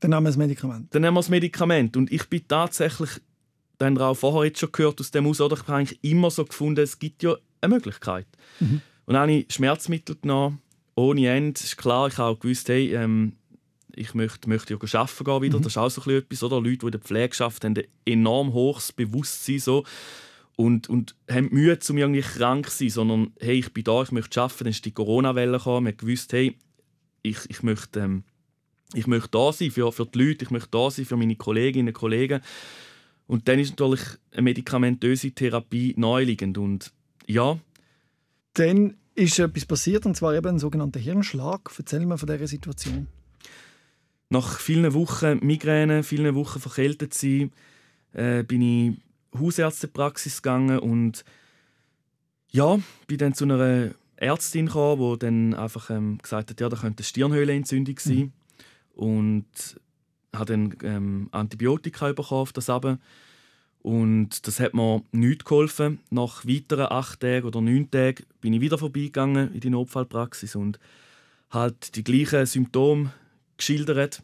dann 0.00 0.10
nehmen 0.10 0.24
wir 0.24 0.30
das 0.30 0.36
Medikament. 0.36 0.94
Dann 0.94 1.02
nehmen 1.02 1.14
wir 1.14 1.20
das 1.20 1.28
Medikament. 1.28 1.96
Und 1.96 2.12
ich 2.12 2.28
bin 2.28 2.46
tatsächlich, 2.46 3.10
dann 3.78 3.96
auch 3.98 4.14
vorher 4.14 4.48
jetzt 4.48 4.58
schon 4.58 4.72
gehört 4.72 5.00
aus 5.00 5.12
dem 5.12 5.26
aus, 5.26 5.40
oder 5.40 5.56
ich 5.56 5.62
habe 5.62 5.74
eigentlich 5.74 6.02
immer 6.02 6.30
so 6.30 6.44
gefunden, 6.44 6.80
es 6.80 6.98
gibt 6.98 7.22
ja 7.22 7.36
eine 7.60 7.74
Möglichkeit. 7.74 8.26
Mhm. 8.58 8.80
Und 9.06 9.14
dann 9.14 9.22
habe 9.22 9.32
ich 9.32 9.52
Schmerzmittel 9.52 10.16
genommen, 10.20 10.60
ohne 10.98 11.28
Ende. 11.28 11.60
Ist 11.60 11.76
klar, 11.76 12.08
ich 12.08 12.18
habe 12.18 12.30
auch 12.30 12.40
gewusst, 12.40 12.68
hey, 12.68 12.94
ähm, 12.94 13.34
ich 13.94 14.14
möchte, 14.14 14.48
möchte 14.48 14.74
ja 14.74 15.00
arbeiten 15.00 15.24
gehen 15.24 15.42
wieder. 15.42 15.58
Mhm. 15.58 15.62
Das 15.62 15.72
ist 15.72 15.78
auch 15.78 15.90
so 15.90 16.10
etwas, 16.10 16.42
oder? 16.42 16.60
Leute, 16.60 16.78
die 16.78 16.86
in 16.86 16.92
der 16.92 17.00
Pflege 17.00 17.44
arbeiten, 17.44 17.76
haben 17.76 17.76
ein 17.76 18.12
enorm 18.12 18.52
hohes 18.52 18.92
Bewusstsein 18.92 19.58
so 19.58 19.84
und, 20.56 20.88
und 20.88 21.14
haben 21.30 21.48
Mühe, 21.50 21.78
um 21.88 21.98
irgendwie 21.98 22.20
krank 22.20 22.70
zu 22.70 22.78
sein, 22.78 22.90
sondern 22.90 23.32
hey, 23.40 23.58
ich 23.58 23.72
bin 23.72 23.84
da, 23.84 24.02
ich 24.02 24.12
möchte 24.12 24.40
arbeiten. 24.40 24.64
Dann 24.64 24.70
ist 24.70 24.84
die 24.84 24.92
Corona-Welle 24.92 25.58
gekommen, 25.58 25.84
man 25.84 25.96
gewusst, 25.96 26.32
hey, 26.32 26.56
ich, 27.22 27.38
ich 27.48 27.62
möchte... 27.62 28.00
Ähm, 28.00 28.24
ich 28.94 29.06
möchte 29.06 29.28
da 29.32 29.52
sein 29.52 29.70
für, 29.70 29.92
für 29.92 30.06
die 30.06 30.18
Leute, 30.18 30.46
ich 30.46 30.50
möchte 30.50 30.70
da 30.70 30.90
sein 30.90 31.04
für 31.04 31.18
meine 31.18 31.36
Kolleginnen 31.36 31.88
und 31.88 31.92
Kollegen. 31.92 32.40
Und 33.26 33.46
dann 33.46 33.58
ist 33.58 33.70
natürlich 33.70 34.00
eine 34.32 34.40
medikamentöse 34.40 35.32
Therapie 35.32 35.92
naheliegend. 35.98 36.56
Und 36.56 36.90
ja. 37.26 37.58
Dann 38.54 38.96
ist 39.18 39.38
etwas 39.38 39.66
passiert, 39.66 40.06
und 40.06 40.16
zwar 40.16 40.34
eben 40.34 40.48
ein 40.48 40.58
sogenannter 40.58 41.00
Hirnschlag. 41.00 41.70
Erzähl 41.76 42.06
mir 42.06 42.18
von 42.18 42.28
dieser 42.28 42.46
Situation. 42.46 43.08
Nach 44.30 44.58
vielen 44.58 44.92
Wochen 44.94 45.38
Migräne, 45.44 46.02
vielen 46.02 46.34
Wochen 46.34 46.60
verkältet 46.60 47.14
sein, 47.14 47.50
äh, 48.12 48.42
bin 48.44 48.62
ich 48.62 48.98
Hausärztepraxis 49.38 50.42
gegangen 50.42 50.78
und 50.78 51.24
ja, 52.50 52.78
bin 53.06 53.18
dann 53.18 53.34
zu 53.34 53.44
einer 53.44 53.90
Ärztin 54.16 54.66
gekommen, 54.66 55.14
die 55.14 55.18
dann 55.18 55.54
einfach 55.54 55.90
ähm, 55.90 56.18
gesagt 56.18 56.50
hat, 56.50 56.60
ja, 56.60 56.68
da 56.68 56.76
könnte 56.76 57.00
eine 57.00 57.04
Stirnhöhlenentzündung 57.04 57.98
sein. 57.98 58.16
Mhm. 58.16 58.32
Und 58.92 59.80
habe 60.34 60.46
dann 60.46 60.76
ähm, 60.82 61.28
Antibiotika 61.32 62.12
bekommen 62.12 62.42
auf 62.42 62.52
das 62.52 62.70
aber 62.70 62.98
und 63.82 64.46
das 64.46 64.60
hat 64.60 64.74
mir 64.74 65.02
nicht 65.12 65.44
geholfen. 65.44 66.00
Nach 66.10 66.44
weiteren 66.44 66.90
acht 66.90 67.20
Tagen 67.20 67.46
oder 67.46 67.60
neun 67.60 67.90
Tagen 67.90 68.24
bin 68.40 68.52
ich 68.52 68.60
wieder 68.60 68.78
vorbeigegangen 68.78 69.54
in 69.54 69.60
die 69.60 69.70
Notfallpraxis 69.70 70.56
und 70.56 70.78
halt 71.50 71.94
die 71.96 72.04
gleichen 72.04 72.46
Symptome 72.46 73.12
geschildert. 73.56 74.22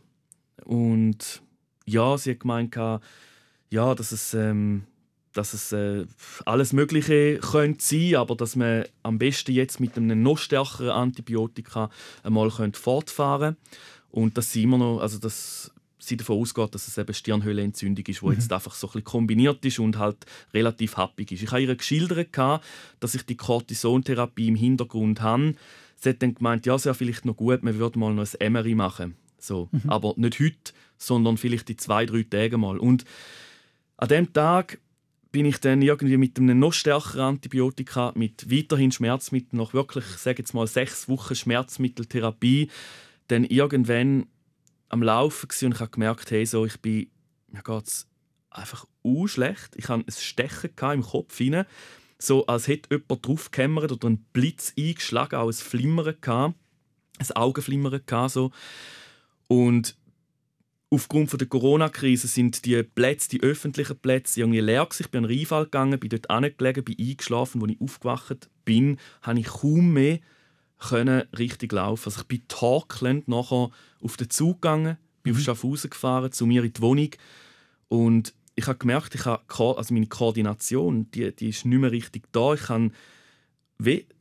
Und 0.64 1.42
ja, 1.86 2.18
sie 2.18 2.32
hat 2.32 2.40
gemeint, 2.40 2.74
ja, 2.76 3.94
dass 3.94 4.12
es, 4.12 4.34
ähm, 4.34 4.84
dass 5.32 5.54
es 5.54 5.72
äh, 5.72 6.06
alles 6.44 6.72
Mögliche 6.72 7.38
könnte 7.38 7.84
sein, 7.84 8.16
aber 8.16 8.36
dass 8.36 8.56
man 8.56 8.84
am 9.02 9.18
besten 9.18 9.52
jetzt 9.52 9.80
mit 9.80 9.96
einem 9.96 10.22
noch 10.22 10.38
stärkeren 10.38 10.90
Antibiotika 10.90 11.90
einmal 12.22 12.50
fortfahren 12.50 13.56
könnte. 13.56 13.80
Und 14.10 14.38
dass 14.38 14.52
sie 14.52 14.62
immer 14.62 14.78
noch, 14.78 15.00
also 15.00 15.18
das 15.18 15.72
sie 16.06 16.16
davon 16.16 16.40
ausgeht, 16.40 16.74
dass 16.74 16.88
es 16.88 16.98
eben 16.98 17.12
Stirnhöhlenentzündung 17.12 18.04
ist, 18.06 18.20
die 18.20 18.26
mhm. 18.26 18.32
jetzt 18.32 18.52
einfach 18.52 18.74
so 18.74 18.86
ein 18.86 18.92
bisschen 18.92 19.04
kombiniert 19.04 19.64
ist 19.64 19.78
und 19.78 19.98
halt 19.98 20.26
relativ 20.52 20.96
happig 20.96 21.32
ist. 21.32 21.42
Ich 21.42 21.50
habe 21.50 21.62
ihr 21.62 21.74
geschildert, 21.74 22.36
dass 23.00 23.14
ich 23.14 23.24
die 23.26 23.36
Cortisontherapie 23.36 24.48
im 24.48 24.56
Hintergrund 24.56 25.20
habe. 25.20 25.54
Sie 25.96 26.10
hat 26.10 26.22
dann 26.22 26.34
gemeint, 26.34 26.66
ja, 26.66 26.74
es 26.74 26.84
wäre 26.84 26.94
vielleicht 26.94 27.24
noch 27.24 27.36
gut, 27.36 27.62
man 27.62 27.78
würde 27.78 27.98
mal 27.98 28.12
noch 28.12 28.26
ein 28.38 28.52
MRI 28.52 28.74
machen. 28.74 29.16
So. 29.38 29.68
Mhm. 29.72 29.90
Aber 29.90 30.14
nicht 30.16 30.40
heute, 30.40 30.72
sondern 30.96 31.36
vielleicht 31.36 31.70
in 31.70 31.78
zwei, 31.78 32.06
drei 32.06 32.22
Tagen 32.22 32.60
mal. 32.60 32.78
Und 32.78 33.04
an 33.96 34.08
dem 34.08 34.32
Tag 34.32 34.78
bin 35.34 35.46
ich 35.46 35.58
dann 35.58 35.82
irgendwie 35.82 36.16
mit 36.16 36.38
einem 36.38 36.58
noch 36.58 36.72
stärkeren 36.72 37.20
Antibiotika, 37.22 38.12
mit 38.14 38.50
weiterhin 38.50 38.92
Schmerzmitteln, 38.92 39.58
noch 39.58 39.74
wirklich, 39.74 40.04
sage 40.04 40.38
jetzt 40.38 40.54
mal, 40.54 40.66
sechs 40.66 41.08
Wochen 41.08 41.34
Schmerzmitteltherapie, 41.34 42.70
dann 43.26 43.44
irgendwann 43.44 44.26
am 44.88 45.02
Laufen 45.02 45.48
und 45.62 45.74
ich 45.74 45.80
habe 45.80 45.90
gemerkt, 45.90 46.30
hey, 46.30 46.46
so, 46.46 46.64
ich 46.64 46.80
bin, 46.80 47.10
mir 47.48 47.62
geht's 47.62 48.06
einfach 48.50 48.86
u 49.02 49.26
schlecht. 49.26 49.74
Ich 49.76 49.88
hatte 49.88 50.04
ein 50.06 50.12
Stechen 50.12 50.70
im 50.92 51.02
Kopf 51.02 51.36
hinein, 51.36 51.66
so 52.18 52.46
als 52.46 52.68
hätte 52.68 52.94
jemand 52.94 53.26
draufgehämmert 53.26 53.92
oder 53.92 54.08
ein 54.08 54.24
Blitz 54.32 54.72
eingeschlagen, 54.78 55.36
auch 55.36 55.48
ein 55.48 55.52
Flimmern 55.52 56.14
gehabt, 56.20 56.54
ein 57.18 57.36
Augenflimmern 57.36 58.00
gehabt, 58.06 58.32
so. 58.32 58.50
Und 59.48 59.96
aufgrund 60.90 61.38
der 61.38 61.48
Corona-Krise 61.48 62.28
sind 62.28 62.64
die 62.64 62.82
Plätze, 62.82 63.28
die 63.28 63.42
öffentlichen 63.42 63.98
Plätze, 63.98 64.40
irgendwie 64.40 64.60
leer. 64.60 64.88
Ich 64.98 65.10
bin 65.10 65.24
an 65.24 65.28
den 65.28 65.38
Rheinfall 65.38 65.64
gegangen, 65.64 65.98
bin 65.98 66.10
dort 66.10 66.30
angelegen, 66.30 66.84
bin 66.84 66.98
eingeschlafen. 66.98 67.62
Als 67.62 67.72
ich 67.72 67.80
aufgewacht 67.80 68.48
bin, 68.64 68.98
habe 69.22 69.40
ich 69.40 69.46
kaum 69.46 69.92
mehr 69.92 70.20
können 70.88 71.22
richtig 71.36 71.72
laufen. 71.72 72.06
Also 72.06 72.20
ich 72.20 72.26
bin 72.26 72.46
torkelnd 72.48 73.28
nachher 73.28 73.70
auf 74.00 74.16
den 74.16 74.30
Zug 74.30 74.62
gegangen, 74.62 74.96
bin 75.22 75.32
mhm. 75.32 75.38
auf 75.38 75.44
Schaffhausen 75.44 75.90
gefahren, 75.90 76.32
zu 76.32 76.46
mir 76.46 76.64
in 76.64 76.72
die 76.72 76.80
Wohnung 76.80 77.10
und 77.88 78.34
ich 78.56 78.66
habe 78.66 78.78
gemerkt, 78.78 79.14
ich 79.14 79.24
habe, 79.24 79.42
also 79.76 79.94
meine 79.94 80.06
Koordination, 80.06 81.10
die, 81.10 81.34
die 81.34 81.48
ist 81.48 81.64
nicht 81.64 81.78
mehr 81.78 81.90
richtig 81.90 82.32
da. 82.32 82.54
Ich 82.54 82.68
hatte 82.68 82.92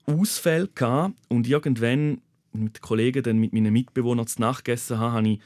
Ausfälle 0.05 0.69
gehabt 0.73 1.15
und 1.29 1.47
irgendwann 1.47 2.21
mit 2.51 2.77
den 2.77 2.81
Kollegen, 2.81 3.23
dann 3.23 3.37
mit 3.37 3.53
meinen 3.53 3.73
Mitbewohnern 3.73 4.27
zu 4.27 4.41
Nacht 4.41 4.65
gegessen 4.65 4.99
habe, 4.99 5.13
habe 5.13 5.29
ich 5.29 5.39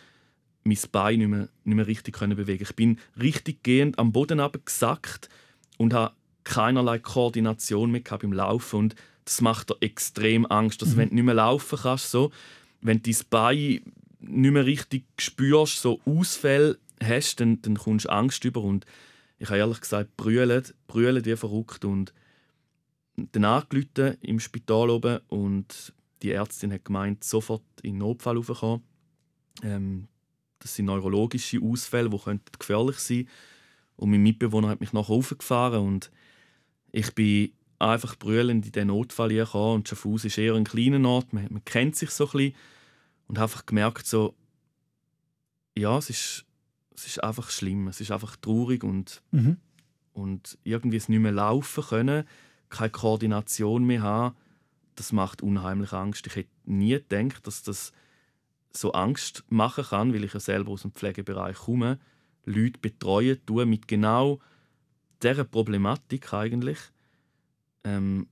mein 0.63 0.77
Bein 0.91 1.19
nicht 1.19 1.27
mehr, 1.27 1.49
nicht 1.63 1.75
mehr 1.75 1.87
richtig 1.87 2.17
bewegen. 2.17 2.63
Ich 2.63 2.75
bin 2.75 2.99
richtig 3.21 3.63
gehend 3.63 3.99
am 3.99 4.11
Boden 4.11 4.41
gesackt 4.65 5.29
und 5.77 5.93
habe 5.93 6.15
keinerlei 6.43 6.99
Koordination 6.99 7.91
mehr 7.91 8.01
beim 8.01 8.33
Laufen 8.33 8.79
und 8.79 8.95
das 9.27 9.41
macht 9.41 9.69
dir 9.69 9.77
extrem 9.81 10.45
Angst, 10.45 10.81
dass 10.81 10.89
mhm. 10.89 10.97
wenn 10.97 11.09
du 11.09 11.15
nicht 11.15 11.23
mehr 11.25 11.33
laufen 11.35 11.79
kannst, 11.81 12.11
so, 12.11 12.31
wenn 12.81 13.01
du 13.01 13.11
dein 13.11 13.21
Bein 13.29 13.93
nicht 14.19 14.51
mehr 14.51 14.65
richtig 14.65 15.05
spürst, 15.19 15.81
so 15.81 15.99
Ausfälle 16.05 16.79
hast, 17.03 17.41
dann, 17.41 17.61
dann 17.61 17.75
kommst 17.75 18.05
du 18.05 18.09
Angst 18.09 18.45
über 18.45 18.61
und 18.61 18.85
ich 19.37 19.49
habe 19.49 19.59
ehrlich 19.59 19.81
gesagt 19.81 20.15
brüllt, 20.17 20.73
brüllt 20.87 21.25
wie 21.25 21.35
verrückt 21.35 21.85
und 21.85 22.13
dann 23.15 23.45
angerufen 23.45 24.17
im 24.21 24.39
Spital 24.39 24.89
oben 24.89 25.19
und 25.27 25.93
die 26.21 26.31
Ärztin 26.31 26.71
hat 26.71 26.85
gemeint, 26.85 27.23
sofort 27.23 27.63
in 27.81 27.93
den 27.93 27.99
Notfall 27.99 28.37
raufkommen. 28.37 28.83
Ähm, 29.61 30.07
das 30.59 30.75
sind 30.75 30.85
neurologische 30.85 31.61
Ausfälle, 31.61 32.09
die 32.09 32.39
gefährlich 32.57 32.97
sein 32.97 33.17
könnten. 33.17 33.31
Und 33.97 34.11
mein 34.11 34.23
Mitbewohner 34.23 34.69
hat 34.69 34.79
mich 34.79 34.93
nachher 34.93 35.13
raufgefahren 35.13 35.85
und 35.85 36.11
ich 36.91 37.13
bin 37.13 37.51
einfach 37.79 38.15
brüllend 38.15 38.65
in 38.65 38.71
den 38.71 38.87
Notfall 38.87 39.29
gekommen. 39.29 39.75
Und 39.75 39.89
Schaffhaus 39.89 40.25
ist 40.25 40.37
eher 40.37 40.55
ein 40.55 40.63
kleiner 40.63 41.07
Ort, 41.07 41.33
man, 41.33 41.47
man 41.49 41.65
kennt 41.65 41.95
sich 41.95 42.09
so 42.09 42.25
ein 42.25 42.31
bisschen. 42.31 42.55
Und 43.27 43.37
habe 43.37 43.51
einfach 43.51 43.65
gemerkt, 43.65 44.05
so, 44.05 44.35
ja, 45.77 45.97
es 45.97 46.09
ist, 46.09 46.45
es 46.95 47.07
ist 47.07 47.23
einfach 47.23 47.49
schlimm, 47.49 47.87
es 47.87 48.01
ist 48.01 48.11
einfach 48.11 48.35
traurig 48.37 48.83
und, 48.83 49.21
mhm. 49.31 49.57
und 50.13 50.57
irgendwie 50.63 50.97
es 50.97 51.09
nicht 51.09 51.19
mehr 51.19 51.33
laufen 51.33 51.83
können, 51.83 52.25
keine 52.69 52.89
Koordination 52.89 53.85
mehr 53.85 54.01
haben, 54.01 54.35
das 54.95 55.11
macht 55.11 55.41
unheimlich 55.41 55.93
Angst. 55.93 56.25
Ich 56.27 56.35
hätte 56.35 56.49
nie 56.65 56.99
gedacht, 57.07 57.45
dass 57.45 57.63
das 57.63 57.91
so 58.71 58.93
Angst 58.93 59.43
machen 59.49 59.85
kann, 59.85 60.13
weil 60.13 60.23
ich 60.23 60.33
ja 60.33 60.39
selber 60.39 60.71
aus 60.71 60.81
dem 60.81 60.91
Pflegebereich 60.91 61.57
komme, 61.57 61.99
Leute 62.45 62.79
betreuen 62.79 63.39
tue 63.45 63.65
mit 63.65 63.87
genau 63.87 64.39
dieser 65.21 65.43
Problematik 65.43 66.33
eigentlich. 66.33 66.79
Ähm, 67.83 68.27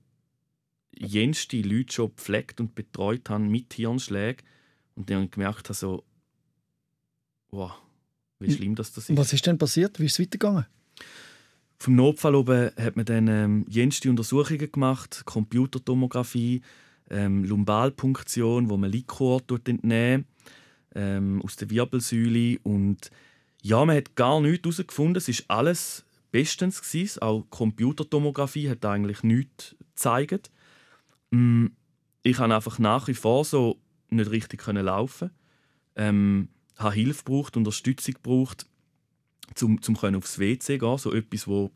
jenste 0.98 1.60
Leute 1.60 1.92
schon 1.92 2.14
gepflegt 2.14 2.60
und 2.60 2.74
betreut 2.74 3.28
haben 3.28 3.48
mit 3.48 3.74
Hirnschlägen 3.74 4.46
und 4.94 5.10
dann 5.10 5.30
gemerkt 5.30 5.68
habe 5.68 5.74
so, 5.74 6.04
wow, 7.50 7.72
wie 8.38 8.50
schlimm 8.52 8.74
das, 8.74 8.92
das 8.92 9.10
ist. 9.10 9.16
Was 9.16 9.32
ist 9.32 9.46
denn 9.46 9.58
passiert? 9.58 9.98
Wie 10.00 10.06
ist 10.06 10.18
es 10.18 10.20
weitergegangen? 10.20 10.66
Vom 11.78 11.94
Notfall 11.94 12.34
oben 12.34 12.70
hat 12.76 12.96
man 12.96 13.04
dann 13.04 13.28
ähm, 13.28 13.66
jenste 13.68 14.08
Untersuchungen 14.08 14.72
gemacht, 14.72 15.22
Computertomographie, 15.26 16.62
ähm, 17.10 17.44
Lumbalpunktion, 17.44 18.70
wo 18.70 18.76
man 18.76 18.90
Likor 18.90 19.42
entnehmen 19.50 20.26
ähm, 20.94 21.42
aus 21.42 21.56
der 21.56 21.68
Wirbelsäule 21.70 22.58
und 22.62 23.10
ja, 23.62 23.84
man 23.84 23.96
hat 23.96 24.14
gar 24.14 24.40
nichts 24.40 24.64
herausgefunden. 24.64 25.16
Es 25.16 25.28
ist 25.28 25.44
alles 25.48 26.05
bestens 26.36 26.82
gewesen. 26.82 27.22
Auch 27.22 27.46
Computertomographie 27.48 28.68
hat 28.68 28.84
eigentlich 28.84 29.22
nichts 29.22 29.74
gezeigt. 29.78 30.50
Mm, 31.30 31.68
ich 32.22 32.38
habe 32.38 32.54
einfach 32.54 32.78
nach 32.78 33.08
wie 33.08 33.14
vor 33.14 33.46
so 33.46 33.80
nicht 34.10 34.30
richtig 34.30 34.60
können 34.60 34.84
laufen. 34.84 35.30
Ähm, 35.94 36.50
habe 36.76 36.94
Hilfe 36.94 37.24
gebraucht, 37.24 37.56
Unterstützung 37.56 38.14
gebraucht, 38.14 38.66
um, 39.62 39.80
um 39.88 40.14
aufs 40.14 40.38
WC 40.38 40.76
gehen. 40.76 40.98
So 40.98 41.14
etwas, 41.14 41.48
wo 41.48 41.70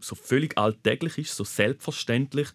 so 0.00 0.16
völlig 0.16 0.58
alltäglich 0.58 1.16
ist, 1.18 1.36
so 1.36 1.44
selbstverständlich 1.44 2.48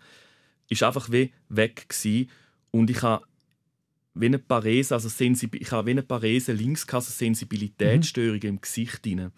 ist 0.67 0.83
einfach 0.83 1.09
wie 1.09 1.31
weg 1.47 1.87
gewesen. 1.87 2.29
und 2.71 2.89
ich 2.89 3.01
habe 3.01 3.25
wie 4.13 4.25
eine 4.25 4.39
Parese, 4.39 4.93
also 4.93 5.09
ich 5.23 5.71
habe 5.71 5.87
wie 5.87 5.91
eine 5.91 6.03
Parese 6.03 6.51
links 6.51 6.85
also 6.89 7.11
Sensibilitätsstörungen 7.11 8.41
mhm. 8.41 8.49
im 8.49 8.61
Gesicht 8.61 9.07
rein. 9.07 9.31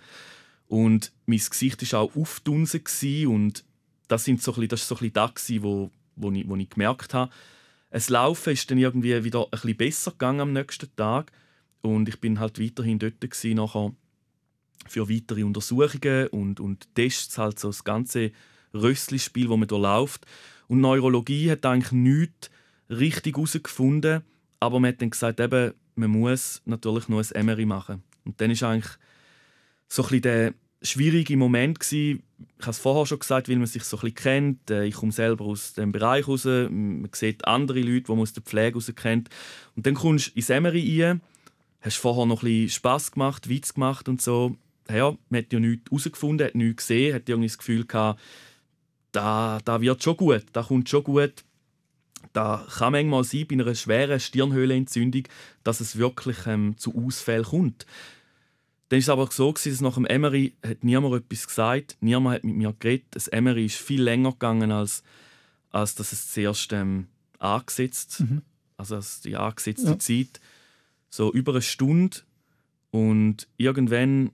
Und 0.67 1.11
mein 1.25 1.39
Gesicht 1.39 1.91
war 1.91 2.01
auch 2.01 2.15
aufdunsen 2.15 2.81
und 3.27 3.63
das 4.07 4.25
sind 4.25 4.41
so 4.41 4.53
ein 4.53 4.67
das 4.67 4.81
ist 4.81 4.87
so 4.87 4.97
ein 4.97 5.13
das 5.13 5.49
wo, 5.61 5.91
wo, 6.15 6.31
ich, 6.31 6.47
wo 6.47 6.55
ich 6.55 6.69
gemerkt 6.69 7.13
habe, 7.13 7.31
es 7.89 8.09
Laufen 8.09 8.53
ist 8.53 8.69
dann 8.69 8.77
irgendwie 8.77 9.23
wieder 9.23 9.45
ein 9.45 9.49
bisschen 9.51 9.77
besser 9.77 10.11
gegangen 10.11 10.41
am 10.41 10.53
nächsten 10.53 10.93
Tag 10.95 11.31
und 11.81 12.09
ich 12.09 12.19
bin 12.19 12.39
halt 12.39 12.59
weiterhin 12.59 12.99
dort 12.99 13.23
nachher 13.45 13.93
für 14.87 15.09
weitere 15.09 15.43
Untersuchungen 15.43 16.27
und, 16.27 16.59
und 16.59 16.93
Tests, 16.95 17.37
halt 17.37 17.59
so 17.59 17.69
das 17.69 17.83
ganze 17.83 18.31
Rössli-Spiel, 18.73 19.47
das 19.47 19.57
man 19.57 19.67
durchläuft. 19.67 20.25
Und 20.67 20.81
Neurologie 20.81 21.51
hat 21.51 21.65
eigentlich 21.65 21.91
nichts 21.91 22.49
richtig 22.89 23.35
herausgefunden, 23.35 24.21
aber 24.59 24.79
man 24.79 24.89
hat 24.91 25.01
dann 25.01 25.09
gesagt, 25.09 25.39
eben, 25.39 25.73
man 25.95 26.09
muss 26.09 26.61
natürlich 26.65 27.09
nur 27.09 27.21
ein 27.21 27.45
MRI 27.45 27.65
machen. 27.65 28.03
Und 28.25 28.39
dann 28.39 28.59
war 28.59 28.69
eigentlich 28.69 28.97
so 29.87 30.05
ein 30.05 30.21
der 30.21 30.53
schwierige 30.81 31.37
Moment 31.37 31.79
gewesen. 31.79 32.23
Ich 32.59 32.63
habe 32.63 32.71
es 32.71 32.79
vorher 32.79 33.05
schon 33.05 33.19
gesagt, 33.19 33.49
weil 33.49 33.57
man 33.57 33.67
sich 33.67 33.83
so 33.83 33.97
ein 33.97 34.01
bisschen 34.01 34.15
kennt. 34.15 34.71
Äh, 34.71 34.85
ich 34.85 34.95
komme 34.95 35.11
selber 35.11 35.45
aus 35.45 35.73
dem 35.73 35.91
Bereich 35.91 36.27
raus. 36.27 36.45
Man 36.45 37.09
sieht 37.13 37.47
andere 37.47 37.79
Leute, 37.79 38.01
die 38.01 38.11
man 38.11 38.21
aus 38.21 38.33
der 38.33 38.43
Pflege 38.43 38.75
raus 38.75 38.91
kennt. 38.95 39.29
Und 39.75 39.85
dann 39.85 39.95
kommst 39.95 40.27
du 40.27 40.31
ins 40.35 40.49
MRI 40.49 41.03
rein, 41.03 41.21
hast 41.81 41.97
vorher 41.97 42.25
noch 42.25 42.43
ein 42.43 42.45
bisschen 42.45 42.69
Spass 42.69 43.11
gemacht, 43.11 43.49
Witz 43.49 43.73
gemacht 43.73 44.07
und 44.07 44.21
so. 44.21 44.55
Ja, 44.89 45.17
man 45.29 45.41
hat 45.41 45.51
ja 45.51 45.59
nichts 45.59 45.89
herausgefunden, 45.89 46.47
hat 46.47 46.55
nichts 46.55 46.87
gesehen, 46.87 47.13
hat 47.13 47.27
irgendwie 47.27 47.49
das 47.49 47.57
Gefühl 47.57 47.85
gehabt, 47.85 48.21
da, 49.11 49.59
da 49.65 49.81
wird 49.81 50.03
schon 50.03 50.15
gut, 50.15 50.45
da 50.53 50.63
kommt 50.63 50.89
schon 50.89 51.03
gut. 51.03 51.43
Da 52.33 52.65
kann 52.77 52.91
manchmal 52.91 53.23
sein, 53.23 53.45
bei 53.47 53.55
einer 53.55 53.73
schweren 53.73 54.19
Stirnhöhlenentzündung, 54.19 55.23
dass 55.63 55.79
es 55.81 55.97
wirklich 55.97 56.37
ähm, 56.45 56.77
zu 56.77 56.95
Ausfällen 56.95 57.45
kommt. 57.45 57.85
Dann 58.89 58.97
war 58.97 58.99
es 58.99 59.09
aber 59.09 59.29
so, 59.31 59.51
dass 59.51 59.81
nach 59.81 59.95
dem 59.95 60.03
MRI 60.03 60.53
hat 60.65 60.83
niemand 60.83 61.15
etwas 61.15 61.47
gesagt, 61.47 61.97
niemand 61.99 62.37
hat 62.37 62.43
mit 62.43 62.55
mir 62.55 62.73
geredet. 62.79 63.07
Das 63.11 63.29
MRI 63.29 63.65
ist 63.65 63.75
viel 63.75 64.01
länger 64.01 64.31
gegangen, 64.31 64.71
als, 64.71 65.03
als 65.71 65.95
dass 65.95 66.13
es 66.13 66.31
zuerst 66.31 66.71
ähm, 66.71 67.07
angesetzt 67.39 68.21
mhm. 68.21 68.41
also 68.77 68.95
als 68.95 69.21
die 69.21 69.35
angesetzte 69.35 69.89
ja. 69.89 69.99
Zeit. 69.99 70.39
So 71.09 71.33
über 71.33 71.51
eine 71.53 71.61
Stunde. 71.61 72.17
Und 72.91 73.47
irgendwann 73.57 74.31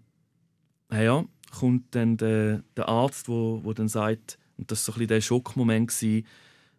ja, 0.91 1.25
kommt 1.51 1.95
dann 1.95 2.17
der, 2.17 2.63
der 2.77 2.87
Arzt, 2.87 3.27
der 3.27 3.33
wo, 3.33 3.61
wo 3.63 3.73
dann 3.73 3.87
sagt, 3.89 4.37
und 4.57 4.69
das 4.71 4.87
war 4.87 4.95
so 4.95 5.01
ein 5.01 5.07
der 5.07 5.21
Schockmoment, 5.21 5.89
gewesen, 5.89 6.27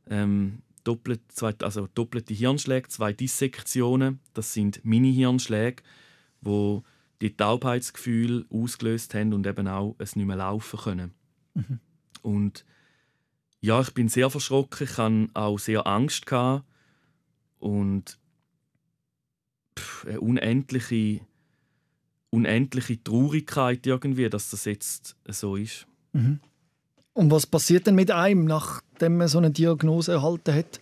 ähm, 0.08 0.62
doppelt, 0.84 1.20
zwei, 1.28 1.54
also 1.60 1.88
doppelte 1.94 2.34
Hirnschläge, 2.34 2.88
zwei 2.88 3.12
Dissektionen. 3.12 4.20
Das 4.34 4.52
sind 4.52 4.84
Mini-Hirnschläge, 4.84 5.82
wo 6.40 6.84
die 7.24 7.37
Taubheitsgefühl 7.37 8.44
ausgelöst 8.50 9.14
haben 9.14 9.32
und 9.32 9.46
eben 9.46 9.66
auch 9.66 9.96
es 9.98 10.14
nicht 10.14 10.26
mehr 10.26 10.37
laufen 10.37 10.78
können. 10.78 11.14
Mhm. 11.54 11.80
Und 12.20 12.66
ja, 13.60 13.80
ich 13.80 13.94
bin 13.94 14.08
sehr 14.08 14.28
verschrocken, 14.28 14.87
ich 14.87 14.98
hatte 14.98 15.28
auch 15.32 15.58
sehr 15.58 15.87
Angst 15.87 16.26
gehabt 16.26 16.66
und 17.60 18.18
pff, 19.78 20.06
eine 20.06 20.20
unendliche, 20.20 21.20
unendliche 22.28 23.02
Traurigkeit 23.02 23.87
irgendwie, 23.87 24.28
dass 24.28 24.50
das 24.50 24.66
jetzt 24.66 25.16
so 25.26 25.56
ist. 25.56 25.87
Mhm. 26.12 26.40
Und 27.14 27.30
was 27.30 27.46
passiert 27.46 27.87
denn 27.87 27.94
mit 27.94 28.10
einem, 28.10 28.44
nachdem 28.44 29.16
man 29.16 29.28
so 29.28 29.38
eine 29.38 29.50
Diagnose 29.50 30.12
erhalten 30.12 30.54
hat? 30.54 30.78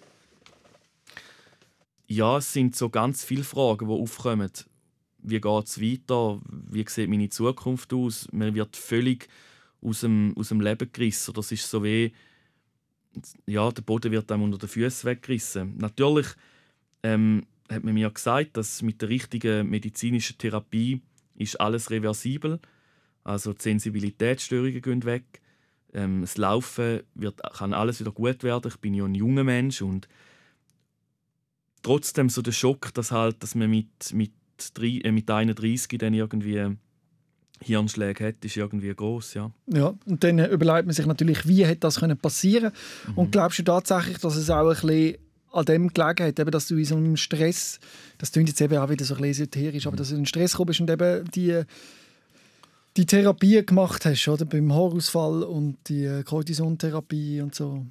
Ja, 2.08 2.38
es 2.38 2.52
sind 2.52 2.74
so 2.74 2.90
ganz 2.90 3.22
viele 3.22 3.44
Fragen, 3.44 3.86
die 3.86 3.94
aufkommen. 3.94 4.50
Wie 5.22 5.40
geht 5.40 5.64
es 5.64 5.80
weiter? 5.80 6.40
Wie 6.48 6.84
sieht 6.88 7.08
meine 7.08 7.28
Zukunft 7.28 7.92
aus? 7.92 8.28
Man 8.32 8.54
wird 8.54 8.76
völlig 8.76 9.28
aus 9.80 10.00
dem, 10.00 10.34
aus 10.36 10.48
dem 10.48 10.60
Leben 10.60 10.90
gerissen. 10.92 11.34
Das 11.34 11.52
ist 11.52 11.68
so 11.68 11.82
wie 11.84 12.12
ja, 13.46 13.70
der 13.70 13.82
Boden 13.82 14.10
wird 14.10 14.30
einem 14.32 14.44
unter 14.44 14.58
den 14.58 14.68
Füßen 14.68 15.08
weggerissen. 15.08 15.76
Natürlich 15.76 16.26
ähm, 17.02 17.46
hat 17.70 17.84
man 17.84 17.94
mir 17.94 18.10
gesagt, 18.10 18.56
dass 18.56 18.82
mit 18.82 19.02
der 19.02 19.08
richtigen 19.08 19.68
medizinischen 19.68 20.38
Therapie 20.38 21.02
ist 21.36 21.60
alles 21.60 21.90
reversibel. 21.90 22.58
Also 23.24 23.52
die 23.52 23.62
Sensibilitätsstörungen 23.62 24.82
gehen 24.82 25.04
weg. 25.04 25.40
Ähm, 25.92 26.22
das 26.22 26.36
Laufen 26.36 27.02
wird, 27.14 27.42
kann 27.54 27.74
alles 27.74 28.00
wieder 28.00 28.12
gut 28.12 28.42
werden. 28.42 28.70
Ich 28.70 28.80
bin 28.80 28.94
ja 28.94 29.04
ein 29.04 29.14
junger 29.14 29.44
Mensch 29.44 29.82
und 29.82 30.08
trotzdem 31.82 32.28
so 32.28 32.42
der 32.42 32.52
Schock, 32.52 32.94
dass 32.94 33.12
halt, 33.12 33.42
dass 33.42 33.54
man 33.54 33.70
mit, 33.70 34.12
mit, 34.12 34.32
drei, 34.72 35.00
äh, 35.02 35.12
mit 35.12 35.30
31 35.30 35.98
dann 35.98 36.14
irgendwie 36.14 36.76
Hirnschläge 37.62 38.26
hat, 38.26 38.44
ist 38.44 38.56
irgendwie 38.56 38.94
groß, 38.94 39.34
ja. 39.34 39.50
Ja, 39.66 39.94
und 40.04 40.24
dann 40.24 40.38
überlegt 40.38 40.86
man 40.86 40.94
sich 40.94 41.06
natürlich, 41.06 41.46
wie 41.46 41.64
hätte 41.64 41.80
das 41.80 42.00
können 42.00 42.18
passieren 42.18 42.72
mhm. 43.06 43.14
Und 43.18 43.32
glaubst 43.32 43.58
du 43.58 43.62
tatsächlich, 43.62 44.18
dass 44.18 44.36
es 44.36 44.50
auch 44.50 44.68
ein 44.68 44.74
bisschen 44.74 45.16
an 45.52 45.64
dem 45.66 45.92
gelegen 45.92 46.26
hat, 46.26 46.38
eben, 46.38 46.50
dass 46.50 46.66
du 46.66 46.76
in 46.76 46.84
so 46.84 46.96
einem 46.96 47.16
Stress, 47.16 47.78
das 48.18 48.32
klingt 48.32 48.48
jetzt 48.48 48.60
eben 48.60 48.78
auch 48.78 48.88
wieder 48.88 49.04
so 49.04 49.14
ein 49.14 49.20
bisschen 49.20 49.44
esoterisch, 49.44 49.84
mhm. 49.84 49.88
aber 49.88 49.96
dass 49.96 50.08
du 50.08 50.14
in 50.14 50.22
den 50.22 50.26
Stress 50.26 50.54
kommst 50.54 50.80
und 50.80 50.90
eben 50.90 51.30
die, 51.30 51.62
die 52.96 53.06
Therapie 53.06 53.64
gemacht 53.64 54.04
hast, 54.04 54.28
oder? 54.28 54.44
Beim 54.44 54.72
Haarausfall 54.72 55.42
und 55.42 55.76
die 55.88 56.22
Cortisontherapie 56.24 57.40
und 57.40 57.54
so. 57.54 57.86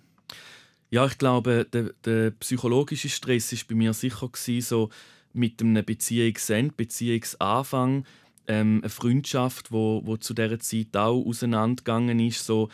Ja, 0.89 1.05
ich 1.05 1.17
glaube, 1.17 1.65
der, 1.71 1.91
der 2.03 2.31
psychologische 2.31 3.09
Stress 3.09 3.53
war 3.53 3.59
bei 3.69 3.75
mir 3.75 3.93
sicher 3.93 4.27
gewesen, 4.27 4.61
so 4.67 4.89
mit 5.33 5.61
einem 5.61 5.83
Beziehungsende, 5.85 6.73
Beziehungsanfang, 6.75 8.05
ähm, 8.47 8.79
eine 8.81 8.89
Freundschaft, 8.89 9.71
wo, 9.71 10.01
wo 10.05 10.17
zu 10.17 10.33
dieser 10.33 10.59
Zeit 10.59 10.95
auch 10.95 11.25
auseinandergegangen 11.25 12.19
ist. 12.19 12.45
So, 12.45 12.69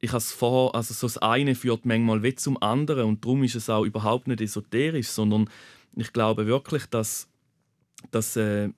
ich 0.00 0.12
habe 0.12 0.20
vorher, 0.20 0.74
also 0.74 0.94
so 0.94 1.06
das 1.06 1.18
eine 1.18 1.54
führt 1.54 1.86
manchmal 1.86 2.22
wie 2.22 2.34
zum 2.34 2.60
anderen 2.60 3.06
und 3.06 3.24
darum 3.24 3.44
ist 3.44 3.54
es 3.54 3.70
auch 3.70 3.84
überhaupt 3.84 4.26
nicht 4.26 4.40
esoterisch, 4.40 5.08
sondern 5.08 5.48
ich 5.96 6.12
glaube 6.12 6.46
wirklich, 6.46 6.86
dass, 6.86 7.28
dass 8.10 8.36
äh, 8.36 8.70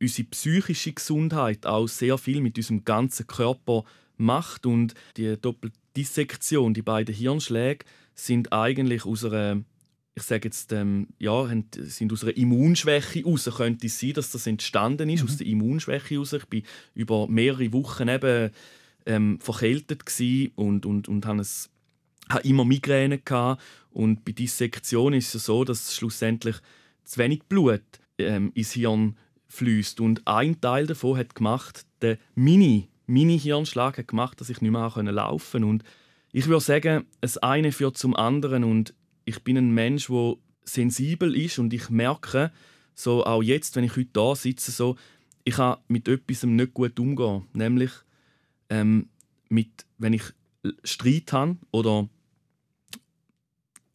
unsere 0.00 0.28
psychische 0.28 0.92
Gesundheit 0.92 1.66
auch 1.66 1.86
sehr 1.86 2.16
viel 2.16 2.40
mit 2.40 2.56
unserem 2.56 2.84
ganzen 2.84 3.26
Körper 3.26 3.84
macht 4.16 4.66
und 4.66 4.94
die 5.16 5.36
Doppeldissektion, 5.40 6.74
die 6.74 6.82
beiden 6.82 7.14
Hirnschläge, 7.14 7.84
sind 8.14 8.52
eigentlich 8.52 9.04
aus 9.04 9.24
einer 9.24 9.62
ich 10.20 10.26
sage 10.26 10.48
jetzt, 10.48 10.72
ähm, 10.72 11.08
ja, 11.18 11.48
sind 11.80 12.12
aus 12.12 12.22
einer 12.22 12.36
Immunschwäche 12.36 13.20
heraus, 13.20 13.50
könnte 13.56 13.86
es 13.86 13.98
sein, 13.98 14.12
dass 14.12 14.30
das 14.30 14.46
entstanden 14.46 15.08
ist, 15.08 15.22
mhm. 15.22 15.28
aus 15.28 15.36
der 15.38 15.46
Immunschwäche 15.46 16.14
heraus. 16.14 16.32
Ich 16.32 16.42
war 16.42 16.60
über 16.94 17.28
mehrere 17.28 17.72
Wochen 17.72 18.08
eben 18.08 18.50
ähm, 19.06 19.38
verkältet 19.40 20.04
und, 20.56 20.86
und, 20.86 21.08
und 21.08 21.26
ein, 21.26 21.38
hatte 21.40 22.48
immer 22.48 22.64
Migräne. 22.64 23.18
Gehabt. 23.18 23.62
Und 23.90 24.24
bei 24.24 24.32
Dissektion 24.32 25.14
ist 25.14 25.34
es 25.34 25.46
so, 25.46 25.64
dass 25.64 25.94
schlussendlich 25.94 26.56
zu 27.04 27.18
wenig 27.18 27.42
Blut 27.44 27.82
ähm, 28.18 28.52
ins 28.54 28.72
Hirn 28.72 29.16
fließt. 29.48 30.00
Und 30.00 30.26
ein 30.26 30.60
Teil 30.60 30.86
davon 30.86 31.18
hat 31.18 31.34
gemacht, 31.34 31.84
der 32.02 32.18
Mini, 32.34 32.88
Mini-Hirnschlag 33.06 33.98
hat 33.98 34.08
gemacht, 34.08 34.40
dass 34.40 34.50
ich 34.50 34.60
nicht 34.60 34.70
mehr 34.70 34.92
laufen 34.96 35.62
konnte. 35.62 35.66
Und 35.66 35.84
ich 36.32 36.46
würde 36.46 36.60
sagen, 36.60 37.06
das 37.20 37.38
eine 37.38 37.72
führt 37.72 37.98
zum 37.98 38.14
anderen 38.14 38.62
und 38.62 38.94
ich 39.24 39.42
bin 39.42 39.56
ein 39.56 39.72
Mensch, 39.72 40.08
der 40.08 40.36
sensibel 40.64 41.34
ist 41.36 41.58
und 41.58 41.72
ich 41.72 41.90
merke, 41.90 42.52
so 42.94 43.24
auch 43.24 43.42
jetzt, 43.42 43.76
wenn 43.76 43.84
ich 43.84 43.96
heute 43.96 44.10
da 44.12 44.34
sitze, 44.34 44.70
so, 44.70 44.96
ich 45.44 45.54
kann 45.54 45.78
mit 45.88 46.08
etwas 46.08 46.42
nicht 46.42 46.74
gut 46.74 46.98
umgehen. 46.98 47.46
Nämlich, 47.52 47.90
ähm, 48.68 49.08
mit, 49.48 49.86
wenn 49.98 50.12
ich 50.12 50.22
Streit 50.84 51.32
habe 51.32 51.56
oder 51.70 52.08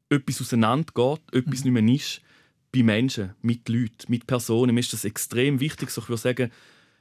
etwas 0.09 0.41
auseinandergeht, 0.41 1.21
etwas 1.31 1.63
mhm. 1.63 1.73
nicht 1.73 1.83
mehr 1.83 1.95
ist, 1.95 2.21
bei 2.71 2.83
Menschen, 2.83 3.35
mit 3.41 3.69
Leuten, 3.69 4.05
mit 4.09 4.27
Personen, 4.27 4.73
mir 4.73 4.81
ist 4.81 4.91
das 4.91 5.05
extrem 5.05 5.59
wichtig. 5.59 5.89
So, 5.91 6.01
ich 6.01 6.09
würde 6.09 6.21
sagen, 6.21 6.51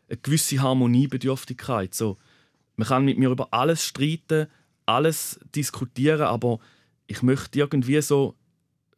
eine 0.08 0.18
gewisse 0.18 0.60
Harmoniebedürftigkeit. 0.62 1.94
So, 1.94 2.18
man 2.76 2.86
kann 2.88 3.04
mit 3.04 3.18
mir 3.18 3.30
über 3.30 3.52
alles 3.52 3.84
streiten, 3.84 4.46
alles 4.86 5.40
diskutieren, 5.54 6.22
aber 6.22 6.60
ich 7.06 7.22
möchte 7.22 7.58
irgendwie 7.58 8.00
so 8.00 8.34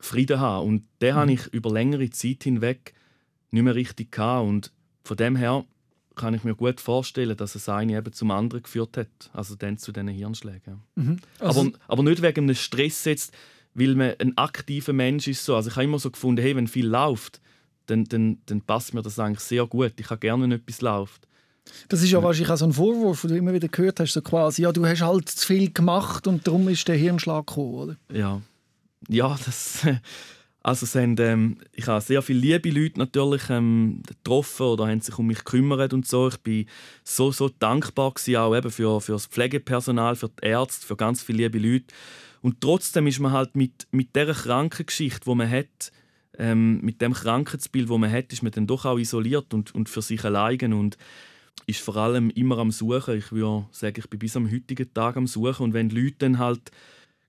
Frieden 0.01 0.41
haben. 0.41 0.67
Und 0.67 0.85
den 1.01 1.15
mhm. 1.15 1.19
habe 1.19 1.33
ich 1.33 1.47
über 1.49 1.71
längere 1.71 2.11
Zeit 2.11 2.45
hinweg 2.45 2.95
nicht 3.51 3.63
mehr 3.63 3.75
richtig 3.75 4.13
gehabt. 4.13 4.47
Und 4.47 4.73
von 5.05 5.17
dem 5.17 5.37
her 5.37 5.65
kann 6.15 6.35
ich 6.35 6.45
mir 6.45 6.55
gut 6.55 6.81
vorstellen, 6.81 7.37
dass 7.37 7.55
es 7.55 7.69
eine 7.69 7.97
eben 7.97 8.13
zum 8.13 8.31
anderen 8.31 8.63
geführt 8.63 8.97
hat. 8.97 9.31
Also 9.33 9.55
dann 9.55 9.79
zu 9.79 9.93
diesen 9.93 10.09
Hirnschlägen. 10.09 10.83
Mhm. 10.95 11.19
Also 11.39 11.61
aber, 11.61 11.71
aber 11.89 12.03
nicht 12.03 12.23
wegen 12.23 12.45
einem 12.45 12.55
Stress 12.55 13.05
jetzt, 13.05 13.35
weil 13.75 13.95
man 13.95 14.15
ein 14.19 14.37
aktiver 14.39 14.93
Mensch 14.93 15.29
ist. 15.29 15.45
So. 15.45 15.55
Also 15.55 15.71
ich 15.71 15.77
habe 15.77 15.85
immer 15.85 15.99
so 15.99 16.11
gefunden, 16.11 16.43
hey, 16.43 16.57
wenn 16.57 16.67
viel 16.67 16.87
läuft, 16.87 17.41
dann, 17.87 18.05
dann, 18.05 18.39
dann 18.47 18.63
passt 18.63 18.95
mir 18.95 19.03
das 19.03 19.19
eigentlich 19.19 19.41
sehr 19.41 19.67
gut. 19.67 19.93
Ich 19.99 20.11
habe 20.11 20.19
gerne, 20.19 20.43
wenn 20.43 20.53
etwas 20.53 20.81
läuft. 20.81 21.26
Das 21.89 22.03
ist 22.03 22.11
ja 22.11 22.23
wahrscheinlich 22.23 22.51
auch 22.51 22.57
so 22.57 22.67
ein 22.67 22.73
Vorwurf, 22.73 23.23
den 23.23 23.31
du 23.31 23.37
immer 23.37 23.53
wieder 23.53 23.69
gehört 23.69 24.01
hast, 24.01 24.13
so 24.13 24.23
quasi, 24.23 24.63
ja, 24.63 24.73
du 24.73 24.85
hast 24.87 25.03
halt 25.03 25.29
zu 25.29 25.47
viel 25.47 25.73
gemacht 25.73 26.27
und 26.27 26.47
darum 26.47 26.69
ist 26.69 26.87
der 26.89 26.97
Hirnschlag 26.97 27.47
gekommen, 27.47 27.75
oder? 27.75 27.97
Ja, 28.13 28.41
ja, 29.09 29.37
das... 29.45 29.87
Also 30.67 30.85
sind, 30.85 31.21
ähm, 31.21 31.59
ich 31.75 31.87
habe 31.87 32.01
sehr 32.01 32.23
viele 32.23 32.41
liebe 32.41 32.71
Leute 32.71 32.99
natürlich 32.99 33.51
ähm, 33.51 34.03
getroffen 34.05 34.67
oder 34.67 34.89
haben 34.89 35.01
sich 35.01 35.17
um 35.17 35.29
mich 35.29 35.39
gekümmert 35.45 35.93
und 35.93 36.09
so. 36.09 36.27
Ich 36.27 36.39
bin 36.39 36.67
so, 37.05 37.31
so 37.31 37.49
dankbar 37.49 38.11
gewesen, 38.11 38.35
auch 38.35 38.57
eben 38.57 38.73
für, 38.73 39.01
für 39.01 39.13
das 39.13 39.27
Pflegepersonal, 39.27 40.17
für 40.17 40.29
die 40.29 40.45
Ärzte, 40.45 40.85
für 40.85 40.97
ganz 40.97 41.23
viele 41.23 41.45
liebe 41.45 41.61
Leute. 41.61 41.95
Und 42.43 42.61
trotzdem 42.61 43.07
ist 43.07 43.21
man 43.21 43.31
halt 43.31 43.55
mit, 43.55 43.87
mit 43.93 44.17
dieser 44.17 44.35
Krankengeschichte, 44.35 45.31
die 45.31 45.35
man 45.37 45.49
hat, 45.49 45.93
ähm, 46.37 46.81
mit 46.81 47.01
dem 47.01 47.13
Krankheitsbild, 47.13 47.89
das 47.89 47.99
man 47.99 48.11
hat, 48.11 48.33
ist 48.33 48.43
man 48.43 48.51
dann 48.51 48.67
doch 48.67 48.87
auch 48.87 48.99
isoliert 48.99 49.55
und, 49.55 49.73
und 49.73 49.89
für 49.89 50.03
sich 50.03 50.25
allein. 50.25 50.73
Und 50.73 50.99
ist 51.67 51.81
vor 51.81 51.97
allem 51.97 52.31
immer 52.31 52.59
am 52.59 52.71
Suchen. 52.71 53.19
Ich 53.19 53.33
würde 53.33 53.67
sagen, 53.73 53.97
ich 53.99 54.09
bin 54.09 54.19
bis 54.19 54.37
am 54.37 54.51
heutigen 54.51 54.93
Tag 54.93 55.17
am 55.17 55.27
Suchen. 55.27 55.65
Und 55.65 55.73
wenn 55.73 55.89
die 55.89 56.01
Leute 56.01 56.17
dann 56.21 56.39
halt 56.39 56.71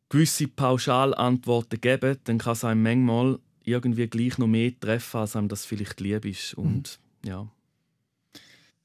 gewisse 0.09 0.47
Pauschalantworten 0.47 1.81
geben, 1.81 2.17
dann 2.25 2.37
kann 2.37 2.53
es 2.53 2.63
einem 2.63 2.83
manchmal 2.83 3.39
irgendwie 3.63 4.07
gleich 4.07 4.37
noch 4.37 4.47
mehr 4.47 4.71
treffen, 4.79 5.17
als 5.17 5.35
einem 5.35 5.49
das 5.49 5.65
vielleicht 5.65 5.99
lieb 5.99 6.25
ist. 6.25 6.53
Und 6.53 6.99
mhm. 7.23 7.29
ja. 7.29 7.47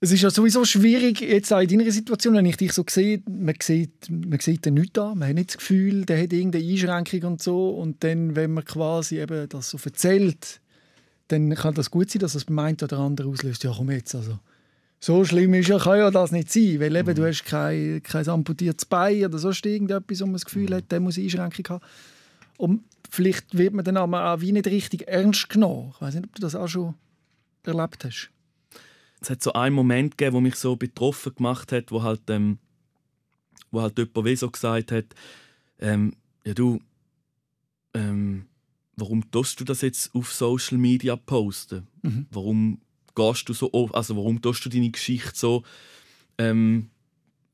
Es 0.00 0.10
ist 0.10 0.22
ja 0.22 0.30
sowieso 0.30 0.64
schwierig, 0.64 1.20
jetzt 1.20 1.52
auch 1.52 1.60
in 1.60 1.68
deiner 1.68 1.92
Situation, 1.92 2.34
wenn 2.34 2.46
ich 2.46 2.56
dich 2.56 2.72
so 2.72 2.84
sehe, 2.88 3.22
man 3.30 3.54
sieht, 3.62 4.10
man 4.10 4.40
sieht 4.40 4.64
den 4.66 4.74
nichts 4.74 4.98
an, 4.98 5.18
man 5.18 5.28
hat 5.28 5.36
nicht 5.36 5.50
das 5.50 5.58
Gefühl, 5.58 6.04
der 6.04 6.20
hat 6.20 6.32
irgendeine 6.32 6.64
Einschränkung 6.64 7.32
und 7.32 7.42
so. 7.42 7.70
Und 7.70 8.02
dann, 8.02 8.34
wenn 8.34 8.52
man 8.52 8.64
quasi 8.64 9.20
eben 9.20 9.48
das 9.48 9.70
so 9.70 9.78
erzählt, 9.84 10.60
dann 11.28 11.54
kann 11.54 11.74
das 11.74 11.92
gut 11.92 12.10
sein, 12.10 12.18
dass 12.18 12.34
es 12.34 12.46
beim 12.46 12.58
einen 12.58 12.78
oder 12.82 12.98
anderen 12.98 13.30
auslöst. 13.30 13.62
Ja, 13.62 13.72
komm 13.76 13.92
jetzt, 13.92 14.16
also 14.16 14.40
so 15.04 15.24
schlimm 15.24 15.52
ist 15.54 15.68
ja, 15.68 15.78
kann 15.80 15.98
ja 15.98 16.12
das 16.12 16.30
nicht 16.30 16.52
sein, 16.52 16.78
weil 16.78 16.94
eben, 16.94 17.10
mhm. 17.10 17.14
du 17.16 17.26
hast 17.26 17.44
kein, 17.44 18.00
kein 18.04 18.28
amputiertes 18.28 18.84
Bein 18.84 19.24
oder 19.24 19.36
sonst 19.36 19.66
irgendetwas, 19.66 20.20
wo 20.20 20.26
man 20.26 20.34
das 20.34 20.44
Gefühl 20.44 20.70
mhm. 20.70 20.74
hat, 20.74 20.92
der 20.92 21.00
muss 21.00 21.18
Einschränkung 21.18 21.68
haben. 21.68 21.84
Und 22.56 22.84
vielleicht 23.10 23.58
wird 23.58 23.74
man 23.74 23.84
dann 23.84 23.96
aber 23.96 24.32
auch 24.32 24.40
wie 24.40 24.52
nicht 24.52 24.68
richtig 24.68 25.08
ernst 25.08 25.48
genommen. 25.48 25.92
Ich 25.96 26.00
weiß 26.00 26.14
nicht, 26.14 26.26
ob 26.26 26.34
du 26.36 26.40
das 26.40 26.54
auch 26.54 26.68
schon 26.68 26.94
erlebt 27.64 28.04
hast. 28.04 28.30
Es 29.20 29.28
hat 29.28 29.42
so 29.42 29.52
einen 29.54 29.74
Moment 29.74 30.16
gegeben, 30.16 30.34
der 30.34 30.40
mich 30.40 30.54
so 30.54 30.76
betroffen 30.76 31.34
gemacht 31.34 31.72
hat, 31.72 31.90
wo 31.90 32.04
halt, 32.04 32.22
ähm, 32.28 32.58
wo 33.72 33.82
halt 33.82 33.98
jemand 33.98 34.24
wie 34.24 34.36
so 34.36 34.50
gesagt 34.50 34.92
hat, 34.92 35.06
ähm, 35.80 36.14
ja 36.44 36.54
du, 36.54 36.80
ähm, 37.94 38.46
warum 38.94 39.28
tust 39.32 39.58
du 39.58 39.64
das 39.64 39.80
jetzt 39.80 40.14
auf 40.14 40.32
Social 40.32 40.78
Media 40.78 41.16
posten? 41.16 41.88
Mhm. 42.02 42.26
Warum 42.30 42.80
gehst 43.14 43.48
du 43.48 43.52
so 43.52 43.72
oft, 43.72 43.94
also 43.94 44.16
warum 44.16 44.40
tust 44.40 44.64
du 44.64 44.68
deine 44.68 44.90
Geschichte 44.90 45.32
so 45.34 45.62
ähm, 46.38 46.90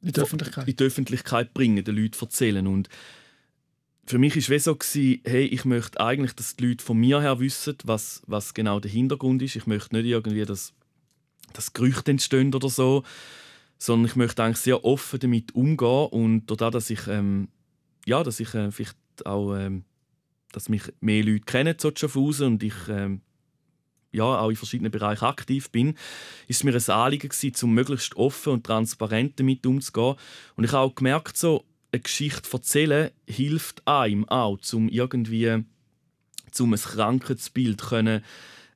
in, 0.00 0.12
die 0.12 0.20
Öffentlichkeit. 0.20 0.68
in 0.68 0.76
die 0.76 0.84
Öffentlichkeit 0.84 1.54
bringen, 1.54 1.84
den 1.84 1.96
Leuten 1.96 2.18
erzählen 2.20 2.66
und 2.66 2.88
für 4.08 4.18
mich 4.18 4.48
war 4.48 4.56
es 4.56 4.64
so, 4.64 4.78
hey, 5.24 5.44
ich 5.44 5.66
möchte 5.66 6.00
eigentlich, 6.00 6.34
dass 6.34 6.56
die 6.56 6.66
Leute 6.66 6.82
von 6.82 6.96
mir 6.96 7.20
her 7.20 7.40
wissen, 7.40 7.76
was, 7.84 8.22
was 8.26 8.54
genau 8.54 8.80
der 8.80 8.90
Hintergrund 8.90 9.42
ist. 9.42 9.54
Ich 9.54 9.66
möchte 9.66 9.94
nicht 9.94 10.06
irgendwie, 10.06 10.46
dass, 10.46 10.72
dass 11.52 11.74
Gerüchte 11.74 12.10
entstehen 12.10 12.54
oder 12.54 12.70
so, 12.70 13.04
sondern 13.78 14.06
ich 14.06 14.16
möchte 14.16 14.42
eigentlich 14.42 14.58
sehr 14.58 14.82
offen 14.82 15.20
damit 15.20 15.54
umgehen 15.54 16.06
und 16.06 16.46
dadurch, 16.46 16.72
dass 16.72 16.90
ich, 16.90 17.06
ähm, 17.06 17.48
ja, 18.06 18.22
dass 18.22 18.40
ich 18.40 18.54
äh, 18.54 18.70
vielleicht 18.70 18.96
auch, 19.26 19.54
ähm, 19.54 19.84
dass 20.52 20.70
mich 20.70 20.84
mehr 21.00 21.22
Leute 21.22 21.44
kennen 21.44 21.78
zu 21.78 21.92
Schaffhausen 21.94 22.46
und 22.46 22.62
ich 22.62 22.74
ähm, 22.88 23.20
ja, 24.12 24.24
auch 24.24 24.50
in 24.50 24.56
verschiedenen 24.56 24.90
Bereichen 24.90 25.24
aktiv 25.24 25.70
bin, 25.70 25.94
ist 26.46 26.64
mir 26.64 26.74
ein 26.74 26.90
Anliegen 26.90 27.28
gewesen, 27.28 27.64
um 27.64 27.74
möglichst 27.74 28.16
offen 28.16 28.54
und 28.54 28.64
transparent 28.64 29.38
damit 29.38 29.66
umzugehen. 29.66 30.16
Und 30.56 30.64
ich 30.64 30.72
habe 30.72 30.90
auch 30.90 30.94
gemerkt, 30.94 31.36
so 31.36 31.64
eine 31.92 32.00
Geschichte 32.00 32.48
erzählen 32.52 33.10
hilft 33.26 33.86
einem 33.86 34.28
auch, 34.28 34.58
um 34.72 34.88
irgendwie 34.88 35.64
zum 36.50 36.72
ein 36.72 36.80
Krankheitsbild 36.80 37.80
können, 37.82 38.24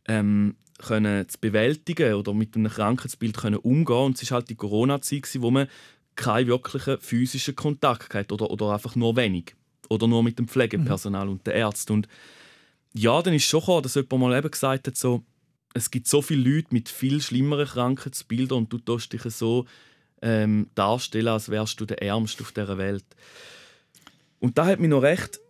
ähm, 0.06 0.56
können 0.78 1.28
zu 1.28 1.38
bewältigen 1.40 2.14
oder 2.14 2.34
mit 2.34 2.56
einem 2.56 2.70
Krankheitsbild 2.70 3.36
können 3.36 3.56
umgehen. 3.56 3.96
Und 3.96 4.22
es 4.22 4.30
war 4.30 4.36
halt 4.36 4.50
die 4.50 4.56
Corona-Zeit, 4.56 5.28
wo 5.40 5.50
man 5.50 5.68
keinen 6.16 6.48
wirklichen 6.48 7.00
physischen 7.00 7.56
Kontakt 7.56 8.10
gehabt 8.10 8.32
oder, 8.32 8.50
oder 8.50 8.72
einfach 8.72 8.96
nur 8.96 9.16
wenig. 9.16 9.54
Oder 9.88 10.06
nur 10.06 10.22
mit 10.22 10.38
dem 10.38 10.48
Pflegepersonal 10.48 11.26
mhm. 11.26 11.32
und 11.32 11.46
den 11.46 11.54
Ärzten. 11.54 11.92
Und 11.92 12.08
ja, 12.94 13.22
dann 13.22 13.34
ist 13.34 13.44
schon 13.44 13.60
gekommen, 13.60 13.82
dass 13.82 13.94
jemand 13.94 14.18
mal 14.18 14.36
eben 14.38 14.50
gesagt 14.50 14.86
hat, 14.86 14.96
so, 14.96 15.24
es 15.74 15.90
gibt 15.90 16.06
so 16.06 16.22
viele 16.22 16.48
Leute 16.48 16.68
mit 16.70 16.88
viel 16.88 17.20
schlimmeren 17.20 17.66
Krankheitsbildern 17.66 18.58
und 18.58 18.72
du 18.72 18.78
tust 18.78 19.12
dich 19.12 19.22
so 19.22 19.66
ähm, 20.20 20.68
darstellen, 20.74 21.28
als 21.28 21.48
wärst 21.48 21.80
du 21.80 21.86
der 21.86 22.02
Ärmste 22.02 22.42
auf 22.42 22.52
dieser 22.52 22.78
Welt. 22.78 23.04
Und 24.38 24.58
da 24.58 24.66
hat 24.66 24.80
mich 24.80 24.90
noch 24.90 25.02
recht, 25.02 25.40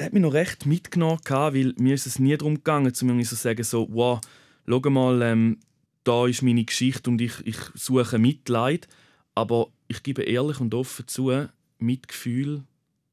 hat 0.00 0.12
mich 0.12 0.22
noch 0.22 0.32
recht 0.32 0.66
mitgenommen, 0.66 1.20
weil 1.28 1.74
mir 1.78 1.94
ist 1.94 2.06
es 2.06 2.18
nie 2.18 2.36
darum 2.36 2.56
gegangen, 2.56 2.94
zu 2.94 3.04
mir 3.04 3.22
zu 3.24 3.34
sagen, 3.34 3.62
so, 3.62 3.86
wow, 3.90 4.20
schau 4.66 4.80
mal, 4.90 5.22
ähm, 5.22 5.58
da 6.04 6.26
ist 6.26 6.42
meine 6.42 6.64
Geschichte 6.64 7.10
und 7.10 7.20
ich, 7.20 7.34
ich 7.44 7.58
suche 7.74 8.18
Mitleid. 8.18 8.88
Aber 9.34 9.68
ich 9.88 10.02
gebe 10.02 10.22
ehrlich 10.22 10.60
und 10.60 10.74
offen 10.74 11.06
zu, 11.06 11.32
Mitgefühl, 11.78 12.64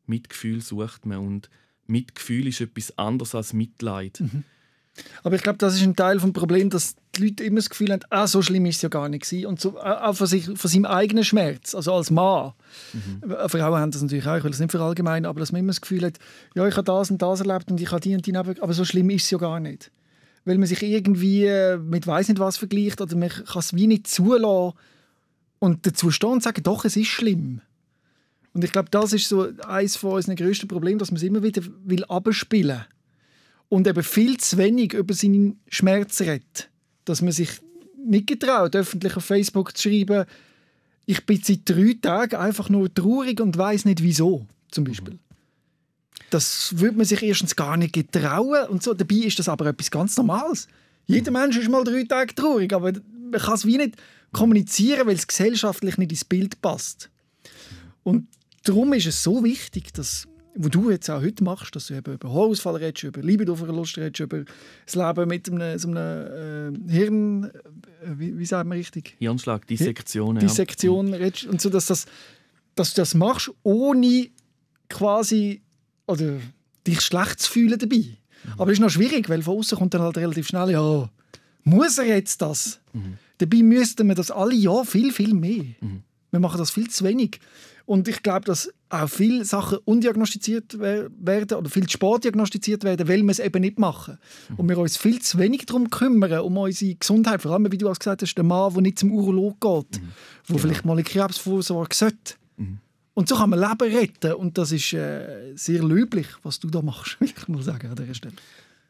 Mitgefühl 0.05 0.61
sucht 0.61 1.05
man. 1.05 1.19
Und 1.19 1.49
Mitgefühl 1.87 2.47
ist 2.47 2.61
etwas 2.61 2.97
anderes 2.97 3.35
als 3.35 3.53
Mitleid. 3.53 4.19
Mhm. 4.19 4.43
Aber 5.23 5.35
ich 5.35 5.43
glaube, 5.43 5.57
das 5.57 5.75
ist 5.75 5.83
ein 5.83 5.95
Teil 5.95 6.17
des 6.17 6.33
Problems, 6.33 6.71
dass 6.71 6.95
die 7.15 7.25
Leute 7.25 7.43
immer 7.43 7.57
das 7.57 7.69
Gefühl 7.69 7.91
haben, 7.91 8.01
ah, 8.09 8.27
so 8.27 8.41
schlimm 8.41 8.65
ist 8.65 8.77
es 8.77 8.81
ja 8.81 8.89
gar 8.89 9.09
nicht 9.09 9.23
gewesen. 9.23 9.45
Und 9.45 9.59
so, 9.59 9.79
auch 9.79 10.15
von, 10.15 10.27
sich, 10.27 10.45
von 10.45 10.69
seinem 10.69 10.85
eigenen 10.85 11.23
Schmerz, 11.23 11.75
also 11.75 11.93
als 11.93 12.11
Mann. 12.11 12.53
Mhm. 12.93 13.31
Äh, 13.31 13.49
Frauen 13.49 13.79
haben 13.79 13.91
das 13.91 14.01
natürlich 14.01 14.25
auch, 14.25 14.37
ich 14.37 14.43
will 14.43 14.51
das 14.51 14.59
nicht 14.59 14.71
verallgemeinern, 14.71 15.29
aber 15.29 15.39
dass 15.39 15.51
man 15.51 15.59
immer 15.59 15.69
das 15.69 15.81
Gefühl 15.81 16.05
hat, 16.05 16.17
ja, 16.55 16.67
ich 16.67 16.75
habe 16.75 16.85
das 16.85 17.11
und 17.11 17.21
das 17.21 17.41
erlebt 17.41 17.69
und 17.71 17.79
ich 17.79 17.91
habe 17.91 18.01
die 18.01 18.15
und 18.15 18.25
die 18.25 18.31
Neben 18.31 18.59
aber 18.61 18.73
so 18.73 18.85
schlimm 18.85 19.09
ist 19.09 19.25
es 19.25 19.31
ja 19.31 19.37
gar 19.37 19.59
nicht. 19.59 19.91
Weil 20.45 20.57
man 20.57 20.67
sich 20.67 20.81
irgendwie 20.81 21.45
äh, 21.45 21.77
mit 21.77 22.07
weiß 22.07 22.29
nicht 22.29 22.39
was 22.39 22.57
vergleicht 22.57 23.01
oder 23.01 23.15
man 23.15 23.29
kann 23.29 23.59
es 23.59 23.73
wie 23.73 23.87
nicht 23.87 24.07
zulassen 24.07 24.77
und 25.59 25.85
dazu 25.85 26.11
stehen 26.11 26.29
und 26.29 26.43
sagen, 26.43 26.63
doch, 26.63 26.85
es 26.85 26.95
ist 26.95 27.07
schlimm. 27.07 27.61
Und 28.57 28.63
ich 28.63 28.71
glaube, 28.71 28.89
das 28.89 29.13
ist 29.13 29.29
so 29.29 29.49
eines 29.67 29.97
von 29.97 30.13
unseren 30.13 30.35
grössten 30.35 30.67
Problemen, 30.67 30.97
dass 30.97 31.11
man 31.11 31.17
es 31.17 31.23
immer 31.23 31.43
wieder 31.43 31.61
will 31.85 32.03
abspielen 32.05 32.77
will 32.79 32.85
und 33.69 33.85
eben 33.85 34.01
viel 34.01 34.37
zu 34.37 34.57
wenig 34.57 34.93
über 34.93 35.13
seinen 35.13 35.59
Schmerz 35.67 36.21
redet. 36.21 36.67
Dass 37.05 37.21
man 37.21 37.31
sich 37.33 37.51
nicht 38.03 38.25
getraut, 38.25 38.75
öffentlich 38.75 39.15
auf 39.15 39.25
Facebook 39.25 39.77
zu 39.77 39.89
schreiben, 39.89 40.25
ich 41.05 41.23
bin 41.27 41.39
seit 41.43 41.69
drei 41.69 41.95
Tagen 42.01 42.37
einfach 42.37 42.67
nur 42.69 42.91
traurig 42.91 43.39
und 43.41 43.55
weiß 43.55 43.85
nicht 43.85 44.01
wieso, 44.01 44.47
zum 44.71 44.85
Beispiel. 44.85 45.13
Mhm. 45.13 45.19
Das 46.31 46.79
würde 46.79 46.97
man 46.97 47.05
sich 47.05 47.21
erstens 47.21 47.55
gar 47.55 47.77
nicht 47.77 47.93
getrauen 47.93 48.69
und 48.69 48.81
so. 48.81 48.95
Dabei 48.95 49.17
ist 49.17 49.37
das 49.37 49.49
aber 49.49 49.67
etwas 49.67 49.91
ganz 49.91 50.17
Normales. 50.17 50.67
Jeder 51.05 51.29
mhm. 51.29 51.37
Mensch 51.37 51.57
ist 51.57 51.69
mal 51.69 51.83
drei 51.83 52.05
Tage 52.05 52.33
traurig, 52.33 52.73
aber 52.73 52.91
man 52.91 53.39
kann 53.39 53.53
es 53.53 53.67
wie 53.67 53.77
nicht 53.77 53.97
kommunizieren, 54.31 55.05
weil 55.05 55.15
es 55.15 55.27
gesellschaftlich 55.27 55.99
nicht 55.99 56.11
ins 56.11 56.25
Bild 56.25 56.59
passt. 56.59 57.11
Und 58.01 58.27
darum 58.67 58.93
ist 58.93 59.07
es 59.07 59.23
so 59.23 59.43
wichtig, 59.43 59.93
dass 59.93 60.27
was 60.59 60.71
du 60.71 60.89
jetzt 60.89 61.09
auch 61.09 61.21
heute 61.21 61.43
machst, 61.43 61.75
dass 61.75 61.87
du 61.87 61.93
eben 61.93 62.13
über 62.13 62.29
Haarausfall 62.29 62.77
redest, 62.77 63.03
über 63.03 63.21
Libidoverlust 63.21 63.97
redest, 63.97 64.21
über 64.21 64.43
das 64.85 64.95
Leben 64.95 65.27
mit 65.27 65.49
einem, 65.49 65.77
so 65.77 65.87
einem 65.87 66.87
äh, 66.87 66.91
Hirn... 66.91 67.43
Äh, 67.43 67.49
wie, 68.17 68.37
wie 68.37 68.45
sagt 68.45 68.67
man 68.67 68.77
richtig? 68.77 69.15
Hirnschlag, 69.19 69.67
Dissektion. 69.67 70.39
Dissektion 70.39 71.07
ja. 71.09 71.17
redest 71.17 71.45
und 71.45 71.61
so, 71.61 71.69
dass, 71.69 71.85
das, 71.85 72.05
dass 72.75 72.93
du 72.93 73.01
das 73.01 73.13
machst, 73.13 73.51
ohne 73.63 74.29
quasi 74.89 75.61
oder 76.07 76.39
dich 76.85 77.01
schlecht 77.01 77.39
zu 77.39 77.51
fühlen 77.51 77.77
dabei. 77.77 77.97
Mhm. 77.97 78.17
Aber 78.57 78.71
es 78.71 78.77
ist 78.77 78.81
noch 78.81 78.89
schwierig, 78.89 79.29
weil 79.29 79.43
von 79.43 79.59
außen 79.59 79.77
kommt 79.77 79.93
dann 79.93 80.01
halt 80.01 80.17
relativ 80.17 80.47
schnell, 80.47 80.71
ja, 80.71 81.09
muss 81.63 81.97
er 81.97 82.05
jetzt 82.05 82.41
das? 82.41 82.79
Mhm. 82.93 83.17
Dabei 83.37 83.61
müssten 83.61 84.07
wir 84.07 84.15
das 84.15 84.31
alle 84.31 84.55
Jahr 84.55 84.85
viel, 84.85 85.11
viel 85.11 85.33
mehr. 85.33 85.65
Mhm. 85.81 86.01
Wir 86.31 86.39
machen 86.39 86.57
das 86.57 86.71
viel 86.71 86.89
zu 86.89 87.03
wenig. 87.03 87.39
Und 87.87 88.09
ich 88.09 88.21
glaube, 88.21 88.43
dass 88.43 88.69
auch 88.89 89.09
viele 89.09 89.45
Sachen 89.45 89.77
undiagnostiziert 89.85 90.77
werden 90.77 91.57
oder 91.57 91.69
viel 91.69 91.89
Sport 91.89 92.25
diagnostiziert 92.25 92.83
werden, 92.83 93.07
weil 93.07 93.23
wir 93.23 93.31
es 93.31 93.39
eben 93.39 93.61
nicht 93.61 93.79
machen. 93.79 94.17
Und 94.57 94.67
wir 94.67 94.77
uns 94.77 94.97
viel 94.97 95.21
zu 95.21 95.37
wenig 95.37 95.65
darum 95.67 95.89
kümmern, 95.89 96.41
um 96.41 96.57
unsere 96.57 96.95
Gesundheit. 96.95 97.41
Vor 97.41 97.51
allem, 97.51 97.71
wie 97.71 97.77
du 97.77 97.89
auch 97.89 97.97
gesagt 97.97 98.21
hast, 98.21 98.35
der 98.35 98.43
Mann, 98.43 98.73
der 98.73 98.81
nicht 98.81 98.99
zum 98.99 99.13
Urolog 99.13 99.61
geht, 99.61 100.01
mhm. 100.01 100.07
wo 100.47 100.55
genau. 100.55 100.59
vielleicht 100.59 100.85
mal 100.85 100.93
eine 100.93 101.03
Krebsvorsorge 101.03 101.95
sollte. 101.95 102.33
Mhm. 102.57 102.79
Und 103.13 103.29
so 103.29 103.37
kann 103.37 103.51
man 103.51 103.59
Leben 103.59 103.95
retten. 103.95 104.33
Und 104.33 104.57
das 104.57 104.73
ist 104.73 104.91
äh, 104.91 105.53
sehr 105.55 105.81
löblich, 105.81 106.27
was 106.43 106.59
du 106.59 106.69
da 106.69 106.81
machst, 106.81 107.21
will 107.21 107.31
ich 107.37 107.47
mal 107.47 107.63
sagen 107.63 107.87
an 107.87 107.95
dieser 107.95 108.15
Stelle. 108.15 108.35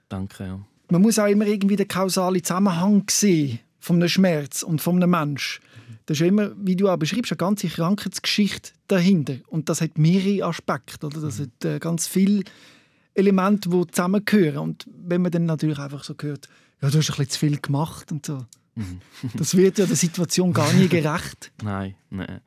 Danke, 0.10 0.44
ja. 0.44 0.60
Man 0.90 1.04
muss 1.04 1.20
auch 1.20 1.28
immer 1.28 1.46
irgendwie 1.46 1.76
den 1.76 1.88
kausalen 1.88 2.44
Zusammenhang 2.44 3.04
sehen 3.12 3.60
von 3.88 3.96
einem 3.96 4.10
Schmerz 4.10 4.64
und 4.64 4.82
von 4.82 4.98
einem 4.98 5.10
Menschen. 5.10 5.64
Das 6.06 6.20
ist 6.20 6.28
immer, 6.28 6.52
wie 6.58 6.76
du 6.76 6.90
auch 6.90 6.98
beschreibst, 6.98 7.32
eine 7.32 7.38
ganze 7.38 7.68
Krankheitsgeschichte 7.68 8.72
dahinter. 8.88 9.38
Und 9.48 9.70
das 9.70 9.82
hat 9.82 9.98
mehrere 9.98 10.46
Aspekte. 10.46 11.08
Oder? 11.08 11.22
Das 11.22 11.40
hat 11.40 11.66
äh, 11.66 11.80
ganz 11.80 12.08
viele 12.08 12.44
Elemente, 13.14 13.70
die 13.70 13.88
zusammengehören. 13.88 14.58
Und 14.58 14.88
wenn 14.88 15.22
man 15.22 15.32
dann 15.32 15.46
natürlich 15.46 15.80
einfach 15.80 16.04
so 16.04 16.16
hört, 16.22 16.48
ja, 16.82 16.90
du 16.90 16.98
hast 16.98 17.10
ein 17.10 17.18
bisschen 17.18 17.30
zu 17.30 17.40
viel 17.40 17.60
gemacht 17.60 18.12
und 18.12 18.26
so. 18.26 18.46
Mhm. 18.76 19.00
das 19.36 19.58
wird 19.58 19.80
ja 19.80 19.86
der 19.86 19.96
Situation 19.96 20.54
gar 20.54 20.72
nie 20.74 20.88
gerecht. 20.88 21.52
nein, 21.64 21.96
nein. 22.10 22.42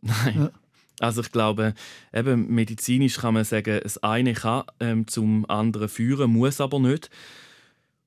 Nein. 0.00 0.34
Ja. 0.36 0.50
Also 0.98 1.20
ich 1.20 1.30
glaube, 1.32 1.74
eben 2.12 2.48
medizinisch 2.48 3.18
kann 3.18 3.34
man 3.34 3.44
sagen, 3.44 3.80
das 3.82 3.98
eine 4.02 4.32
kann 4.34 4.64
ähm, 4.80 5.06
zum 5.06 5.48
anderen 5.48 5.88
führen, 5.88 6.32
muss 6.32 6.60
aber 6.60 6.80
nicht. 6.80 7.10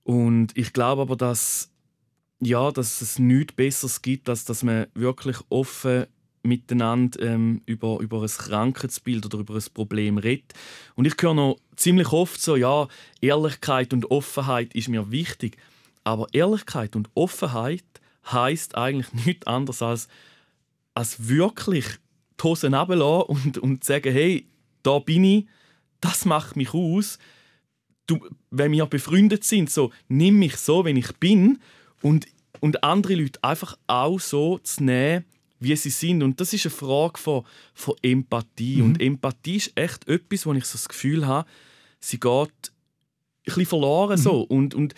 Und 0.03 0.55
ich 0.57 0.74
glaube 0.74 1.01
aber, 1.03 1.16
dass 1.16 1.72
ja, 2.45 2.71
dass 2.71 3.01
es 3.01 3.19
nichts 3.19 3.53
Besseres 3.53 4.01
gibt, 4.01 4.29
als 4.29 4.45
dass 4.45 4.63
man 4.63 4.87
wirklich 4.93 5.37
offen 5.49 6.05
miteinander 6.43 7.19
ähm, 7.21 7.61
über, 7.65 7.99
über 7.99 8.21
ein 8.21 8.27
Krankheitsbild 8.27 9.25
oder 9.25 9.39
über 9.39 9.55
ein 9.55 9.63
Problem 9.73 10.17
redet. 10.17 10.53
Und 10.93 11.05
ich 11.05 11.15
höre 11.19 11.33
noch 11.33 11.57
ziemlich 11.75 12.11
oft 12.11 12.39
so, 12.39 12.55
ja, 12.55 12.87
Ehrlichkeit 13.19 13.93
und 13.93 14.11
Offenheit 14.11 14.75
ist 14.75 14.87
mir 14.87 15.11
wichtig. 15.11 15.57
Aber 16.03 16.27
Ehrlichkeit 16.33 16.95
und 16.95 17.09
Offenheit 17.15 17.83
heißt 18.31 18.75
eigentlich 18.75 19.11
nichts 19.25 19.47
anderes 19.47 19.81
als, 19.81 20.07
als 20.93 21.27
wirklich 21.27 21.85
die 22.39 22.43
Hosen 22.43 22.75
und, 22.75 23.57
und 23.57 23.83
sagen, 23.83 24.13
hey, 24.13 24.47
da 24.83 24.99
bin 24.99 25.23
ich, 25.23 25.47
das 25.99 26.25
macht 26.25 26.55
mich 26.55 26.73
aus. 26.73 27.17
Du, 28.05 28.19
wenn 28.51 28.71
wir 28.71 28.85
befreundet 28.85 29.43
sind, 29.43 29.71
so, 29.71 29.91
nimm 30.07 30.37
mich 30.37 30.57
so, 30.57 30.85
wenn 30.85 30.95
ich 30.95 31.11
bin 31.13 31.57
und, 32.03 32.27
und 32.66 32.84
andere 32.84 33.13
Leute 33.13 33.43
einfach 33.43 33.78
auch 33.86 34.20
so 34.20 34.57
zu 34.57 34.84
nehmen, 34.84 35.24
wie 35.59 35.76
sie 35.76 35.91
sind. 35.91 36.24
Und 36.24 36.41
das 36.41 36.51
ist 36.51 36.66
eine 36.66 36.72
Frage 36.72 37.20
von, 37.20 37.45
von 37.76 37.93
Empathie. 38.01 38.78
Mhm. 38.78 38.86
Und 38.86 39.01
Empathie 39.01 39.57
ist 39.57 39.72
echt 39.76 40.07
etwas, 40.07 40.47
wo 40.47 40.53
ich 40.53 40.66
so 40.66 40.72
das 40.72 40.89
Gefühl 40.89 41.28
habe, 41.28 41.47
sie 41.99 42.20
geht 42.20 42.32
ein 42.32 42.49
bisschen 43.43 43.68
verloren. 43.68 44.18
Mhm. 44.18 44.24
So. 44.24 44.41
Und, 44.41 44.74
und 44.74 44.95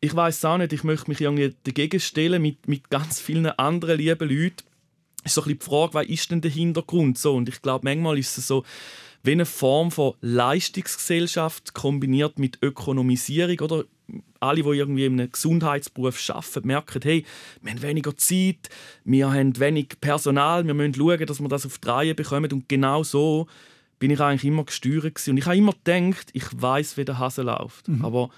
ich 0.00 0.12
weiß 0.12 0.44
auch 0.44 0.58
nicht, 0.58 0.72
ich 0.72 0.82
möchte 0.82 1.08
mich 1.08 1.20
irgendwie 1.20 1.54
dagegen 1.62 2.00
stellen 2.00 2.42
mit, 2.42 2.66
mit 2.66 2.90
ganz 2.90 3.20
vielen 3.20 3.46
anderen 3.46 3.96
lieben 3.98 4.28
Leuten. 4.28 4.64
Ist 5.22 5.34
so 5.34 5.42
ein 5.42 5.44
bisschen 5.44 5.58
die 5.60 5.64
Frage, 5.64 5.94
was 5.94 6.06
ist 6.08 6.32
denn 6.32 6.40
der 6.40 6.50
Hintergrund? 6.50 7.16
So. 7.16 7.36
Und 7.36 7.48
ich 7.48 7.62
glaube, 7.62 7.84
manchmal 7.84 8.18
ist 8.18 8.36
es 8.38 8.48
so, 8.48 8.64
wie 9.22 9.30
eine 9.30 9.46
Form 9.46 9.92
von 9.92 10.14
Leistungsgesellschaft 10.20 11.74
kombiniert 11.74 12.40
mit 12.40 12.58
Ökonomisierung 12.60 13.60
oder 13.60 13.84
alle, 14.40 14.62
die 14.62 14.68
irgendwie 14.68 15.06
in 15.06 15.18
einem 15.18 15.32
Gesundheitsberuf 15.32 16.30
arbeiten, 16.30 16.66
merken, 16.66 17.00
hey, 17.02 17.24
wir 17.62 17.72
haben 17.72 17.82
weniger 17.82 18.16
Zeit, 18.16 18.68
wir 19.04 19.32
haben 19.32 19.58
wenig 19.58 20.00
Personal, 20.00 20.66
wir 20.66 20.74
müssen 20.74 20.94
schauen, 20.94 21.26
dass 21.26 21.40
wir 21.40 21.48
das 21.48 21.66
auf 21.66 21.78
die 21.78 21.88
Reihe 21.88 22.14
bekommen. 22.14 22.52
Und 22.52 22.68
genau 22.68 23.02
so 23.02 23.46
bin 23.98 24.10
ich 24.10 24.20
eigentlich 24.20 24.44
immer 24.44 24.64
gesteuert. 24.64 25.26
Und 25.28 25.38
ich 25.38 25.46
habe 25.46 25.56
immer 25.56 25.72
gedacht, 25.72 26.28
ich 26.32 26.44
weiß, 26.52 26.96
wie 26.96 27.04
der 27.04 27.18
Hase 27.18 27.42
läuft. 27.42 27.88
Mhm. 27.88 28.04
Aber 28.04 28.30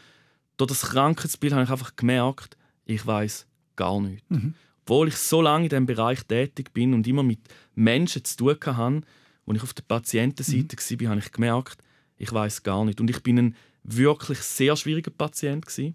durch 0.56 0.68
das 0.68 0.82
Krankheitsbild 0.82 1.52
habe 1.52 1.64
ich 1.64 1.70
einfach 1.70 1.96
gemerkt, 1.96 2.56
ich 2.84 3.04
weiß 3.04 3.46
gar 3.74 4.00
nichts. 4.00 4.24
Mhm. 4.28 4.54
Obwohl 4.82 5.08
ich 5.08 5.16
so 5.16 5.42
lange 5.42 5.64
in 5.64 5.70
diesem 5.70 5.86
Bereich 5.86 6.24
tätig 6.24 6.72
bin 6.72 6.94
und 6.94 7.06
immer 7.08 7.24
mit 7.24 7.40
Menschen 7.74 8.24
zu 8.24 8.36
tun 8.36 8.56
hatte, 8.64 9.02
als 9.46 9.56
ich 9.56 9.62
auf 9.62 9.74
der 9.74 9.82
Patientenseite 9.82 10.76
mhm. 10.76 11.00
war, 11.00 11.10
habe 11.10 11.20
ich 11.20 11.32
gemerkt, 11.32 11.78
ich 12.16 12.32
weiß 12.32 12.62
gar 12.62 12.84
nicht. 12.84 13.00
Und 13.00 13.10
ich 13.10 13.22
bin 13.22 13.38
ein 13.38 13.56
wirklich 13.86 14.38
sehr 14.38 14.76
schwieriger 14.76 15.10
Patient. 15.10 15.66
Gewesen. 15.66 15.94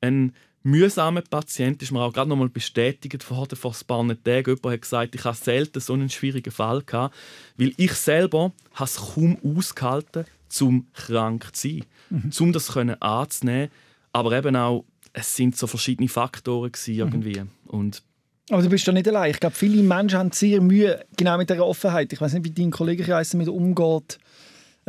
Ein 0.00 0.32
mühsamer 0.62 1.22
Patient 1.22 1.82
ist 1.82 1.92
mir 1.92 2.00
auch 2.00 2.12
gerade 2.12 2.28
noch 2.28 2.36
mal 2.36 2.48
bestätigt 2.48 3.22
vor, 3.22 3.46
vor 3.52 3.72
ein 3.72 3.86
paar 3.86 4.22
Tagen. 4.24 4.50
Jemand 4.50 4.74
hat 4.74 4.82
gesagt, 4.82 5.14
ich 5.14 5.24
habe 5.24 5.36
selten 5.36 5.80
so 5.80 5.94
einen 5.94 6.10
schwierigen 6.10 6.50
Fall 6.50 6.82
gehabt, 6.82 7.14
weil 7.56 7.72
ich 7.76 7.92
selber 7.92 8.52
es 8.78 8.96
kaum 8.96 9.38
ausgehalten 9.42 10.24
zum 10.48 10.86
krank 10.94 11.54
zu 11.54 11.68
sein, 11.68 11.84
mhm. 12.10 12.30
um 12.40 12.52
das 12.52 12.72
können 12.72 13.00
anzunehmen. 13.02 13.70
Aber 14.12 14.32
eben 14.32 14.56
auch, 14.56 14.84
es 15.12 15.36
sind 15.36 15.56
so 15.56 15.66
verschiedene 15.66 16.08
Faktoren 16.08 16.72
gewesen, 16.72 16.94
mhm. 16.94 17.00
irgendwie. 17.00 17.40
Mhm. 17.40 17.50
Und 17.66 18.02
aber 18.50 18.62
du 18.62 18.70
bist 18.70 18.86
ja 18.86 18.94
nicht 18.94 19.06
allein. 19.06 19.30
Ich 19.30 19.40
glaube, 19.40 19.54
viele 19.54 19.82
Menschen 19.82 20.18
haben 20.18 20.32
sehr 20.32 20.62
Mühe 20.62 21.04
genau 21.18 21.36
mit 21.36 21.50
dieser 21.50 21.66
Offenheit. 21.66 22.12
Ich 22.14 22.20
weiß 22.20 22.32
nicht, 22.32 22.44
wie 22.44 22.50
dein 22.50 22.70
Kollege 22.70 23.04
damit 23.04 23.48
umgeht 23.48 24.18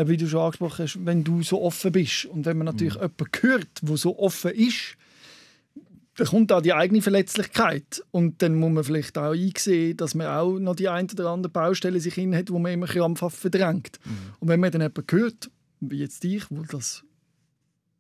wie 0.08 0.18
du 0.18 0.28
schon 0.28 0.42
angesprochen 0.42 0.84
hast, 0.84 1.06
wenn 1.06 1.24
du 1.24 1.44
so 1.44 1.62
offen 1.62 1.92
bist 1.92 2.26
und 2.26 2.46
wenn 2.46 2.58
man 2.58 2.66
natürlich 2.66 2.96
mhm. 2.96 3.02
jemanden 3.02 3.42
hört, 3.42 3.68
der 3.82 3.98
so 3.98 4.18
offen 4.18 4.52
ist, 4.52 4.98
da 6.20 6.26
kommt 6.26 6.52
auch 6.52 6.62
die 6.62 6.74
eigene 6.74 7.02
Verletzlichkeit. 7.02 8.04
Und 8.12 8.42
dann 8.42 8.56
muss 8.56 8.72
man 8.72 8.84
vielleicht 8.84 9.18
auch 9.18 9.32
einsehen, 9.32 9.96
dass 9.96 10.16
man 10.16 10.28
auch 10.28 10.60
noch 10.60 10.76
die 10.76 10.90
ein 10.90 11.10
oder 11.12 11.30
andere 11.30 11.52
Baustelle 11.52 12.00
sich 12.02 12.18
in 12.18 12.36
hat, 12.36 12.52
wo 12.52 12.60
man 12.60 12.74
immer 12.74 12.88
krampfhaft 12.88 13.38
verdrängt. 13.38 14.00
Mhm. 14.04 14.12
Und 14.40 14.48
wenn 14.50 14.60
man 14.60 14.72
dann 14.72 14.82
jemanden 14.82 15.06
hört, 15.12 15.50
wie 15.80 16.00
jetzt 16.00 16.24
dich, 16.24 16.44
wo 16.50 16.62
das 16.64 17.04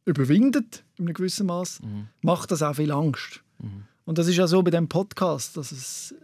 überwindet, 0.05 0.83
in 0.97 1.05
einem 1.05 1.13
gewissen 1.13 1.47
Maß, 1.47 1.81
mhm. 1.81 2.07
macht 2.21 2.51
das 2.51 2.61
auch 2.61 2.75
viel 2.75 2.91
Angst. 2.91 3.41
Mhm. 3.59 3.83
Und 4.03 4.17
das 4.17 4.27
ist 4.27 4.37
ja 4.37 4.47
so 4.47 4.61
bei 4.63 4.71
dem 4.71 4.89
Podcast, 4.89 5.55
dass 5.55 5.71
es 5.71 6.15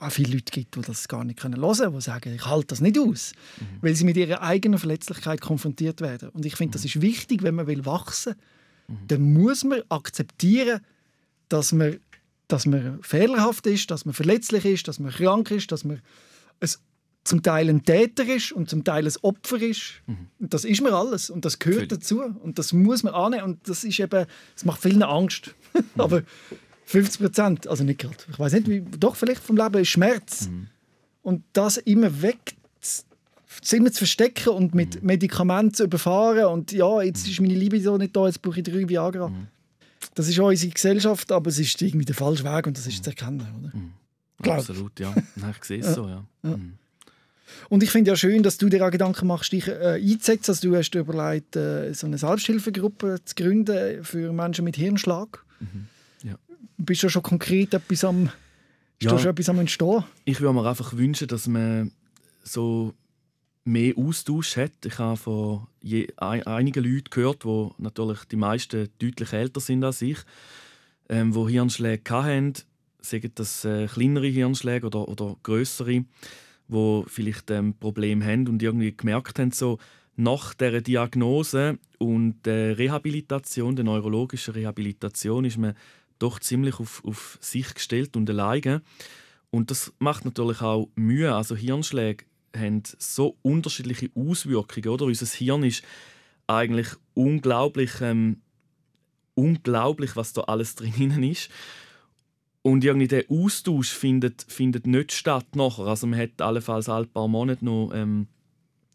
auch 0.00 0.10
viele 0.10 0.32
Leute 0.34 0.50
gibt, 0.52 0.76
die 0.76 0.80
das 0.80 1.08
gar 1.08 1.24
nicht 1.24 1.42
hören 1.42 1.60
können, 1.60 1.92
die 1.94 2.00
sagen, 2.00 2.34
ich 2.34 2.46
halte 2.46 2.68
das 2.68 2.80
nicht 2.80 2.98
aus, 2.98 3.32
mhm. 3.60 3.64
weil 3.80 3.94
sie 3.94 4.04
mit 4.04 4.16
ihrer 4.16 4.42
eigenen 4.42 4.78
Verletzlichkeit 4.78 5.40
konfrontiert 5.40 6.00
werden. 6.00 6.30
Und 6.30 6.44
ich 6.44 6.56
finde, 6.56 6.72
das 6.72 6.82
mhm. 6.82 6.86
ist 6.86 7.00
wichtig, 7.00 7.42
wenn 7.42 7.54
man 7.54 7.66
will 7.66 7.84
wachsen 7.86 8.34
will, 8.88 8.96
mhm. 8.96 9.08
dann 9.08 9.32
muss 9.32 9.64
man 9.64 9.82
akzeptieren, 9.88 10.80
dass 11.48 11.72
man, 11.72 11.98
dass 12.48 12.66
man 12.66 13.02
fehlerhaft 13.02 13.66
ist, 13.66 13.90
dass 13.90 14.04
man 14.04 14.14
verletzlich 14.14 14.64
ist, 14.64 14.88
dass 14.88 14.98
man 14.98 15.12
krank 15.12 15.50
ist, 15.50 15.70
dass 15.72 15.84
man 15.84 16.00
es 16.60 16.80
zum 17.26 17.42
Teil 17.42 17.68
ein 17.68 17.82
Täter 17.82 18.24
ist 18.26 18.52
und 18.52 18.70
zum 18.70 18.84
Teil 18.84 19.06
ein 19.06 19.12
Opfer 19.22 19.60
ist. 19.60 20.02
Mhm. 20.06 20.28
Das 20.38 20.64
ist 20.64 20.80
mir 20.80 20.92
alles 20.92 21.28
und 21.28 21.44
das 21.44 21.58
gehört 21.58 21.88
Völlig. 21.90 21.90
dazu 21.90 22.22
und 22.22 22.58
das 22.58 22.72
muss 22.72 23.02
man 23.02 23.14
annehmen 23.14 23.44
und 23.44 23.68
das 23.68 23.84
ist 23.84 23.98
eben, 23.98 24.26
das 24.54 24.64
macht 24.64 24.82
vielen 24.82 25.02
Angst. 25.02 25.54
Mhm. 25.76 26.00
Aber 26.00 26.22
50 26.86 27.20
Prozent, 27.20 27.68
also 27.68 27.84
nicht 27.84 27.98
gerade, 27.98 28.16
ich 28.30 28.38
weiß 28.38 28.52
nicht, 28.54 28.68
wie, 28.68 28.80
doch 28.80 29.16
vielleicht 29.16 29.42
vom 29.42 29.56
Leben 29.56 29.82
ist 29.82 29.88
Schmerz 29.88 30.48
mhm. 30.48 30.68
und 31.22 31.44
das 31.52 31.76
immer 31.76 32.22
weg 32.22 32.54
immer 33.72 33.90
zu 33.90 33.98
verstecken 33.98 34.50
und 34.50 34.74
mit 34.74 35.00
mhm. 35.00 35.06
Medikamenten 35.06 35.74
zu 35.74 35.84
überfahren 35.84 36.46
und 36.46 36.72
ja, 36.72 37.02
jetzt 37.02 37.26
mhm. 37.26 37.32
ist 37.32 37.40
meine 37.40 37.54
Liebe 37.54 37.80
so 37.80 37.96
nicht 37.96 38.14
da, 38.14 38.26
jetzt 38.26 38.42
brauche 38.42 38.60
ich 38.60 38.64
drei 38.64 38.88
Viagra. 38.88 39.28
Mhm. 39.28 39.48
Das 40.14 40.28
ist 40.28 40.38
unsere 40.38 40.72
Gesellschaft, 40.72 41.32
aber 41.32 41.48
es 41.48 41.58
ist 41.58 41.80
irgendwie 41.82 42.04
der 42.04 42.14
falsche 42.14 42.44
Weg 42.44 42.66
und 42.66 42.76
das 42.76 42.86
ist 42.86 43.02
zu 43.02 43.10
erkennen, 43.10 43.46
oder? 43.58 43.72
Mhm. 43.74 43.92
Absolut, 44.50 45.00
ja. 45.00 45.14
Ich 45.58 45.64
sehe 45.64 45.80
es 45.80 45.94
so, 45.94 46.06
ja. 46.06 46.24
ja. 46.42 46.56
Mhm. 46.56 46.74
Und 47.68 47.82
ich 47.82 47.90
finde 47.90 48.10
ja 48.10 48.16
schön, 48.16 48.42
dass 48.42 48.58
du 48.58 48.68
dir 48.68 48.86
auch 48.86 48.90
Gedanken 48.90 49.26
machst, 49.26 49.52
dich 49.52 49.66
äh, 49.68 50.00
einzusetzen. 50.00 50.50
Also 50.50 50.68
du 50.68 50.76
hast 50.76 50.90
dir 50.90 51.00
überlegt, 51.00 51.56
äh, 51.56 51.92
so 51.94 52.06
eine 52.06 52.18
Selbsthilfegruppe 52.18 53.18
zu 53.24 53.34
gründen 53.34 54.04
für 54.04 54.32
Menschen 54.32 54.64
mit 54.64 54.76
Hirnschlag. 54.76 55.44
Mhm. 55.60 55.88
Bist 56.78 57.02
du 57.02 57.08
schon 57.08 57.22
konkret 57.22 57.74
etwas 57.74 58.04
am, 58.04 58.30
ja, 59.00 59.18
schon 59.18 59.30
etwas 59.30 59.48
am 59.48 59.58
Entstehen? 59.58 60.04
Ich 60.24 60.40
würde 60.40 60.54
mir 60.54 60.68
einfach 60.68 60.92
wünschen, 60.94 61.28
dass 61.28 61.46
man 61.48 61.92
so 62.42 62.94
mehr 63.64 63.94
Austausch 63.96 64.56
hat. 64.56 64.72
Ich 64.84 64.98
habe 64.98 65.16
von 65.16 65.66
je, 65.82 66.08
ein, 66.16 66.42
einigen 66.46 66.84
Leuten 66.84 67.10
gehört, 67.10 67.44
wo 67.44 67.74
natürlich 67.78 68.24
die 68.24 68.36
meisten 68.36 68.88
deutlich 68.98 69.32
älter 69.32 69.60
sind 69.60 69.84
als 69.84 70.02
ich, 70.02 70.18
ähm, 71.08 71.34
wo 71.34 71.48
Hirnschläge 71.48 72.10
hatten, 72.10 72.54
sagen 73.00 73.32
das 73.34 73.64
äh, 73.64 73.86
kleinere 73.86 74.28
Hirnschläge 74.28 74.86
oder, 74.86 75.08
oder 75.08 75.36
größere, 75.42 76.04
wo 76.68 77.04
vielleicht 77.08 77.50
ähm, 77.50 77.74
Probleme 77.74 78.24
haben 78.24 78.46
und 78.48 78.62
irgendwie 78.62 78.96
gemerkt 78.96 79.38
haben, 79.38 79.50
so 79.50 79.78
nach 80.16 80.54
der 80.54 80.80
Diagnose 80.80 81.78
und 81.98 82.42
der 82.44 82.78
Rehabilitation, 82.78 83.76
der 83.76 83.84
neurologischen 83.84 84.54
Rehabilitation, 84.54 85.44
ist 85.44 85.58
man 85.58 85.74
doch 86.18 86.40
ziemlich 86.40 86.80
auf, 86.80 87.04
auf 87.04 87.38
sich 87.40 87.74
gestellt 87.74 88.16
und 88.16 88.28
alleine. 88.30 88.82
Und 89.50 89.70
das 89.70 89.92
macht 89.98 90.24
natürlich 90.24 90.60
auch 90.60 90.88
Mühe. 90.96 91.34
Also 91.34 91.56
Hirnschläge 91.56 92.24
haben 92.54 92.82
so 92.98 93.36
unterschiedliche 93.42 94.10
Auswirkungen. 94.14 94.88
Oder? 94.88 95.06
Unser 95.06 95.26
Hirn 95.26 95.62
ist 95.62 95.82
eigentlich 96.46 96.88
unglaublich, 97.14 98.00
ähm, 98.00 98.40
unglaublich, 99.34 100.16
was 100.16 100.32
da 100.32 100.42
alles 100.42 100.74
drin 100.74 101.22
ist. 101.22 101.50
Und 102.62 102.82
irgendwie 102.82 103.08
der 103.08 103.24
Austausch 103.30 103.90
findet, 103.90 104.44
findet 104.48 104.86
nicht 104.86 105.12
statt 105.12 105.54
nachher. 105.54 105.86
Also 105.86 106.06
man 106.06 106.18
hat 106.18 106.40
allenfalls 106.42 106.88
alle 106.88 107.06
paar 107.06 107.28
Monate 107.28 107.64
noch 107.64 107.92
ähm, 107.94 108.26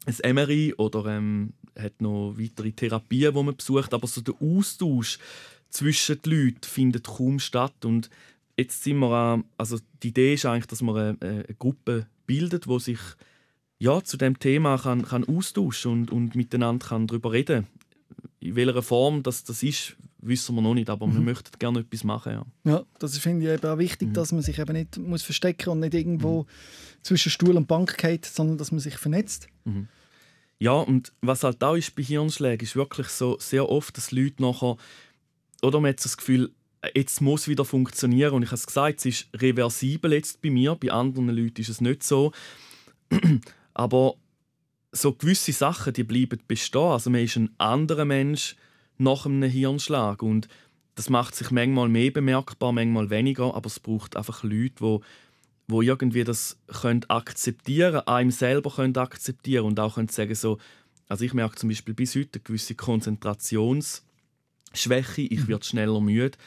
ein 0.06 0.36
MRI 0.36 0.74
oder 0.76 1.06
ähm, 1.06 1.54
hat 1.78 2.02
noch 2.02 2.36
weitere 2.38 2.72
Therapien, 2.72 3.34
die 3.34 3.44
man 3.44 3.56
besucht. 3.56 3.94
Aber 3.94 4.08
so 4.08 4.20
der 4.22 4.36
Austausch 4.42 5.20
zwischen 5.72 6.22
den 6.22 6.32
Leuten 6.32 6.64
findet 6.64 7.08
kaum 7.08 7.40
statt. 7.40 7.84
Und 7.84 8.10
jetzt 8.58 8.84
sind 8.84 9.00
wir, 9.00 9.44
also 9.58 9.80
die 10.04 10.10
Idee 10.10 10.36
ist 10.36 10.46
eigentlich, 10.46 10.68
dass 10.68 10.82
man 10.82 10.96
eine, 10.96 11.18
eine 11.22 11.56
Gruppe 11.58 12.08
bildet, 12.28 12.68
wo 12.68 12.80
sich 12.80 13.00
ja, 13.80 14.04
zu 14.04 14.16
dem 14.16 14.38
Thema 14.38 14.78
kann, 14.78 15.04
kann 15.04 15.28
austauschen 15.28 15.92
und, 15.92 16.12
und 16.12 16.36
miteinander 16.36 16.86
kann 16.86 17.08
darüber 17.08 17.32
reden 17.32 17.66
In 18.40 18.56
welcher 18.56 18.84
Form 18.84 19.24
das, 19.24 19.44
das 19.44 19.64
ist, 19.64 19.98
wissen 20.20 20.54
wir 20.54 20.62
noch 20.62 20.76
nicht, 20.76 20.90
aber 20.90 21.08
mhm. 21.08 21.14
wir 21.16 21.22
möchten 21.22 21.58
gerne 21.58 21.80
etwas 21.80 22.04
machen. 22.04 22.32
Ja, 22.32 22.46
ja 22.64 22.86
das 23.00 23.18
finde 23.18 23.48
ich 23.48 23.52
eben 23.52 23.68
auch 23.68 23.80
wichtig, 23.80 24.10
mhm. 24.10 24.14
dass 24.14 24.32
man 24.32 24.44
sich 24.44 24.60
eben 24.60 24.74
nicht 24.74 24.98
muss 24.98 25.24
verstecken 25.24 25.70
und 25.70 25.80
nicht 25.80 25.96
irgendwo 25.96 26.44
mhm. 26.44 26.48
zwischen 27.02 27.32
Stuhl 27.32 27.58
und 27.58 27.68
Bank 27.68 27.98
geht, 27.98 28.26
sondern 28.26 28.60
dass 28.60 28.72
man 28.72 28.80
sich 28.80 28.98
vernetzt. 28.98 29.48
Mhm. 29.66 29.88
Ja, 30.60 30.74
und 30.74 31.12
was 31.22 31.44
halt 31.44 31.64
auch 31.64 31.76
ist 31.76 31.96
bei 31.96 32.04
Hirnschlägen, 32.04 32.64
ist 32.64 32.76
wirklich 32.76 33.08
so 33.08 33.40
sehr 33.40 33.68
oft, 33.68 33.98
dass 33.98 34.12
Leute 34.12 34.44
nachher, 34.44 34.78
oder 35.62 35.80
man 35.80 35.90
hat 35.90 36.04
das 36.04 36.18
Gefühl, 36.18 36.52
jetzt 36.96 37.22
muss 37.22 37.48
wieder 37.48 37.66
funktionieren 37.66 38.34
und 38.34 38.44
ich 38.44 38.50
habe 38.50 38.56
es 38.56 38.68
gesagt, 38.68 39.00
es 39.00 39.06
ist 39.06 39.28
reversibel 39.36 40.14
jetzt 40.14 40.42
bei 40.42 40.50
mir, 40.50 40.76
bei 40.76 40.92
anderen 40.92 41.30
Leuten 41.30 41.62
ist 41.62 41.70
es 41.70 41.82
nicht 41.82 42.04
so. 42.04 42.32
Aber 43.74 44.16
so 44.92 45.14
gewisse 45.14 45.54
Sachen, 45.54 45.94
die 45.94 46.04
bleiben 46.04 46.40
bestehen. 46.48 46.82
Also 46.82 47.10
man 47.10 47.22
ist 47.22 47.38
ein 47.38 47.52
anderer 47.58 48.06
Mensch 48.06 48.56
nach 48.98 49.26
einem 49.26 49.44
Hirnschlag 49.44 50.22
und 50.22 50.48
das 50.96 51.10
macht 51.10 51.36
sich 51.36 51.52
manchmal 51.52 51.88
mehr 51.88 52.12
bemerkbar, 52.12 52.74
manchmal 52.74 53.10
weniger, 53.10 53.56
aber 53.56 53.68
es 53.68 53.80
braucht 53.80 54.18
einfach 54.18 54.44
Leute, 54.44 54.76
wo 54.80 55.02
wo 55.68 55.82
irgendwie 55.82 56.24
das 56.26 56.60
können 56.68 57.06
akzeptieren, 57.10 58.06
einem 58.08 58.32
selber 58.32 58.72
können 58.72 58.98
akzeptieren 58.98 59.66
und 59.66 59.80
auch 59.80 59.96
können 59.96 60.10
sagen 60.10 60.36
so, 60.36 60.58
also 61.08 61.24
ich 61.24 61.34
merke 61.34 61.56
zum 61.56 61.70
Beispiel 61.70 61.94
bis 61.94 62.16
heute 62.16 62.32
eine 62.36 62.44
gewisse 62.44 62.76
Konzentrationsschwäche, 64.72 65.22
ich 65.22 65.48
werde 65.48 65.66
schneller 65.66 66.02
müde 66.02 66.38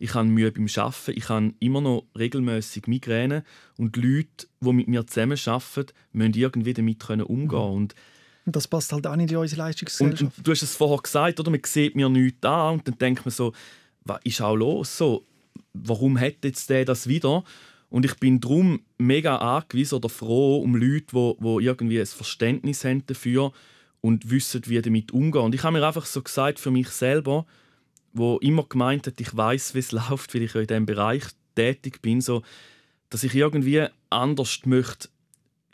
ich 0.00 0.14
habe 0.14 0.26
Mühe 0.26 0.50
beim 0.50 0.66
Arbeiten, 0.76 1.12
ich 1.14 1.28
habe 1.28 1.52
immer 1.60 1.82
noch 1.82 2.06
regelmäßig 2.18 2.86
Migräne 2.86 3.44
und 3.76 3.96
die 3.96 4.00
Leute, 4.00 4.46
die 4.60 4.72
mit 4.72 4.88
mir 4.88 5.06
zusammen 5.06 5.38
arbeiten, 5.44 5.92
müssen 6.12 6.34
irgendwie 6.34 6.72
damit 6.72 7.10
umgehen 7.10 7.48
können. 7.48 7.70
Mhm. 7.70 7.90
Und 8.46 8.56
das 8.56 8.66
passt 8.66 8.92
halt 8.92 9.06
auch 9.06 9.14
nicht 9.14 9.30
in 9.30 9.36
unsere 9.36 9.60
Leistungsgesellschaft. 9.60 10.38
Und, 10.38 10.46
du 10.46 10.50
hast 10.50 10.62
es 10.62 10.74
vorher 10.74 11.02
gesagt, 11.02 11.38
oder? 11.38 11.50
man 11.50 11.60
sieht 11.64 11.94
mir 11.94 12.08
nichts 12.08 12.42
an 12.46 12.78
und 12.78 12.88
dann 12.88 12.96
denkt 12.96 13.26
man 13.26 13.30
so, 13.30 13.52
was 14.04 14.20
ist 14.24 14.40
auch 14.40 14.56
los? 14.56 14.96
So, 14.96 15.26
warum 15.74 16.18
hat 16.18 16.36
jetzt 16.44 16.70
der 16.70 16.86
das 16.86 17.06
wieder? 17.06 17.44
Und 17.90 18.06
ich 18.06 18.14
bin 18.14 18.40
darum 18.40 18.80
mega 18.96 19.36
angewiesen 19.36 19.96
oder 19.96 20.08
froh 20.08 20.62
um 20.62 20.76
Leute, 20.76 21.06
die, 21.12 21.34
die 21.40 21.64
irgendwie 21.66 22.00
ein 22.00 22.06
Verständnis 22.06 22.84
haben 22.84 23.04
dafür 23.04 23.52
und 24.00 24.30
wissen, 24.30 24.62
wie 24.64 24.80
damit 24.80 25.12
umgehen. 25.12 25.42
Und 25.42 25.54
ich 25.54 25.62
habe 25.62 25.78
mir 25.78 25.86
einfach 25.86 26.06
so 26.06 26.22
gesagt, 26.22 26.58
für 26.58 26.70
mich 26.70 26.88
selber, 26.88 27.44
wo 28.12 28.38
immer 28.38 28.64
gemeint 28.64 29.06
hat, 29.06 29.20
ich 29.20 29.36
weiß, 29.36 29.74
wie 29.74 29.80
es 29.80 29.92
läuft, 30.10 30.34
weil 30.34 30.42
ich 30.42 30.54
in 30.54 30.66
diesem 30.66 30.86
Bereich 30.86 31.24
tätig 31.54 32.02
bin, 32.02 32.20
so, 32.20 32.42
dass 33.08 33.24
ich 33.24 33.34
irgendwie 33.34 33.86
anders 34.08 34.60
möchte 34.64 35.08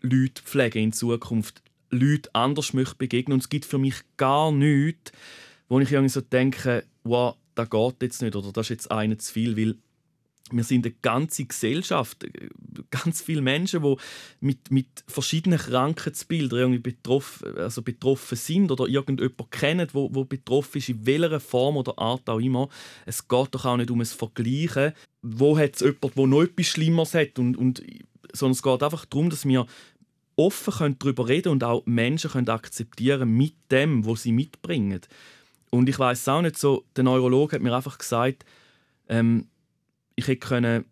Leute 0.01 0.43
pflegen 0.43 0.85
in 0.85 0.93
Zukunft, 0.93 1.63
Leute 1.91 2.31
anders 2.33 2.73
möchte 2.73 2.97
begegnen. 2.97 3.35
Und 3.35 3.41
es 3.41 3.49
gibt 3.49 3.65
für 3.65 3.79
mich 3.79 3.97
gar 4.17 4.53
nichts, 4.53 5.13
wo 5.69 5.81
ich 5.81 5.93
irgendwie 5.93 6.11
so 6.11 6.21
denke, 6.21 6.85
wow, 7.05 7.37
das 7.55 7.71
geht 7.71 8.03
jetzt 8.03 8.23
nicht 8.23 8.37
oder 8.37 8.53
das 8.53 8.67
ist 8.67 8.71
jetzt 8.71 8.91
einer 8.91 9.19
zu 9.19 9.33
viel, 9.33 9.57
weil 9.57 9.77
wir 10.53 10.65
sind 10.65 10.87
eine 10.87 10.95
ganze 11.03 11.45
Gesellschaft, 11.45 12.25
äh, 12.25 12.49
ganz 12.91 13.23
viele 13.23 13.43
Menschen, 13.43 13.83
die 13.83 13.97
mit, 14.41 14.71
mit 14.71 14.87
verschiedenen 15.07 15.59
Krankheitsbildern 15.59 16.59
irgendwie 16.59 16.81
betroffen, 16.81 17.57
also 17.57 17.83
betroffen 17.83 18.37
sind 18.37 18.71
oder 18.71 18.87
irgendjemanden 18.87 19.51
kennen, 19.51 19.89
wo, 19.93 20.09
wo 20.13 20.25
betroffen 20.25 20.79
ist, 20.79 20.89
in 20.89 21.07
welcher 21.07 21.41
Form 21.41 21.77
oder 21.77 21.99
Art 21.99 22.29
auch 22.29 22.41
immer. 22.41 22.69
Es 23.05 23.27
geht 23.27 23.55
doch 23.55 23.65
auch 23.65 23.77
nicht 23.77 23.91
um 23.91 24.01
ein 24.01 24.07
Vergleichen. 24.07 24.93
Wo 25.23 25.59
hat 25.59 25.75
es 25.75 25.81
jemanden, 25.81 26.11
der 26.15 26.27
noch 26.27 26.43
etwas 26.43 26.67
Schlimmeres 26.67 27.15
hat? 27.15 27.39
Und, 27.39 27.57
und, 27.57 27.83
sondern 28.33 28.53
es 28.53 28.63
geht 28.63 28.83
einfach 28.83 29.05
darum, 29.07 29.31
dass 29.31 29.45
wir 29.45 29.67
offen 30.37 30.97
darüber 30.99 31.29
reden 31.29 31.49
und 31.49 31.65
auch 31.65 31.83
Menschen 31.87 32.31
können 32.31 32.49
akzeptieren 32.49 33.31
mit 33.31 33.55
dem, 33.71 34.07
was 34.07 34.23
sie 34.23 34.33
mitbringen. 34.33 35.01
Und 35.71 35.89
ich 35.89 35.99
weiß 35.99 36.29
auch 36.29 36.43
nicht 36.43 36.59
so, 36.59 36.85
der 36.95 37.05
Neurologe 37.05 37.57
hat 37.57 37.63
mir 37.63 37.75
einfach 37.75 37.99
gesagt, 37.99 38.45
ähm, 39.09 39.49
ich 40.17 40.27
hätte 40.27 40.47
können 40.47 40.85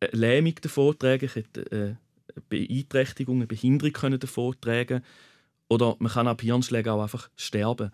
eine 0.00 0.10
Lähmung 0.12 0.54
davon 0.60 0.98
tragen, 0.98 1.24
ich 1.24 1.34
hätte 1.34 1.64
eine 1.70 1.98
Beeinträchtigung, 2.48 3.36
eine 3.36 3.46
Behinderung 3.46 3.92
können 3.92 4.20
davon 4.20 4.54
tragen 4.60 5.02
oder 5.68 5.96
man 5.98 6.12
kann 6.12 6.28
ab 6.28 6.42
Hirnschlägen 6.42 6.92
auch 6.92 7.02
einfach 7.02 7.30
sterben. 7.36 7.90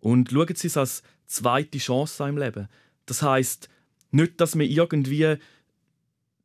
Und 0.00 0.30
schauen 0.30 0.54
Sie 0.54 0.68
es 0.68 0.76
als 0.76 1.02
zweite 1.26 1.78
Chance 1.78 2.28
im 2.28 2.38
Leben. 2.38 2.68
Das 3.06 3.22
heißt 3.22 3.68
nicht, 4.10 4.40
dass 4.40 4.54
man 4.54 4.66
irgendwie, 4.66 5.36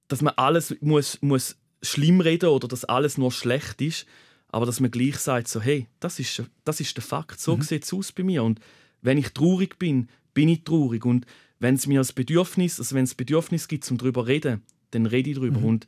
dass 0.08 0.22
man 0.22 0.34
alles 0.38 0.76
muss, 0.82 1.22
muss 1.22 1.58
schlimm 1.82 2.22
reden 2.22 2.50
oder 2.50 2.68
dass 2.68 2.86
alles 2.86 3.18
nur 3.18 3.32
schlecht 3.32 3.82
ist, 3.82 4.06
aber 4.50 4.66
dass 4.66 4.80
man 4.80 4.92
gleich 4.92 5.18
sagt 5.18 5.48
so, 5.48 5.62
hey, 5.62 5.88
das 6.00 6.20
ist, 6.20 6.44
das 6.64 6.80
ist 6.80 6.96
der 6.98 7.04
Fakt, 7.04 7.40
so 7.40 7.56
mhm. 7.56 7.62
sieht 7.62 7.84
es 7.84 7.94
aus 7.94 8.12
bei 8.12 8.24
mir 8.24 8.44
und 8.44 8.60
wenn 9.02 9.18
ich 9.18 9.30
traurig 9.30 9.80
bin, 9.80 10.10
bin 10.34 10.50
ich 10.50 10.64
traurig 10.64 11.06
und 11.06 11.26
wenn 11.62 11.76
es 11.76 11.88
mir 11.88 12.00
das 12.00 12.12
Bedürfnis, 12.12 12.80
also 12.80 12.96
wenn 12.96 13.04
es 13.04 13.16
Bedürfnis 13.16 13.68
gibt, 13.68 13.90
um 13.92 13.98
darüber 13.98 14.22
zu 14.22 14.28
reden, 14.28 14.62
dann 14.92 15.06
rede 15.06 15.30
ich 15.30 15.36
darüber. 15.38 15.60
Mhm. 15.60 15.66
Und 15.66 15.88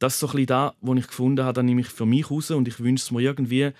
das 0.00 0.14
ist 0.14 0.20
so 0.20 0.26
ein 0.26 0.32
bisschen 0.32 0.46
das, 0.48 0.72
was 0.80 0.98
ich 0.98 1.06
gefunden 1.06 1.44
habe, 1.44 1.54
dann 1.54 1.66
nehme 1.66 1.80
ich 1.80 1.86
für 1.86 2.04
mich 2.04 2.30
raus 2.30 2.50
und 2.50 2.66
ich 2.66 2.80
wünsche 2.80 3.04
es 3.04 3.10
mir 3.12 3.20
irgendwie 3.20 3.70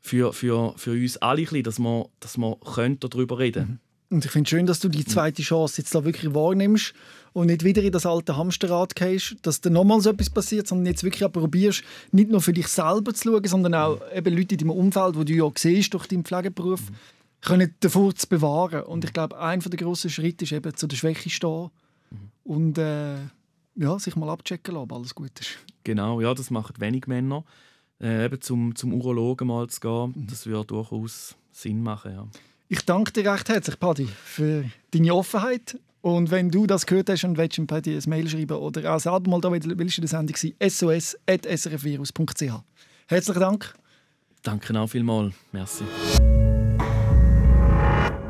für, 0.00 0.32
für, 0.32 0.74
für 0.76 0.92
uns 0.92 1.16
alle, 1.16 1.42
bisschen, 1.42 1.62
dass 1.62 1.78
wir, 1.78 2.08
dass 2.20 2.36
wir 2.36 2.58
darüber 3.00 3.38
reden 3.38 3.64
können. 3.64 3.80
Mhm. 4.10 4.16
Und 4.16 4.26
ich 4.26 4.30
finde 4.30 4.46
es 4.46 4.50
schön, 4.50 4.66
dass 4.66 4.80
du 4.80 4.90
die 4.90 5.06
zweite 5.06 5.42
Chance 5.42 5.80
jetzt 5.80 5.94
da 5.94 6.04
wirklich 6.04 6.34
wahrnimmst 6.34 6.92
und 7.32 7.46
nicht 7.46 7.64
wieder 7.64 7.82
in 7.82 7.92
das 7.92 8.04
alte 8.04 8.36
Hamsterrad 8.36 8.94
gehst, 8.94 9.36
dass 9.40 9.62
da 9.62 9.70
nochmals 9.70 10.04
etwas 10.04 10.28
passiert, 10.28 10.68
sondern 10.68 10.84
jetzt 10.84 11.02
wirklich 11.02 11.24
auch 11.24 11.32
probierst, 11.32 11.82
nicht 12.10 12.30
nur 12.30 12.42
für 12.42 12.52
dich 12.52 12.68
selber 12.68 13.14
zu 13.14 13.30
schauen, 13.30 13.44
sondern 13.44 13.74
auch 13.74 14.00
eben 14.14 14.36
Leute 14.36 14.56
in 14.56 14.58
deinem 14.58 14.70
Umfeld, 14.72 15.16
die 15.16 15.24
du 15.24 15.32
ja 15.32 15.50
siehst 15.56 15.94
durch 15.94 16.06
deinen 16.06 16.24
Pflegeberuf, 16.24 16.82
mhm. 16.90 16.94
Können 17.42 17.74
davor 17.80 18.14
zu 18.14 18.26
bewahren. 18.28 18.84
Und 18.84 19.04
ich 19.04 19.12
glaube, 19.12 19.38
ein 19.38 19.60
der 19.60 19.78
grossen 19.78 20.10
Schritte 20.10 20.44
ist 20.44 20.52
eben 20.52 20.74
zu 20.74 20.86
der 20.86 20.96
Schwäche 20.96 21.28
stehen 21.28 21.70
und 22.44 22.78
äh, 22.78 23.16
ja, 23.74 23.98
sich 23.98 24.16
mal 24.16 24.30
abchecken 24.30 24.74
lassen, 24.74 24.84
ob 24.84 24.92
alles 24.92 25.14
gut 25.14 25.38
ist. 25.40 25.58
Genau, 25.84 26.20
ja, 26.20 26.34
das 26.34 26.50
machen 26.50 26.74
wenig 26.78 27.06
Männer. 27.06 27.44
Äh, 28.00 28.24
eben 28.24 28.40
zum, 28.40 28.74
zum 28.74 28.94
Urologen 28.94 29.46
mal 29.46 29.68
zu 29.68 29.80
gehen, 29.80 30.12
mhm. 30.14 30.26
das 30.26 30.46
würde 30.46 30.66
durchaus 30.66 31.36
Sinn 31.52 31.82
machen, 31.82 32.12
ja. 32.12 32.26
Ich 32.68 32.84
danke 32.86 33.12
dir 33.12 33.30
recht 33.30 33.48
herzlich, 33.50 33.78
Paddy, 33.78 34.06
für 34.06 34.64
deine 34.92 35.14
Offenheit. 35.14 35.78
Und 36.00 36.30
wenn 36.30 36.50
du 36.50 36.66
das 36.66 36.86
gehört 36.86 37.10
hast 37.10 37.22
und 37.24 37.36
willst 37.36 37.64
Paddy 37.66 37.94
ein 37.94 38.02
Mail 38.08 38.28
schreiben 38.28 38.56
oder 38.56 38.94
auch 38.94 38.98
selber 38.98 39.30
mal 39.30 39.40
da 39.40 39.52
willst 39.52 39.66
du 39.66 39.70
in 39.72 39.88
der 39.88 40.08
Sendung 40.08 40.36
sein, 40.36 40.54
sos.srfvirus.ch. 40.68 42.52
Herzlichen 43.06 43.40
Dank. 43.40 43.74
Danke 44.42 44.80
auch 44.80 44.88
vielmals. 44.88 45.34
Merci. 45.52 45.84